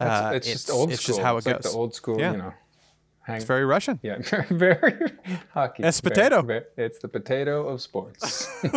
Uh, 0.00 0.32
it's, 0.34 0.46
just 0.46 0.70
old 0.70 0.92
it's 0.92 1.02
school. 1.02 1.16
just 1.16 1.24
how 1.24 1.34
it 1.34 1.38
it's 1.38 1.46
goes. 1.46 1.54
like 1.54 1.62
the 1.62 1.70
old 1.70 1.94
school, 1.94 2.20
Yeah. 2.20 2.32
you 2.32 2.38
know. 2.38 2.54
Hang, 3.28 3.36
it's 3.36 3.44
very 3.44 3.64
Russian. 3.64 4.00
yeah, 4.02 4.16
very, 4.20 4.46
very 4.50 5.12
hockey. 5.52 5.82
It's 5.84 6.00
Very- 6.00 6.14
potato. 6.14 6.42
very- 6.42 6.64
it's 6.76 6.98
the 6.98 7.08
potato 7.08 7.68
of 7.68 7.80
sports. 7.82 8.48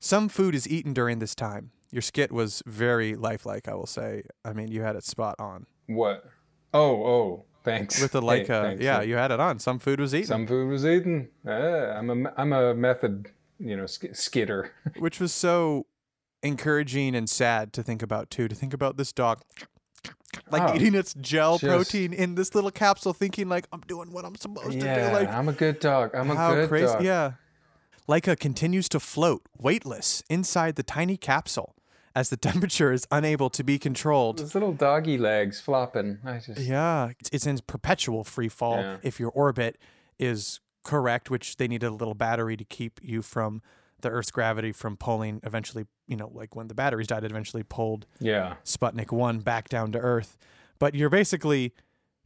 Some 0.00 0.28
food 0.28 0.54
is 0.54 0.68
eaten 0.68 0.92
during 0.92 1.18
this 1.18 1.34
time. 1.34 1.70
Your 1.90 2.02
skit 2.02 2.32
was 2.32 2.62
very 2.66 3.14
lifelike, 3.14 3.68
I 3.68 3.74
will 3.74 3.86
say. 3.86 4.24
I 4.44 4.52
mean, 4.52 4.68
you 4.70 4.82
had 4.82 4.96
it 4.96 5.04
spot 5.04 5.36
on. 5.38 5.66
what? 5.86 6.24
Oh, 6.74 7.04
oh, 7.04 7.44
thanks. 7.64 8.00
With 8.00 8.12
the 8.12 8.20
Hey, 8.20 8.26
like, 8.26 8.50
uh, 8.50 8.62
thanks. 8.62 8.82
yeah, 8.82 9.02
you 9.02 9.14
had 9.16 9.30
it 9.30 9.40
on. 9.40 9.58
Some 9.58 9.78
food 9.78 10.00
was 10.00 10.14
eaten, 10.14 10.26
Some 10.26 10.46
food 10.46 10.68
was 10.70 10.84
eaten. 10.86 11.28
I'm 11.46 12.08
a 12.26 12.32
I'm 12.36 12.52
a 12.52 12.74
method, 12.74 13.30
you 13.58 13.76
know, 13.76 13.84
sk- 13.86 14.14
skitter. 14.14 14.72
which 14.98 15.20
was 15.20 15.32
so 15.32 15.86
encouraging 16.42 17.14
and 17.14 17.28
sad 17.30 17.72
to 17.74 17.82
think 17.82 18.02
about, 18.02 18.30
too. 18.30 18.48
To 18.48 18.54
think 18.54 18.72
about 18.74 18.96
this 18.96 19.12
dog, 19.12 19.42
like 20.52 20.62
Oh, 20.62 20.74
eating 20.76 20.94
its 20.94 21.14
gel 21.14 21.58
just- 21.58 21.64
protein 21.70 22.12
in 22.12 22.34
this 22.34 22.54
little 22.54 22.70
capsule, 22.70 23.12
thinking, 23.12 23.48
like, 23.48 23.66
I'm 23.72 23.80
doing 23.80 24.12
what 24.12 24.24
I'm 24.24 24.36
supposed 24.36 24.72
to 24.72 24.78
do. 24.80 24.86
Like, 25.12 25.28
I'm 25.28 25.48
a 25.48 25.52
good 25.52 25.80
dog. 25.80 26.14
I'm 26.14 26.30
a 26.30 26.34
good 26.34 26.68
crazy. 26.68 26.86
dog. 26.86 27.02
Yeah. 27.04 27.32
Laika 28.08 28.38
continues 28.38 28.88
to 28.90 29.00
float, 29.00 29.42
weightless, 29.58 30.22
inside 30.28 30.76
the 30.76 30.82
tiny 30.82 31.16
capsule 31.16 31.74
as 32.14 32.28
the 32.30 32.36
temperature 32.48 32.92
is 32.92 33.06
unable 33.10 33.48
to 33.50 33.64
be 33.64 33.78
controlled. 33.78 34.38
Those 34.38 34.54
little 34.54 34.72
doggy 34.74 35.16
legs 35.16 35.60
flopping. 35.60 36.18
I 36.24 36.38
just 36.38 36.60
Yeah, 36.60 37.10
it's- 37.24 37.46
in 37.46 37.58
perpetual 37.66 38.24
free 38.24 38.48
fall 38.48 38.76
Yeah. 38.78 38.96
if 39.02 39.18
your 39.20 39.30
orbit 39.30 39.78
is 40.18 40.60
correct, 40.84 41.30
which 41.30 41.56
they 41.56 41.68
needed 41.68 41.86
a 41.86 41.92
little 41.94 42.14
battery 42.14 42.56
to 42.56 42.64
keep 42.64 43.00
you 43.02 43.22
from 43.22 43.62
the 44.02 44.10
Earth's 44.10 44.30
gravity 44.30 44.72
from 44.72 44.96
pulling 44.96 45.40
eventually, 45.44 45.86
you 46.06 46.16
know, 46.16 46.30
like 46.32 46.54
when 46.54 46.68
the 46.68 46.74
batteries 46.74 47.06
died, 47.06 47.24
it 47.24 47.30
eventually 47.30 47.62
pulled 47.62 48.06
yeah. 48.20 48.54
Sputnik 48.64 49.10
1 49.10 49.40
back 49.40 49.68
down 49.68 49.92
to 49.92 49.98
Earth. 49.98 50.36
But 50.78 50.94
you're 50.94 51.10
basically, 51.10 51.74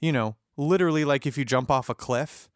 you 0.01 0.13
know, 0.13 0.37
literally 0.57 1.05
like 1.05 1.27
if 1.27 1.39
you 1.39 1.45
jump 1.45 1.71
off 1.71 1.89
a 1.89 1.95
cliff, 1.95 2.49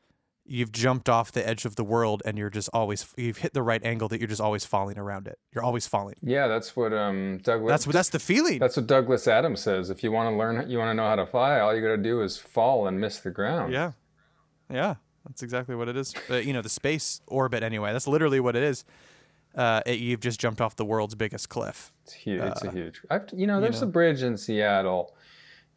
you've 0.45 0.73
jumped 0.73 1.09
off 1.09 1.31
the 1.31 1.47
edge 1.47 1.65
of 1.65 1.77
the 1.77 1.85
world 1.85 2.23
and 2.25 2.37
you're 2.37 2.51
just 2.51 2.69
always 2.73 3.07
you've 3.17 3.37
hit 3.39 3.55
the 3.55 3.63
right 3.63 3.85
angle 3.85 4.09
that 4.09 4.19
you're 4.19 4.29
just 4.29 4.41
always 4.41 4.65
falling 4.65 4.99
around 4.99 5.29
it. 5.29 5.39
You're 5.53 5.63
always 5.63 5.87
falling. 5.87 6.17
Yeah, 6.23 6.49
that's 6.49 6.75
what 6.75 6.93
um 6.93 7.39
Douglas 7.43 7.71
That's 7.71 7.87
what 7.87 7.93
that's 7.93 8.09
the 8.09 8.19
feeling. 8.19 8.59
that's 8.59 8.77
what 8.77 8.87
Douglas 8.87 9.29
Adams 9.29 9.61
says. 9.61 9.91
If 9.91 10.03
you 10.03 10.11
want 10.11 10.33
to 10.33 10.37
learn 10.37 10.69
you 10.69 10.79
want 10.79 10.91
to 10.91 10.95
know 10.95 11.09
how 11.09 11.17
to 11.17 11.27
fly, 11.27 11.61
all 11.61 11.75
you 11.75 11.81
got 11.81 11.89
to 11.89 11.99
do 11.99 12.23
is 12.23 12.37
fall 12.37 12.89
and 12.89 13.01
miss 13.01 13.21
the 13.21 13.31
ground. 13.31 13.73
Yeah. 13.73 13.93
Yeah. 14.69 14.97
That's 15.27 15.43
exactly 15.43 15.75
what 15.75 15.89
it 15.89 15.97
is. 15.97 16.15
Uh, 16.31 16.37
you 16.37 16.53
know, 16.53 16.63
the 16.63 16.69
space 16.69 17.21
orbit, 17.27 17.63
anyway. 17.63 17.93
That's 17.93 18.09
literally 18.09 18.41
what 18.41 18.57
it 18.57 18.63
is. 18.63 18.85
Uh, 19.55 19.83
it, 19.85 19.99
you've 19.99 20.21
just 20.21 20.41
jumped 20.41 20.61
off 20.61 20.77
the 20.77 20.85
world's 20.85 21.15
biggest 21.15 21.49
cliff. 21.49 21.93
It's 22.05 22.13
huge. 22.13 22.43
it's 22.43 22.63
a 22.63 22.71
huge. 22.71 23.03
I've 23.11 23.27
you 23.35 23.47
know, 23.47 23.61
there's 23.61 23.81
know. 23.81 23.89
a 23.89 23.91
bridge 23.91 24.23
in 24.23 24.37
Seattle. 24.37 25.15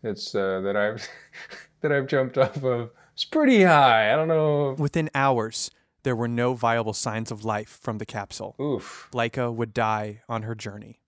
It's 0.03 0.35
uh, 0.35 0.61
that 0.61 0.75
I've 0.75 1.07
that 1.81 1.91
I've 1.91 2.07
jumped 2.07 2.37
off 2.37 2.63
of. 2.63 2.91
It's 3.13 3.25
pretty 3.25 3.63
high. 3.63 4.11
I 4.11 4.15
don't 4.15 4.27
know. 4.27 4.75
Within 4.77 5.09
hours, 5.13 5.71
there 6.03 6.15
were 6.15 6.27
no 6.27 6.53
viable 6.53 6.93
signs 6.93 7.31
of 7.31 7.45
life 7.45 7.79
from 7.81 7.97
the 7.97 8.05
capsule. 8.05 8.55
Oof. 8.59 9.09
Laika 9.13 9.53
would 9.53 9.73
die 9.73 10.21
on 10.27 10.43
her 10.43 10.55
journey. 10.55 10.99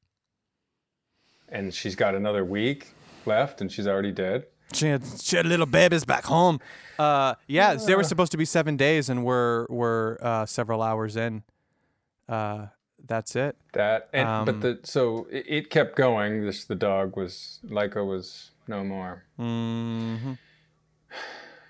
And 1.50 1.74
she's 1.74 1.96
got 1.96 2.16
another 2.16 2.44
week 2.44 2.94
left, 3.26 3.62
and 3.62 3.72
she's 3.72 3.88
already 3.88 4.12
dead. 4.12 4.46
She 4.74 4.88
had, 4.88 5.04
she 5.22 5.36
had 5.36 5.46
little 5.46 5.66
babies 5.66 6.06
back 6.06 6.26
home. 6.26 6.60
Uh, 6.98 7.36
yeah, 7.48 7.76
they 7.76 7.96
were 7.96 8.04
supposed 8.04 8.32
to 8.32 8.38
be 8.38 8.46
seven 8.46 8.78
days, 8.78 9.10
and 9.10 9.24
we're 9.24 9.68
we're 9.70 10.18
uh, 10.22 10.46
several 10.46 10.82
hours 10.82 11.16
in. 11.16 11.44
Uh, 12.28 12.68
that's 13.08 13.36
it. 13.36 13.56
That 13.74 14.10
and 14.14 14.28
Um, 14.28 14.46
but 14.46 14.62
the 14.62 14.80
so 14.84 15.28
it, 15.32 15.46
it 15.48 15.70
kept 15.70 15.96
going. 15.96 16.44
This 16.46 16.66
the 16.66 16.76
dog 16.76 17.16
was 17.16 17.60
Laika 17.66 18.06
was 18.06 18.52
no 18.68 18.84
more. 18.84 19.24
hmm 19.38 20.34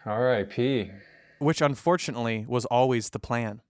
R.I.P. 0.06 0.92
which 1.40 1.62
unfortunately 1.62 2.46
was 2.48 2.66
always 2.66 3.10
the 3.10 3.20
plan. 3.20 3.62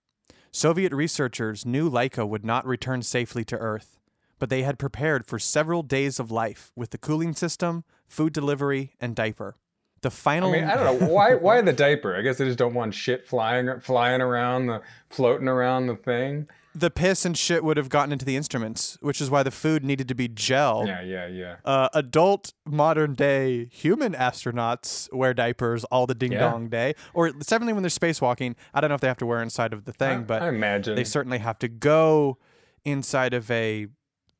Soviet 0.51 0.91
researchers 0.93 1.65
knew 1.65 1.89
Laika 1.89 2.27
would 2.27 2.45
not 2.45 2.65
return 2.65 3.01
safely 3.01 3.45
to 3.45 3.57
Earth, 3.57 3.97
but 4.37 4.49
they 4.49 4.63
had 4.63 4.77
prepared 4.77 5.25
for 5.25 5.39
several 5.39 5.81
days 5.81 6.19
of 6.19 6.31
life 6.31 6.71
with 6.75 6.89
the 6.89 6.97
cooling 6.97 7.33
system, 7.33 7.85
food 8.07 8.33
delivery, 8.33 8.93
and 8.99 9.15
diaper. 9.15 9.55
The 10.01 10.11
final 10.11 10.49
I 10.49 10.59
mean, 10.59 10.63
I 10.65 10.75
don't 10.75 10.99
know 10.99 11.07
why. 11.07 11.35
Why 11.45 11.61
the 11.61 11.73
diaper? 11.73 12.15
I 12.15 12.21
guess 12.21 12.37
they 12.37 12.45
just 12.45 12.59
don't 12.59 12.73
want 12.73 12.93
shit 12.93 13.25
flying 13.25 13.79
flying 13.79 14.21
around 14.21 14.67
the 14.67 14.81
floating 15.09 15.47
around 15.47 15.87
the 15.87 15.95
thing. 15.95 16.47
The 16.75 16.91
piss 16.91 17.23
and 17.25 17.37
shit 17.37 17.63
would 17.63 17.77
have 17.77 17.87
gotten 17.89 18.11
into 18.11 18.25
the 18.25 18.35
instruments, 18.35 18.97
which 19.01 19.21
is 19.21 19.29
why 19.29 19.43
the 19.43 19.51
food 19.51 19.83
needed 19.83 20.07
to 20.09 20.15
be 20.15 20.27
gel. 20.27 20.83
Yeah, 20.85 21.01
yeah, 21.01 21.27
yeah. 21.27 21.55
Uh, 21.63 21.87
adult 21.93 22.53
modern 22.65 23.13
day 23.15 23.69
human 23.71 24.13
astronauts 24.13 25.11
wear 25.13 25.33
diapers 25.33 25.85
all 25.85 26.05
the 26.05 26.13
ding 26.15 26.33
Yeah. 26.33 26.39
dong 26.39 26.67
day, 26.69 26.93
or 27.13 27.31
certainly 27.41 27.71
when 27.73 27.81
they're 27.83 27.89
spacewalking. 27.89 28.55
I 28.73 28.81
don't 28.81 28.89
know 28.89 28.95
if 28.95 29.01
they 29.01 29.07
have 29.07 29.17
to 29.19 29.25
wear 29.25 29.41
inside 29.41 29.71
of 29.71 29.85
the 29.85 29.93
thing, 29.93 30.19
I, 30.19 30.23
but 30.23 30.41
I 30.41 30.49
imagine 30.49 30.95
they 30.95 31.03
certainly 31.05 31.37
have 31.39 31.57
to 31.59 31.67
go 31.69 32.37
inside 32.83 33.33
of 33.33 33.49
a 33.49 33.87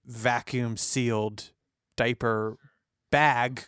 vacuum 0.06 0.78
sealed 0.78 1.52
diaper 1.96 2.58
bag 3.12 3.64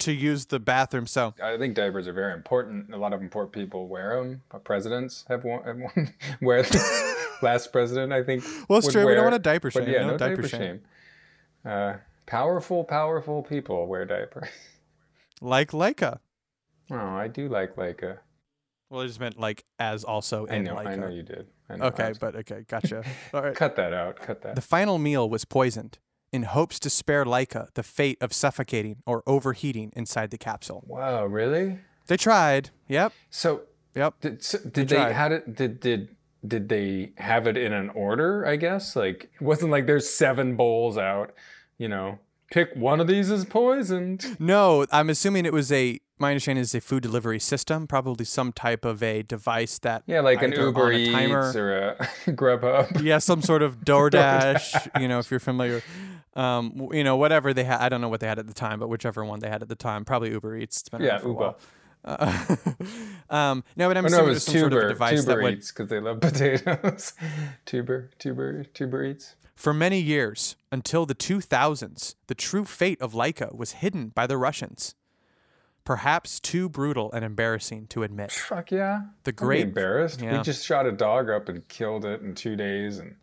to 0.00 0.12
use 0.12 0.46
the 0.46 0.60
bathroom. 0.60 1.06
So 1.06 1.34
I 1.42 1.56
think 1.56 1.74
diapers 1.74 2.06
are 2.06 2.12
very 2.12 2.32
important. 2.34 2.94
A 2.94 2.96
lot 2.96 3.12
of 3.12 3.20
important 3.22 3.52
people 3.52 3.88
wear 3.88 4.16
them. 4.22 4.42
Presidents 4.62 5.24
have 5.28 5.42
one. 5.42 5.64
Have 5.64 5.78
one 5.78 6.14
wear 6.40 6.62
them. 6.62 6.80
Last 7.42 7.72
president, 7.72 8.12
I 8.12 8.22
think. 8.22 8.44
Well, 8.68 8.78
it's 8.78 8.90
true. 8.92 9.06
We 9.06 9.14
don't 9.14 9.24
want 9.24 9.36
a 9.36 9.38
diaper 9.38 9.70
shame. 9.70 9.88
Yeah, 9.88 10.02
No 10.02 10.10
no, 10.12 10.18
diaper 10.18 10.42
diaper, 10.42 10.48
shame. 10.48 10.60
shame. 10.60 10.80
Uh, 11.72 11.94
powerful, 12.26 12.84
powerful 12.84 13.42
people 13.42 13.86
wear 13.86 14.04
diapers. 14.04 14.48
like 15.40 15.70
Laika. 15.72 16.20
Oh, 16.90 16.96
I 16.96 17.28
do 17.28 17.48
like 17.48 17.76
Laika. 17.76 18.18
Well, 18.90 19.02
I 19.02 19.06
just 19.06 19.20
meant 19.20 19.38
like 19.38 19.64
as 19.78 20.04
also 20.04 20.46
in 20.46 20.54
I 20.54 20.58
know, 20.70 20.74
Laika. 20.76 20.86
I 20.88 20.96
know 20.96 21.08
you 21.08 21.22
did. 21.22 21.46
I 21.68 21.76
know. 21.76 21.84
Okay, 21.86 22.12
but 22.18 22.34
okay, 22.36 22.64
gotcha. 22.66 23.04
All 23.34 23.42
right. 23.42 23.54
cut 23.54 23.76
that 23.76 23.92
out. 23.92 24.16
Cut 24.20 24.40
that. 24.42 24.54
The 24.54 24.62
final 24.62 24.98
meal 24.98 25.28
was 25.28 25.44
poisoned 25.44 25.98
in 26.32 26.44
hopes 26.44 26.78
to 26.80 26.90
spare 26.90 27.24
Laika 27.24 27.68
the 27.74 27.82
fate 27.82 28.18
of 28.22 28.32
suffocating 28.32 28.96
or 29.06 29.22
overheating 29.26 29.92
inside 29.94 30.30
the 30.30 30.38
capsule. 30.38 30.82
Wow, 30.86 31.26
really? 31.26 31.78
They 32.06 32.16
tried. 32.16 32.70
Yep. 32.88 33.12
So 33.30 33.62
Yep. 33.94 34.20
did 34.20 34.42
so, 34.42 34.58
did 34.58 34.88
they 34.88 34.96
tried. 34.96 35.12
had 35.12 35.32
it? 35.32 35.54
Did 35.54 35.80
did 35.80 36.16
did 36.46 36.68
they 36.68 37.12
have 37.18 37.46
it 37.46 37.56
in 37.56 37.72
an 37.72 37.90
order? 37.90 38.46
I 38.46 38.56
guess 38.56 38.94
like 38.96 39.30
it 39.34 39.42
wasn't 39.42 39.70
like 39.72 39.86
there's 39.86 40.08
seven 40.08 40.56
bowls 40.56 40.96
out. 40.98 41.32
You 41.78 41.88
know, 41.88 42.18
pick 42.50 42.74
one 42.74 43.00
of 43.00 43.06
these 43.06 43.30
is 43.30 43.44
poisoned. 43.44 44.36
No, 44.40 44.86
I'm 44.92 45.10
assuming 45.10 45.46
it 45.46 45.52
was 45.52 45.70
a 45.72 46.00
my 46.20 46.30
understanding 46.30 46.62
is 46.62 46.74
a 46.74 46.80
food 46.80 47.02
delivery 47.04 47.38
system, 47.38 47.86
probably 47.86 48.24
some 48.24 48.50
type 48.52 48.84
of 48.84 49.02
a 49.04 49.22
device 49.22 49.78
that 49.80 50.02
Yeah, 50.06 50.20
like 50.20 50.42
an 50.42 50.50
Uber 50.52 50.90
Eats 50.92 51.12
timer- 51.12 51.52
or 51.54 51.80
a 51.80 51.96
Grubhub. 52.32 53.02
yeah, 53.02 53.18
some 53.18 53.40
sort 53.42 53.62
of 53.62 53.78
DoorDash, 53.84 55.00
you 55.00 55.06
know, 55.06 55.18
if 55.20 55.30
you're 55.30 55.38
familiar. 55.40 55.82
Um, 56.34 56.88
you 56.92 57.02
know, 57.04 57.16
whatever 57.16 57.52
they 57.54 57.64
had. 57.64 57.80
I 57.80 57.88
don't 57.88 58.00
know 58.00 58.08
what 58.08 58.20
they 58.20 58.26
had 58.28 58.38
at 58.38 58.46
the 58.46 58.54
time, 58.54 58.78
but 58.78 58.88
whichever 58.88 59.24
one 59.24 59.40
they 59.40 59.48
had 59.48 59.62
at 59.62 59.68
the 59.68 59.74
time, 59.76 60.04
probably 60.04 60.30
Uber 60.30 60.56
Eats. 60.56 60.80
It's 60.80 60.88
been 60.88 61.02
Yeah, 61.02 61.20
Uber. 61.22 61.54
Uh, 62.04 62.56
um, 63.30 63.64
no, 63.76 63.88
but 63.88 63.96
I'm 63.96 64.04
no, 64.04 64.08
assuming 64.08 64.26
it 64.26 64.28
was 64.34 64.44
some 64.44 64.54
sort 64.58 64.72
of 64.72 64.78
a 64.78 64.80
Tuber. 64.82 64.88
device 64.88 65.24
that 65.24 65.32
Tuber 65.32 65.42
would 65.42 65.54
Eats 65.54 65.72
because 65.72 65.88
they 65.90 66.00
love 66.00 66.20
potatoes. 66.22 67.12
tuber, 67.66 68.10
Tuber, 68.18 68.64
Tuber 68.64 69.04
Eats. 69.04 69.34
For 69.56 69.74
many 69.74 69.98
years, 70.00 70.56
until 70.70 71.04
the 71.04 71.14
2000s, 71.16 72.14
the 72.28 72.34
true 72.34 72.64
fate 72.64 73.00
of 73.02 73.12
Laika 73.12 73.54
was 73.54 73.72
hidden 73.72 74.08
by 74.10 74.26
the 74.26 74.36
Russians. 74.38 74.94
Perhaps 75.84 76.38
too 76.40 76.68
brutal 76.68 77.10
and 77.12 77.24
embarrassing 77.24 77.86
to 77.88 78.02
admit. 78.02 78.30
Fuck 78.30 78.70
yeah. 78.70 79.02
The 79.24 79.32
great, 79.32 79.62
embarrassed. 79.62 80.20
yeah. 80.20 80.36
We 80.36 80.42
just 80.42 80.64
shot 80.64 80.84
a 80.86 80.92
dog 80.92 81.30
up 81.30 81.48
and 81.48 81.66
killed 81.68 82.04
it 82.04 82.20
in 82.20 82.34
two 82.34 82.56
days, 82.56 82.98
and 82.98 83.16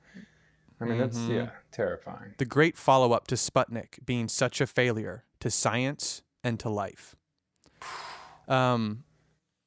I 0.81 0.85
mean 0.85 0.97
that's 0.97 1.17
Mm-hmm. 1.17 1.31
yeah 1.33 1.49
terrifying. 1.71 2.33
the 2.37 2.45
great 2.45 2.75
follow 2.77 3.11
up 3.13 3.27
to 3.27 3.35
Sputnik 3.35 4.03
being 4.05 4.27
such 4.27 4.59
a 4.61 4.67
failure 4.67 5.25
to 5.41 5.51
science 5.51 6.21
and 6.43 6.59
to 6.59 6.69
life. 6.69 7.15
Um, 8.47 9.03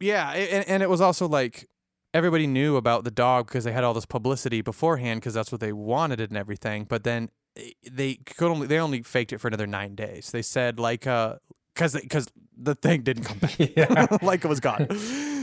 yeah, 0.01 0.31
and, 0.33 0.69
and 0.69 0.83
it 0.83 0.89
was 0.89 1.01
also 1.01 1.27
like 1.29 1.69
everybody 2.15 2.47
knew 2.47 2.77
about 2.77 3.05
the 3.05 3.11
dog 3.11 3.47
because 3.47 3.65
they 3.65 3.73
had 3.73 3.85
all 3.85 3.95
this 3.95 4.07
publicity 4.07 4.61
beforehand 4.63 5.21
because 5.21 5.35
that's 5.35 5.51
what 5.53 5.61
they 5.61 5.73
wanted 5.73 6.21
and 6.21 6.37
everything. 6.37 6.85
But 6.85 7.05
then 7.05 7.31
eh, 7.57 7.71
they 7.91 8.15
could 8.17 8.51
only 8.51 8.67
they 8.67 8.79
only 8.79 9.03
faked 9.03 9.33
it 9.33 9.39
for 9.39 9.49
another 9.49 9.67
nine 9.67 9.95
days. 9.95 10.31
They 10.31 10.43
said 10.43 10.79
like 10.79 11.07
uh 11.07 11.37
because 11.75 11.95
because 12.01 12.29
the 12.57 12.75
thing 12.75 13.03
didn't 13.03 13.25
come 13.25 13.39
back. 13.39 13.57
Yeah. 13.77 14.07
like 14.23 14.45
it 14.45 14.49
was 14.49 14.61
gone. 14.61 14.87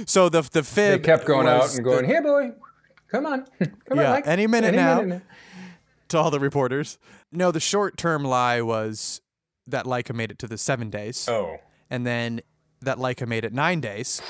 So 0.07 0.29
the 0.29 0.41
the 0.41 0.61
They 0.61 0.61
fib 0.61 1.03
kept 1.03 1.25
going 1.25 1.47
out 1.47 1.69
and 1.69 1.77
the- 1.77 1.81
going, 1.81 2.05
"Here, 2.05 2.21
boy, 2.23 2.51
come 3.09 3.25
on, 3.25 3.45
come 3.59 3.97
Yeah, 3.99 4.05
on, 4.05 4.11
Mike. 4.11 4.27
any 4.27 4.47
minute 4.47 4.69
any 4.69 4.77
now." 4.77 5.01
minute 5.01 5.23
to 6.09 6.17
all 6.19 6.29
the 6.31 6.39
reporters. 6.39 6.97
No, 7.31 7.51
the 7.51 7.59
short 7.59 7.97
term 7.97 8.23
lie 8.23 8.61
was 8.61 9.21
that 9.67 9.85
Laika 9.85 10.13
made 10.15 10.29
it 10.31 10.37
to 10.39 10.47
the 10.47 10.57
seven 10.57 10.89
days, 10.89 11.27
Oh, 11.27 11.57
and 11.89 12.05
then 12.05 12.41
that 12.81 12.97
Laika 12.97 13.27
made 13.27 13.43
it 13.45 13.53
nine 13.53 13.81
days, 13.81 14.21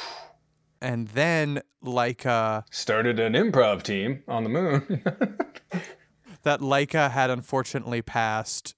and 0.82 1.08
then 1.10 1.62
Laika 1.84 2.64
started 2.72 3.20
an 3.20 3.34
improv 3.34 3.84
team 3.84 4.24
on 4.28 4.44
the 4.44 4.50
moon. 4.50 5.04
that 6.44 6.60
Laika 6.60 7.12
had 7.12 7.30
unfortunately 7.30 8.02
passed, 8.02 8.76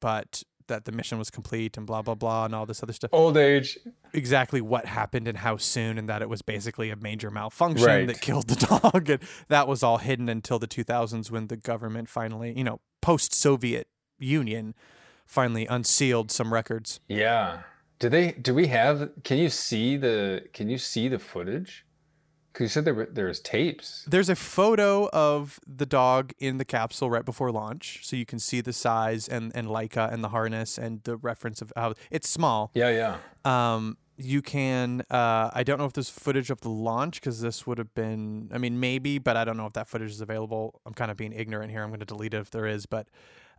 but 0.00 0.42
that 0.68 0.84
the 0.84 0.92
mission 0.92 1.18
was 1.18 1.30
complete 1.30 1.76
and 1.78 1.86
blah 1.86 2.02
blah 2.02 2.14
blah 2.14 2.44
and 2.44 2.54
all 2.54 2.66
this 2.66 2.82
other 2.82 2.92
stuff. 2.92 3.10
Old 3.12 3.36
age. 3.36 3.78
Exactly 4.12 4.60
what 4.60 4.86
happened 4.86 5.26
and 5.26 5.38
how 5.38 5.56
soon, 5.56 5.98
and 5.98 6.08
that 6.08 6.22
it 6.22 6.28
was 6.28 6.42
basically 6.42 6.90
a 6.90 6.96
major 6.96 7.30
malfunction 7.30 7.86
Right. 7.86 8.06
that 8.06 8.20
killed 8.20 8.48
the 8.48 8.80
dog, 8.92 9.08
and 9.10 9.22
that 9.48 9.66
was 9.66 9.82
all 9.82 9.98
hidden 9.98 10.28
until 10.28 10.58
the 10.58 10.68
2000s 10.68 11.30
when 11.30 11.46
the 11.48 11.56
government 11.56 12.08
finally, 12.08 12.52
you 12.56 12.64
know, 12.64 12.80
post 13.00 13.34
Soviet 13.34 13.88
Union, 14.18 14.74
finally 15.26 15.66
unsealed 15.66 16.30
some 16.30 16.52
records. 16.52 17.00
Yeah. 17.08 17.60
Do 17.98 18.08
they? 18.08 18.32
Do 18.32 18.54
we 18.54 18.68
have? 18.68 19.10
Can 19.24 19.38
you 19.38 19.48
see 19.48 19.96
the? 19.96 20.44
Can 20.52 20.68
you 20.68 20.78
see 20.78 21.08
the 21.08 21.18
footage? 21.18 21.84
Because 22.52 22.64
you 22.64 22.68
said 22.68 22.84
there 22.84 22.94
were 22.94 23.08
there's 23.10 23.40
tapes. 23.40 24.04
There's 24.08 24.28
a 24.28 24.36
photo 24.36 25.08
of 25.10 25.60
the 25.66 25.86
dog 25.86 26.32
in 26.38 26.58
the 26.58 26.64
capsule 26.64 27.10
right 27.10 27.24
before 27.24 27.50
launch, 27.50 28.00
so 28.02 28.16
you 28.16 28.26
can 28.26 28.38
see 28.38 28.60
the 28.60 28.72
size 28.72 29.28
and 29.28 29.52
and 29.54 29.68
Laika 29.68 30.12
and 30.12 30.22
the 30.22 30.28
harness 30.28 30.78
and 30.78 31.02
the 31.02 31.16
reference 31.16 31.60
of 31.60 31.72
how 31.76 31.94
it's 32.10 32.28
small. 32.28 32.70
Yeah, 32.74 32.90
yeah. 32.90 33.74
Um, 33.74 33.96
you 34.16 34.42
can. 34.42 35.02
Uh, 35.10 35.50
I 35.52 35.62
don't 35.62 35.78
know 35.78 35.84
if 35.84 35.92
there's 35.92 36.10
footage 36.10 36.50
of 36.50 36.60
the 36.60 36.70
launch 36.70 37.20
because 37.20 37.40
this 37.40 37.66
would 37.66 37.78
have 37.78 37.94
been. 37.94 38.50
I 38.52 38.58
mean, 38.58 38.80
maybe, 38.80 39.18
but 39.18 39.36
I 39.36 39.44
don't 39.44 39.56
know 39.56 39.66
if 39.66 39.72
that 39.74 39.88
footage 39.88 40.10
is 40.10 40.20
available. 40.20 40.80
I'm 40.86 40.94
kind 40.94 41.10
of 41.10 41.16
being 41.16 41.32
ignorant 41.32 41.70
here. 41.70 41.82
I'm 41.82 41.90
going 41.90 42.00
to 42.00 42.06
delete 42.06 42.34
it 42.34 42.40
if 42.40 42.50
there 42.50 42.66
is, 42.66 42.86
but 42.86 43.08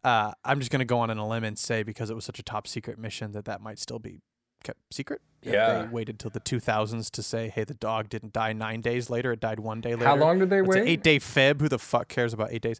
uh, 0.03 0.31
I'm 0.45 0.59
just 0.59 0.71
going 0.71 0.79
to 0.79 0.85
go 0.85 0.99
on 0.99 1.09
an 1.09 1.17
limb 1.19 1.43
and 1.43 1.57
say 1.57 1.83
because 1.83 2.09
it 2.09 2.15
was 2.15 2.25
such 2.25 2.39
a 2.39 2.43
top 2.43 2.67
secret 2.67 2.97
mission 2.97 3.31
that 3.33 3.45
that 3.45 3.61
might 3.61 3.79
still 3.79 3.99
be 3.99 4.21
kept 4.63 4.79
secret. 4.93 5.21
If 5.41 5.53
Yeah. 5.53 5.83
they 5.83 5.87
waited 5.87 6.19
till 6.19 6.31
the 6.31 6.39
2000s 6.41 7.09
to 7.11 7.23
say, 7.23 7.47
"Hey, 7.49 7.63
the 7.63 7.73
dog 7.73 8.09
didn't 8.09 8.33
die 8.33 8.51
nine 8.53 8.81
days 8.81 9.09
later; 9.09 9.31
it 9.31 9.39
died 9.39 9.59
one 9.59 9.79
day 9.81 9.95
later." 9.95 10.05
How 10.07 10.15
long 10.17 10.39
did 10.39 10.49
they 10.49 10.59
It's 10.59 10.67
wait? 10.67 10.81
an 10.81 10.87
eight 10.87 11.03
day 11.03 11.17
fib. 11.19 11.61
Who 11.61 11.69
the 11.69 11.79
fuck 11.79 12.07
cares 12.09 12.33
about 12.33 12.51
eight 12.51 12.61
days? 12.61 12.79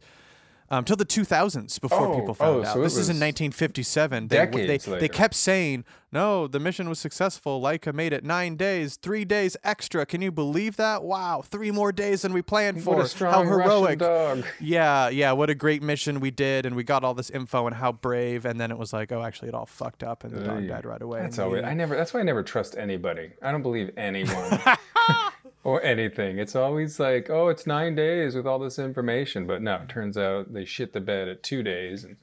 Um, 0.72 0.86
till 0.86 0.96
the 0.96 1.06
2000s 1.06 1.82
before 1.82 2.08
Oh, 2.10 2.20
people 2.20 2.34
found 2.36 2.58
oh, 2.58 2.60
out. 2.68 2.74
so 2.76 2.82
this 2.84 2.94
is 2.94 3.10
in 3.10 3.16
1957. 3.16 4.28
They, 4.28 4.36
decades 4.36 4.86
they, 4.86 5.00
they 5.00 5.08
kept 5.10 5.34
saying, 5.34 5.84
no, 6.12 6.48
the 6.48 6.60
mission 6.60 6.88
was 6.90 7.00
successful. 7.00 7.62
Laika 7.62 7.94
made 7.94 8.14
it 8.14 8.24
nine 8.24 8.56
days, 8.56 8.96
three 8.96 9.26
days 9.26 9.58
extra. 9.64 10.06
Can 10.06 10.22
you 10.22 10.32
believe 10.32 10.76
that? 10.78 11.04
Wow, 11.04 11.42
three 11.44 11.72
more 11.72 11.92
days 11.92 12.22
than 12.24 12.34
we 12.34 12.42
planned 12.42 12.84
for. 12.84 12.96
what 12.98 13.06
a 13.06 13.08
strong 13.08 13.34
How 13.34 13.44
heroic. 13.52 14.00
dog. 14.00 14.46
Yeah, 14.60 15.10
yeah, 15.10 15.32
what 15.32 15.50
a 15.50 15.56
great 15.56 15.82
mission 15.84 16.20
we 16.20 16.32
did, 16.32 16.66
and 16.66 16.76
we 16.76 16.84
got 16.84 17.04
all 17.04 17.14
this 17.14 17.30
info 17.30 17.66
and 17.68 17.76
how 17.76 17.92
brave. 17.92 18.46
And 18.46 18.60
then 18.60 18.70
it 18.72 18.78
was 18.78 18.92
like, 18.94 19.12
oh, 19.12 19.24
actually, 19.24 19.50
it 19.50 19.54
all 19.56 19.66
fucked 19.68 20.04
up, 20.04 20.24
and 20.24 20.34
the 20.34 20.42
dog 20.44 20.58
Ugh. 20.64 20.68
died 20.68 20.86
right 20.86 21.02
away. 21.02 21.22
That's 21.22 21.40
always. 21.40 21.64
I 21.64 21.74
never. 21.74 21.96
That's 21.96 22.14
why 22.14 22.20
I 22.20 22.24
never 22.24 22.42
trust 22.44 22.76
anybody. 22.78 23.32
I 23.42 23.52
don't 23.52 23.62
believe 23.64 23.92
anyone 23.98 24.60
or 25.70 25.82
anything. 25.84 26.40
It's 26.40 26.56
always 26.56 27.00
like, 27.00 27.30
oh, 27.30 27.48
it's 27.50 27.68
nine 27.68 27.96
days 27.96 28.36
with 28.36 28.48
all 28.48 28.60
this 28.60 28.80
information, 28.80 29.46
but 29.48 29.62
no. 29.62 29.76
It 29.76 29.90
turns 29.90 30.18
out 30.18 30.52
they 30.54 30.66
shit 30.66 30.94
the 30.94 31.00
bed 31.02 31.28
at 31.28 31.44
two 31.44 31.62
days, 31.64 32.04
and 32.06 32.18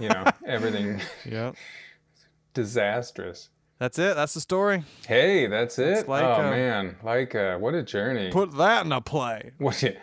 you 0.00 0.08
know 0.08 0.24
everything 0.46 1.00
yeah, 1.24 1.52
disastrous. 2.54 3.48
that's 3.78 3.98
it. 3.98 4.16
That's 4.16 4.34
the 4.34 4.40
story. 4.40 4.84
Hey, 5.06 5.46
that's 5.46 5.78
it. 5.78 6.08
like, 6.08 6.24
oh 6.24 6.42
uh, 6.46 6.50
man, 6.50 6.96
like 7.02 7.34
uh, 7.34 7.58
what 7.58 7.74
a 7.74 7.82
journey. 7.82 8.30
Put 8.30 8.56
that 8.56 8.86
in 8.86 8.92
a 8.92 9.00
play. 9.00 9.52
what? 9.58 9.82
a- 9.82 9.96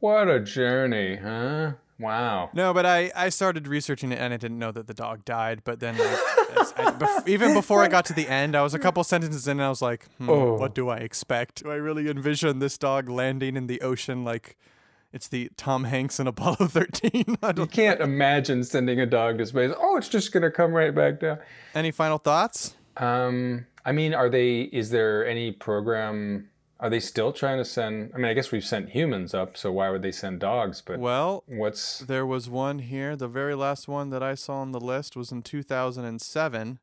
What 0.00 0.28
a 0.28 0.38
journey, 0.40 1.16
huh? 1.16 1.72
Wow. 2.04 2.50
No, 2.52 2.72
but 2.74 2.84
I, 2.86 3.10
I 3.16 3.28
started 3.30 3.66
researching 3.66 4.12
it 4.12 4.18
and 4.18 4.32
I 4.32 4.36
didn't 4.36 4.58
know 4.58 4.70
that 4.72 4.86
the 4.86 4.94
dog 4.94 5.24
died. 5.24 5.62
But 5.64 5.80
then, 5.80 5.96
like, 5.98 6.08
I, 6.78 6.90
bef- 6.92 7.26
even 7.34 7.54
before 7.54 7.82
I 7.82 7.88
got 7.88 8.04
to 8.06 8.12
the 8.12 8.28
end, 8.28 8.54
I 8.54 8.62
was 8.62 8.74
a 8.74 8.78
couple 8.78 9.02
sentences 9.04 9.48
in 9.48 9.52
and 9.58 9.62
I 9.62 9.68
was 9.68 9.82
like, 9.82 10.06
hmm, 10.18 10.28
Oh. 10.30 10.54
what 10.54 10.74
do 10.74 10.88
I 10.88 10.98
expect? 10.98 11.62
Do 11.64 11.70
I 11.70 11.76
really 11.76 12.08
envision 12.08 12.58
this 12.58 12.76
dog 12.78 13.08
landing 13.08 13.56
in 13.56 13.66
the 13.66 13.80
ocean 13.80 14.22
like 14.24 14.56
it's 15.12 15.28
the 15.28 15.48
Tom 15.56 15.84
Hanks 15.84 16.18
in 16.20 16.26
Apollo 16.26 16.56
13? 16.68 17.36
You 17.56 17.66
can't 17.66 18.00
imagine 18.00 18.64
sending 18.64 19.00
a 19.00 19.06
dog 19.06 19.38
to 19.38 19.46
space. 19.46 19.72
Oh, 19.78 19.96
it's 19.96 20.08
just 20.08 20.32
gonna 20.32 20.50
come 20.50 20.72
right 20.72 20.94
back 20.94 21.20
down. 21.20 21.38
any 21.74 21.90
final 21.92 22.18
thoughts? 22.18 22.74
Um, 22.96 23.66
I 23.84 23.92
mean, 23.92 24.12
are 24.14 24.28
they? 24.28 24.62
Is 24.62 24.90
there 24.90 25.26
any 25.26 25.52
program? 25.52 26.48
Are 26.80 26.90
they 26.90 27.00
still 27.00 27.32
trying 27.32 27.58
to 27.58 27.64
send? 27.64 28.10
I 28.14 28.18
mean, 28.18 28.26
I 28.26 28.34
guess 28.34 28.50
we've 28.52 28.64
sent 28.64 28.90
humans 28.90 29.32
up, 29.32 29.56
so 29.56 29.70
why 29.72 29.90
would 29.90 30.02
they 30.02 30.12
send 30.12 30.40
dogs? 30.40 30.82
But 30.84 30.98
Well, 30.98 31.44
what's? 31.46 32.00
there 32.00 32.26
was 32.26 32.50
one 32.50 32.80
here. 32.80 33.16
The 33.16 33.28
very 33.28 33.54
last 33.54 33.86
one 33.88 34.10
that 34.10 34.22
I 34.22 34.34
saw 34.34 34.56
on 34.56 34.72
the 34.72 34.80
list 34.80 35.16
was 35.16 35.30
in 35.32 35.42
2007. 35.42 36.78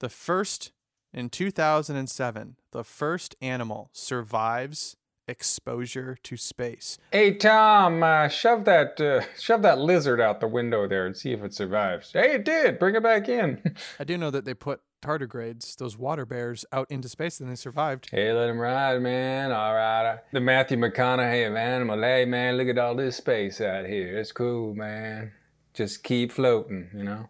The 0.00 0.08
first 0.08 0.72
in 1.12 1.28
2007, 1.30 2.56
the 2.72 2.84
first 2.84 3.36
animal 3.40 3.90
survives 3.92 4.96
exposure 5.28 6.18
to 6.22 6.36
space. 6.36 6.98
Hey 7.12 7.34
Tom, 7.34 8.02
uh, 8.02 8.28
shove 8.28 8.64
that 8.64 9.00
uh, 9.00 9.22
shove 9.40 9.62
that 9.62 9.78
lizard 9.78 10.20
out 10.20 10.40
the 10.40 10.48
window 10.48 10.86
there 10.88 11.06
and 11.06 11.16
see 11.16 11.32
if 11.32 11.42
it 11.42 11.54
survives. 11.54 12.12
Hey, 12.12 12.34
it 12.34 12.44
did. 12.44 12.78
Bring 12.78 12.94
it 12.94 13.02
back 13.02 13.28
in. 13.28 13.62
I 14.00 14.04
do 14.04 14.18
know 14.18 14.30
that 14.30 14.44
they 14.44 14.54
put 14.54 14.80
tardigrades, 15.04 15.76
those 15.76 15.98
water 15.98 16.24
bears, 16.24 16.64
out 16.72 16.90
into 16.90 17.08
space 17.08 17.40
and 17.40 17.50
they 17.50 17.54
survived. 17.54 18.08
hey, 18.10 18.32
let 18.32 18.46
them 18.46 18.58
ride, 18.58 19.00
man. 19.02 19.52
All 19.52 19.74
right. 19.74 20.18
The 20.32 20.40
Matthew 20.40 20.78
McConaughey 20.78 21.48
of 21.48 21.56
animal. 21.56 22.00
Hey, 22.00 22.24
man, 22.24 22.56
look 22.56 22.68
at 22.68 22.78
all 22.78 22.94
this 22.94 23.16
space 23.16 23.60
out 23.60 23.86
here. 23.86 24.18
It's 24.18 24.32
cool, 24.32 24.74
man. 24.74 25.32
Just 25.74 26.02
keep 26.04 26.32
floating, 26.32 26.88
you 26.94 27.02
know. 27.04 27.28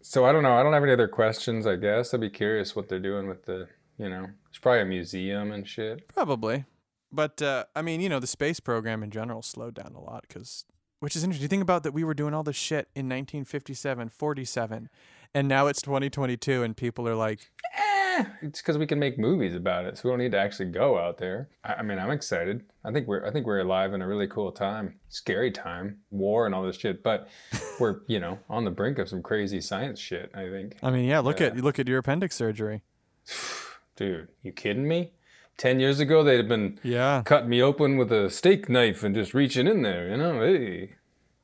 So 0.00 0.24
I 0.24 0.32
don't 0.32 0.42
know. 0.42 0.54
I 0.54 0.62
don't 0.62 0.72
have 0.72 0.82
any 0.82 0.92
other 0.92 1.08
questions. 1.08 1.66
I 1.66 1.76
guess 1.76 2.12
I'd 2.12 2.20
be 2.20 2.30
curious 2.30 2.74
what 2.74 2.88
they're 2.88 2.98
doing 2.98 3.28
with 3.28 3.44
the, 3.44 3.68
you 3.98 4.08
know, 4.08 4.26
it's 4.48 4.58
probably 4.58 4.80
a 4.82 4.84
museum 4.86 5.52
and 5.52 5.66
shit. 5.68 6.08
Probably. 6.08 6.64
But, 7.12 7.42
uh, 7.42 7.64
I 7.76 7.82
mean, 7.82 8.00
you 8.00 8.08
know, 8.08 8.20
the 8.20 8.26
space 8.26 8.58
program 8.58 9.02
in 9.02 9.10
general 9.10 9.42
slowed 9.42 9.74
down 9.74 9.92
a 9.94 10.00
lot 10.00 10.24
because, 10.26 10.64
which 11.00 11.14
is 11.14 11.22
interesting. 11.22 11.42
You 11.44 11.48
think 11.48 11.62
about 11.62 11.82
that 11.82 11.92
we 11.92 12.04
were 12.04 12.14
doing 12.14 12.32
all 12.34 12.42
this 12.42 12.56
shit 12.56 12.88
in 12.94 13.06
1957, 13.06 14.08
47, 14.08 14.88
and 15.34 15.48
now 15.48 15.66
it's 15.66 15.82
2022 15.82 16.62
and 16.62 16.76
people 16.76 17.08
are 17.08 17.14
like, 17.14 17.50
Eh, 17.74 18.24
it's 18.42 18.60
because 18.60 18.76
we 18.76 18.86
can 18.86 18.98
make 18.98 19.18
movies 19.18 19.54
about 19.54 19.86
it, 19.86 19.96
so 19.96 20.02
we 20.08 20.12
don't 20.12 20.18
need 20.18 20.32
to 20.32 20.38
actually 20.38 20.66
go 20.70 20.98
out 20.98 21.16
there. 21.16 21.48
I, 21.64 21.74
I 21.74 21.82
mean, 21.82 21.98
I'm 21.98 22.10
excited. 22.10 22.62
I 22.84 22.92
think 22.92 23.08
we're 23.08 23.24
I 23.26 23.30
think 23.30 23.46
we're 23.46 23.60
alive 23.60 23.94
in 23.94 24.02
a 24.02 24.06
really 24.06 24.26
cool 24.26 24.52
time, 24.52 24.96
scary 25.08 25.50
time, 25.50 25.98
war 26.10 26.44
and 26.44 26.54
all 26.54 26.62
this 26.62 26.76
shit. 26.76 27.02
But 27.02 27.28
we're 27.80 28.00
you 28.06 28.20
know 28.20 28.38
on 28.50 28.64
the 28.64 28.70
brink 28.70 28.98
of 28.98 29.08
some 29.08 29.22
crazy 29.22 29.60
science 29.62 29.98
shit. 29.98 30.30
I 30.34 30.50
think, 30.50 30.76
I 30.82 30.90
mean, 30.90 31.06
yeah, 31.06 31.20
look 31.20 31.40
Yeah. 31.40 31.46
at 31.48 31.56
look 31.56 31.78
at 31.78 31.88
your 31.88 31.98
appendix 31.98 32.36
surgery. 32.36 32.82
dude, 33.96 34.28
you 34.42 34.52
kidding 34.52 34.86
me? 34.86 35.12
Ten 35.56 35.80
years 35.80 36.00
ago, 36.00 36.22
they'd 36.24 36.38
have 36.38 36.48
been 36.48 36.78
Yeah. 36.82 37.22
cutting 37.24 37.48
me 37.50 37.62
open 37.62 37.96
with 37.96 38.10
a 38.12 38.30
steak 38.30 38.68
knife 38.68 39.02
and 39.02 39.14
just 39.14 39.32
reaching 39.34 39.66
in 39.66 39.82
there. 39.82 40.08
You 40.10 40.16
know, 40.18 40.40
hey, 40.40 40.94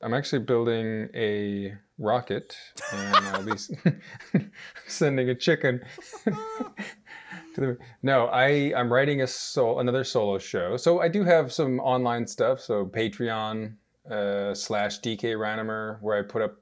I'm 0.03 0.15
actually 0.15 0.41
building 0.41 1.09
a 1.15 1.75
rocket, 1.99 2.57
and 2.93 3.27
I'll 3.27 3.43
be 3.43 3.53
sending 4.87 5.31
a 5.31 5.35
chicken. 5.35 5.83
no, 8.03 8.27
I 8.27 8.73
I'm 8.77 8.93
writing 8.93 9.23
a 9.23 9.27
sol 9.27 9.81
another 9.81 10.05
solo 10.05 10.39
show. 10.39 10.77
So 10.77 11.01
I 11.01 11.09
do 11.09 11.25
have 11.25 11.53
some 11.53 11.81
online 11.81 12.27
stuff. 12.27 12.61
So 12.61 12.87
Patreon 12.87 13.75
uh, 14.11 14.55
slash 14.55 15.01
DK 15.01 15.35
Reinemer, 15.35 16.01
where 16.01 16.19
I 16.19 16.23
put 16.23 16.43
up, 16.43 16.57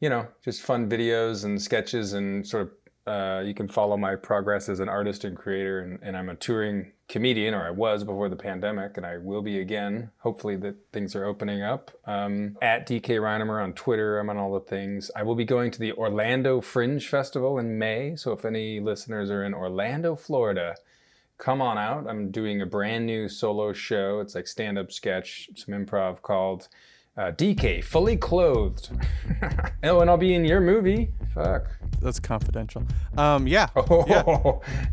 you 0.00 0.08
know, 0.08 0.26
just 0.42 0.62
fun 0.62 0.88
videos 0.88 1.44
and 1.44 1.60
sketches 1.60 2.14
and 2.14 2.46
sort 2.46 2.62
of 2.62 2.70
uh, 3.04 3.42
you 3.44 3.52
can 3.52 3.68
follow 3.68 3.96
my 3.96 4.14
progress 4.14 4.68
as 4.68 4.80
an 4.80 4.88
artist 4.88 5.24
and 5.24 5.36
creator. 5.36 5.80
And, 5.80 5.98
and, 6.02 6.16
I'm 6.16 6.28
a 6.28 6.36
touring 6.36 6.92
comedian, 7.12 7.52
or 7.52 7.66
I 7.66 7.70
was 7.70 8.04
before 8.04 8.30
the 8.30 8.36
pandemic, 8.36 8.96
and 8.96 9.04
I 9.04 9.18
will 9.18 9.42
be 9.42 9.60
again. 9.60 10.10
Hopefully, 10.20 10.56
that 10.56 10.76
things 10.94 11.14
are 11.14 11.26
opening 11.26 11.62
up. 11.62 11.90
Um, 12.06 12.56
at 12.62 12.88
DK 12.88 13.20
Reinemer 13.20 13.62
on 13.62 13.74
Twitter, 13.74 14.18
I'm 14.18 14.30
on 14.30 14.38
all 14.38 14.54
the 14.54 14.60
things. 14.60 15.10
I 15.14 15.22
will 15.22 15.34
be 15.34 15.44
going 15.44 15.70
to 15.72 15.78
the 15.78 15.92
Orlando 15.92 16.62
Fringe 16.62 17.06
Festival 17.06 17.58
in 17.58 17.78
May. 17.78 18.16
So 18.16 18.32
if 18.32 18.46
any 18.46 18.80
listeners 18.80 19.30
are 19.30 19.44
in 19.44 19.52
Orlando, 19.52 20.16
Florida, 20.16 20.74
come 21.36 21.60
on 21.60 21.76
out. 21.76 22.06
I'm 22.08 22.30
doing 22.30 22.62
a 22.62 22.66
brand 22.66 23.04
new 23.04 23.28
solo 23.28 23.74
show. 23.74 24.20
It's 24.20 24.34
like 24.34 24.46
stand 24.46 24.78
up 24.78 24.90
sketch, 24.90 25.50
some 25.54 25.74
improv 25.74 26.22
called 26.22 26.68
uh, 27.18 27.32
DK 27.32 27.84
Fully 27.84 28.16
Clothed. 28.16 28.88
oh, 29.84 30.00
and 30.00 30.08
I'll 30.08 30.16
be 30.16 30.34
in 30.34 30.46
your 30.46 30.62
movie. 30.62 31.12
Fuck. 31.34 31.66
That's 32.00 32.20
confidential. 32.20 32.84
Um, 33.16 33.46
yeah. 33.46 33.68
Oh, 33.76 34.04
yeah. 34.08 34.22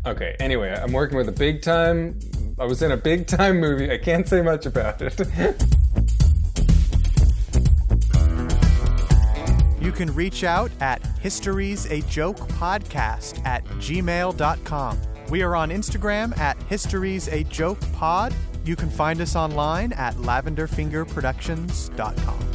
okay. 0.10 0.36
Anyway, 0.40 0.70
I'm 0.70 0.92
working 0.92 1.16
with 1.16 1.28
a 1.28 1.32
big 1.32 1.62
time. 1.62 2.18
I 2.58 2.64
was 2.64 2.82
in 2.82 2.92
a 2.92 2.96
big 2.96 3.26
time 3.26 3.60
movie. 3.60 3.90
I 3.90 3.98
can't 3.98 4.28
say 4.28 4.42
much 4.42 4.66
about 4.66 5.00
it. 5.00 5.18
you 9.80 9.92
can 9.92 10.14
reach 10.14 10.44
out 10.44 10.70
at 10.80 11.04
History's 11.20 11.86
a 11.86 12.02
Joke 12.02 12.38
Podcast 12.38 13.44
at 13.46 13.64
gmail.com. 13.64 15.00
We 15.30 15.42
are 15.42 15.56
on 15.56 15.70
Instagram 15.70 16.36
at 16.38 16.62
History's 16.64 17.28
a 17.28 17.44
Joke 17.44 17.80
Pod 17.94 18.34
you 18.64 18.76
can 18.76 18.88
find 18.90 19.20
us 19.20 19.36
online 19.36 19.92
at 19.94 20.14
lavenderfingerproductions.com. 20.16 22.49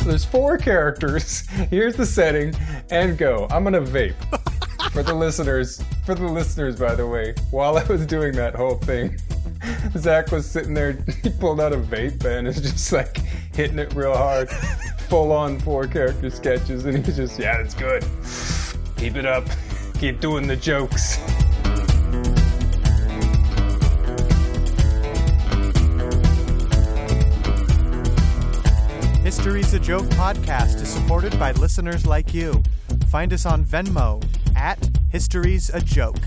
There's 0.00 0.24
four 0.24 0.56
characters. 0.58 1.40
Here's 1.70 1.94
the 1.94 2.06
setting, 2.06 2.54
and 2.90 3.16
go. 3.18 3.46
I'm 3.50 3.64
gonna 3.64 3.80
vape. 3.80 4.14
for 4.92 5.02
the 5.02 5.14
listeners, 5.14 5.82
for 6.04 6.14
the 6.14 6.24
listeners, 6.24 6.76
by 6.78 6.94
the 6.94 7.06
way, 7.06 7.34
while 7.50 7.76
I 7.76 7.84
was 7.84 8.06
doing 8.06 8.32
that 8.36 8.54
whole 8.54 8.76
thing, 8.76 9.18
Zach 9.96 10.32
was 10.32 10.50
sitting 10.50 10.74
there. 10.74 10.92
He 11.22 11.28
pulled 11.30 11.60
out 11.60 11.72
a 11.72 11.76
vape 11.76 12.24
and 12.24 12.48
is 12.48 12.60
just 12.60 12.92
like 12.92 13.18
hitting 13.54 13.78
it 13.78 13.92
real 13.94 14.16
hard, 14.16 14.48
full 15.08 15.32
on 15.32 15.58
four 15.60 15.86
character 15.86 16.30
sketches, 16.30 16.86
and 16.86 17.04
he's 17.04 17.16
just, 17.16 17.38
yeah, 17.38 17.58
it's 17.58 17.74
good. 17.74 18.04
Keep 18.96 19.16
it 19.16 19.26
up. 19.26 19.44
Keep 19.98 20.20
doing 20.20 20.46
the 20.46 20.56
jokes. 20.56 21.18
History's 29.30 29.72
a 29.74 29.78
Joke 29.78 30.06
podcast 30.06 30.82
is 30.82 30.88
supported 30.88 31.38
by 31.38 31.52
listeners 31.52 32.04
like 32.04 32.34
you. 32.34 32.60
Find 33.10 33.32
us 33.32 33.46
on 33.46 33.64
Venmo 33.64 34.20
at 34.56 34.76
History's 35.10 35.70
a 35.70 35.80
Joke. 35.80 36.18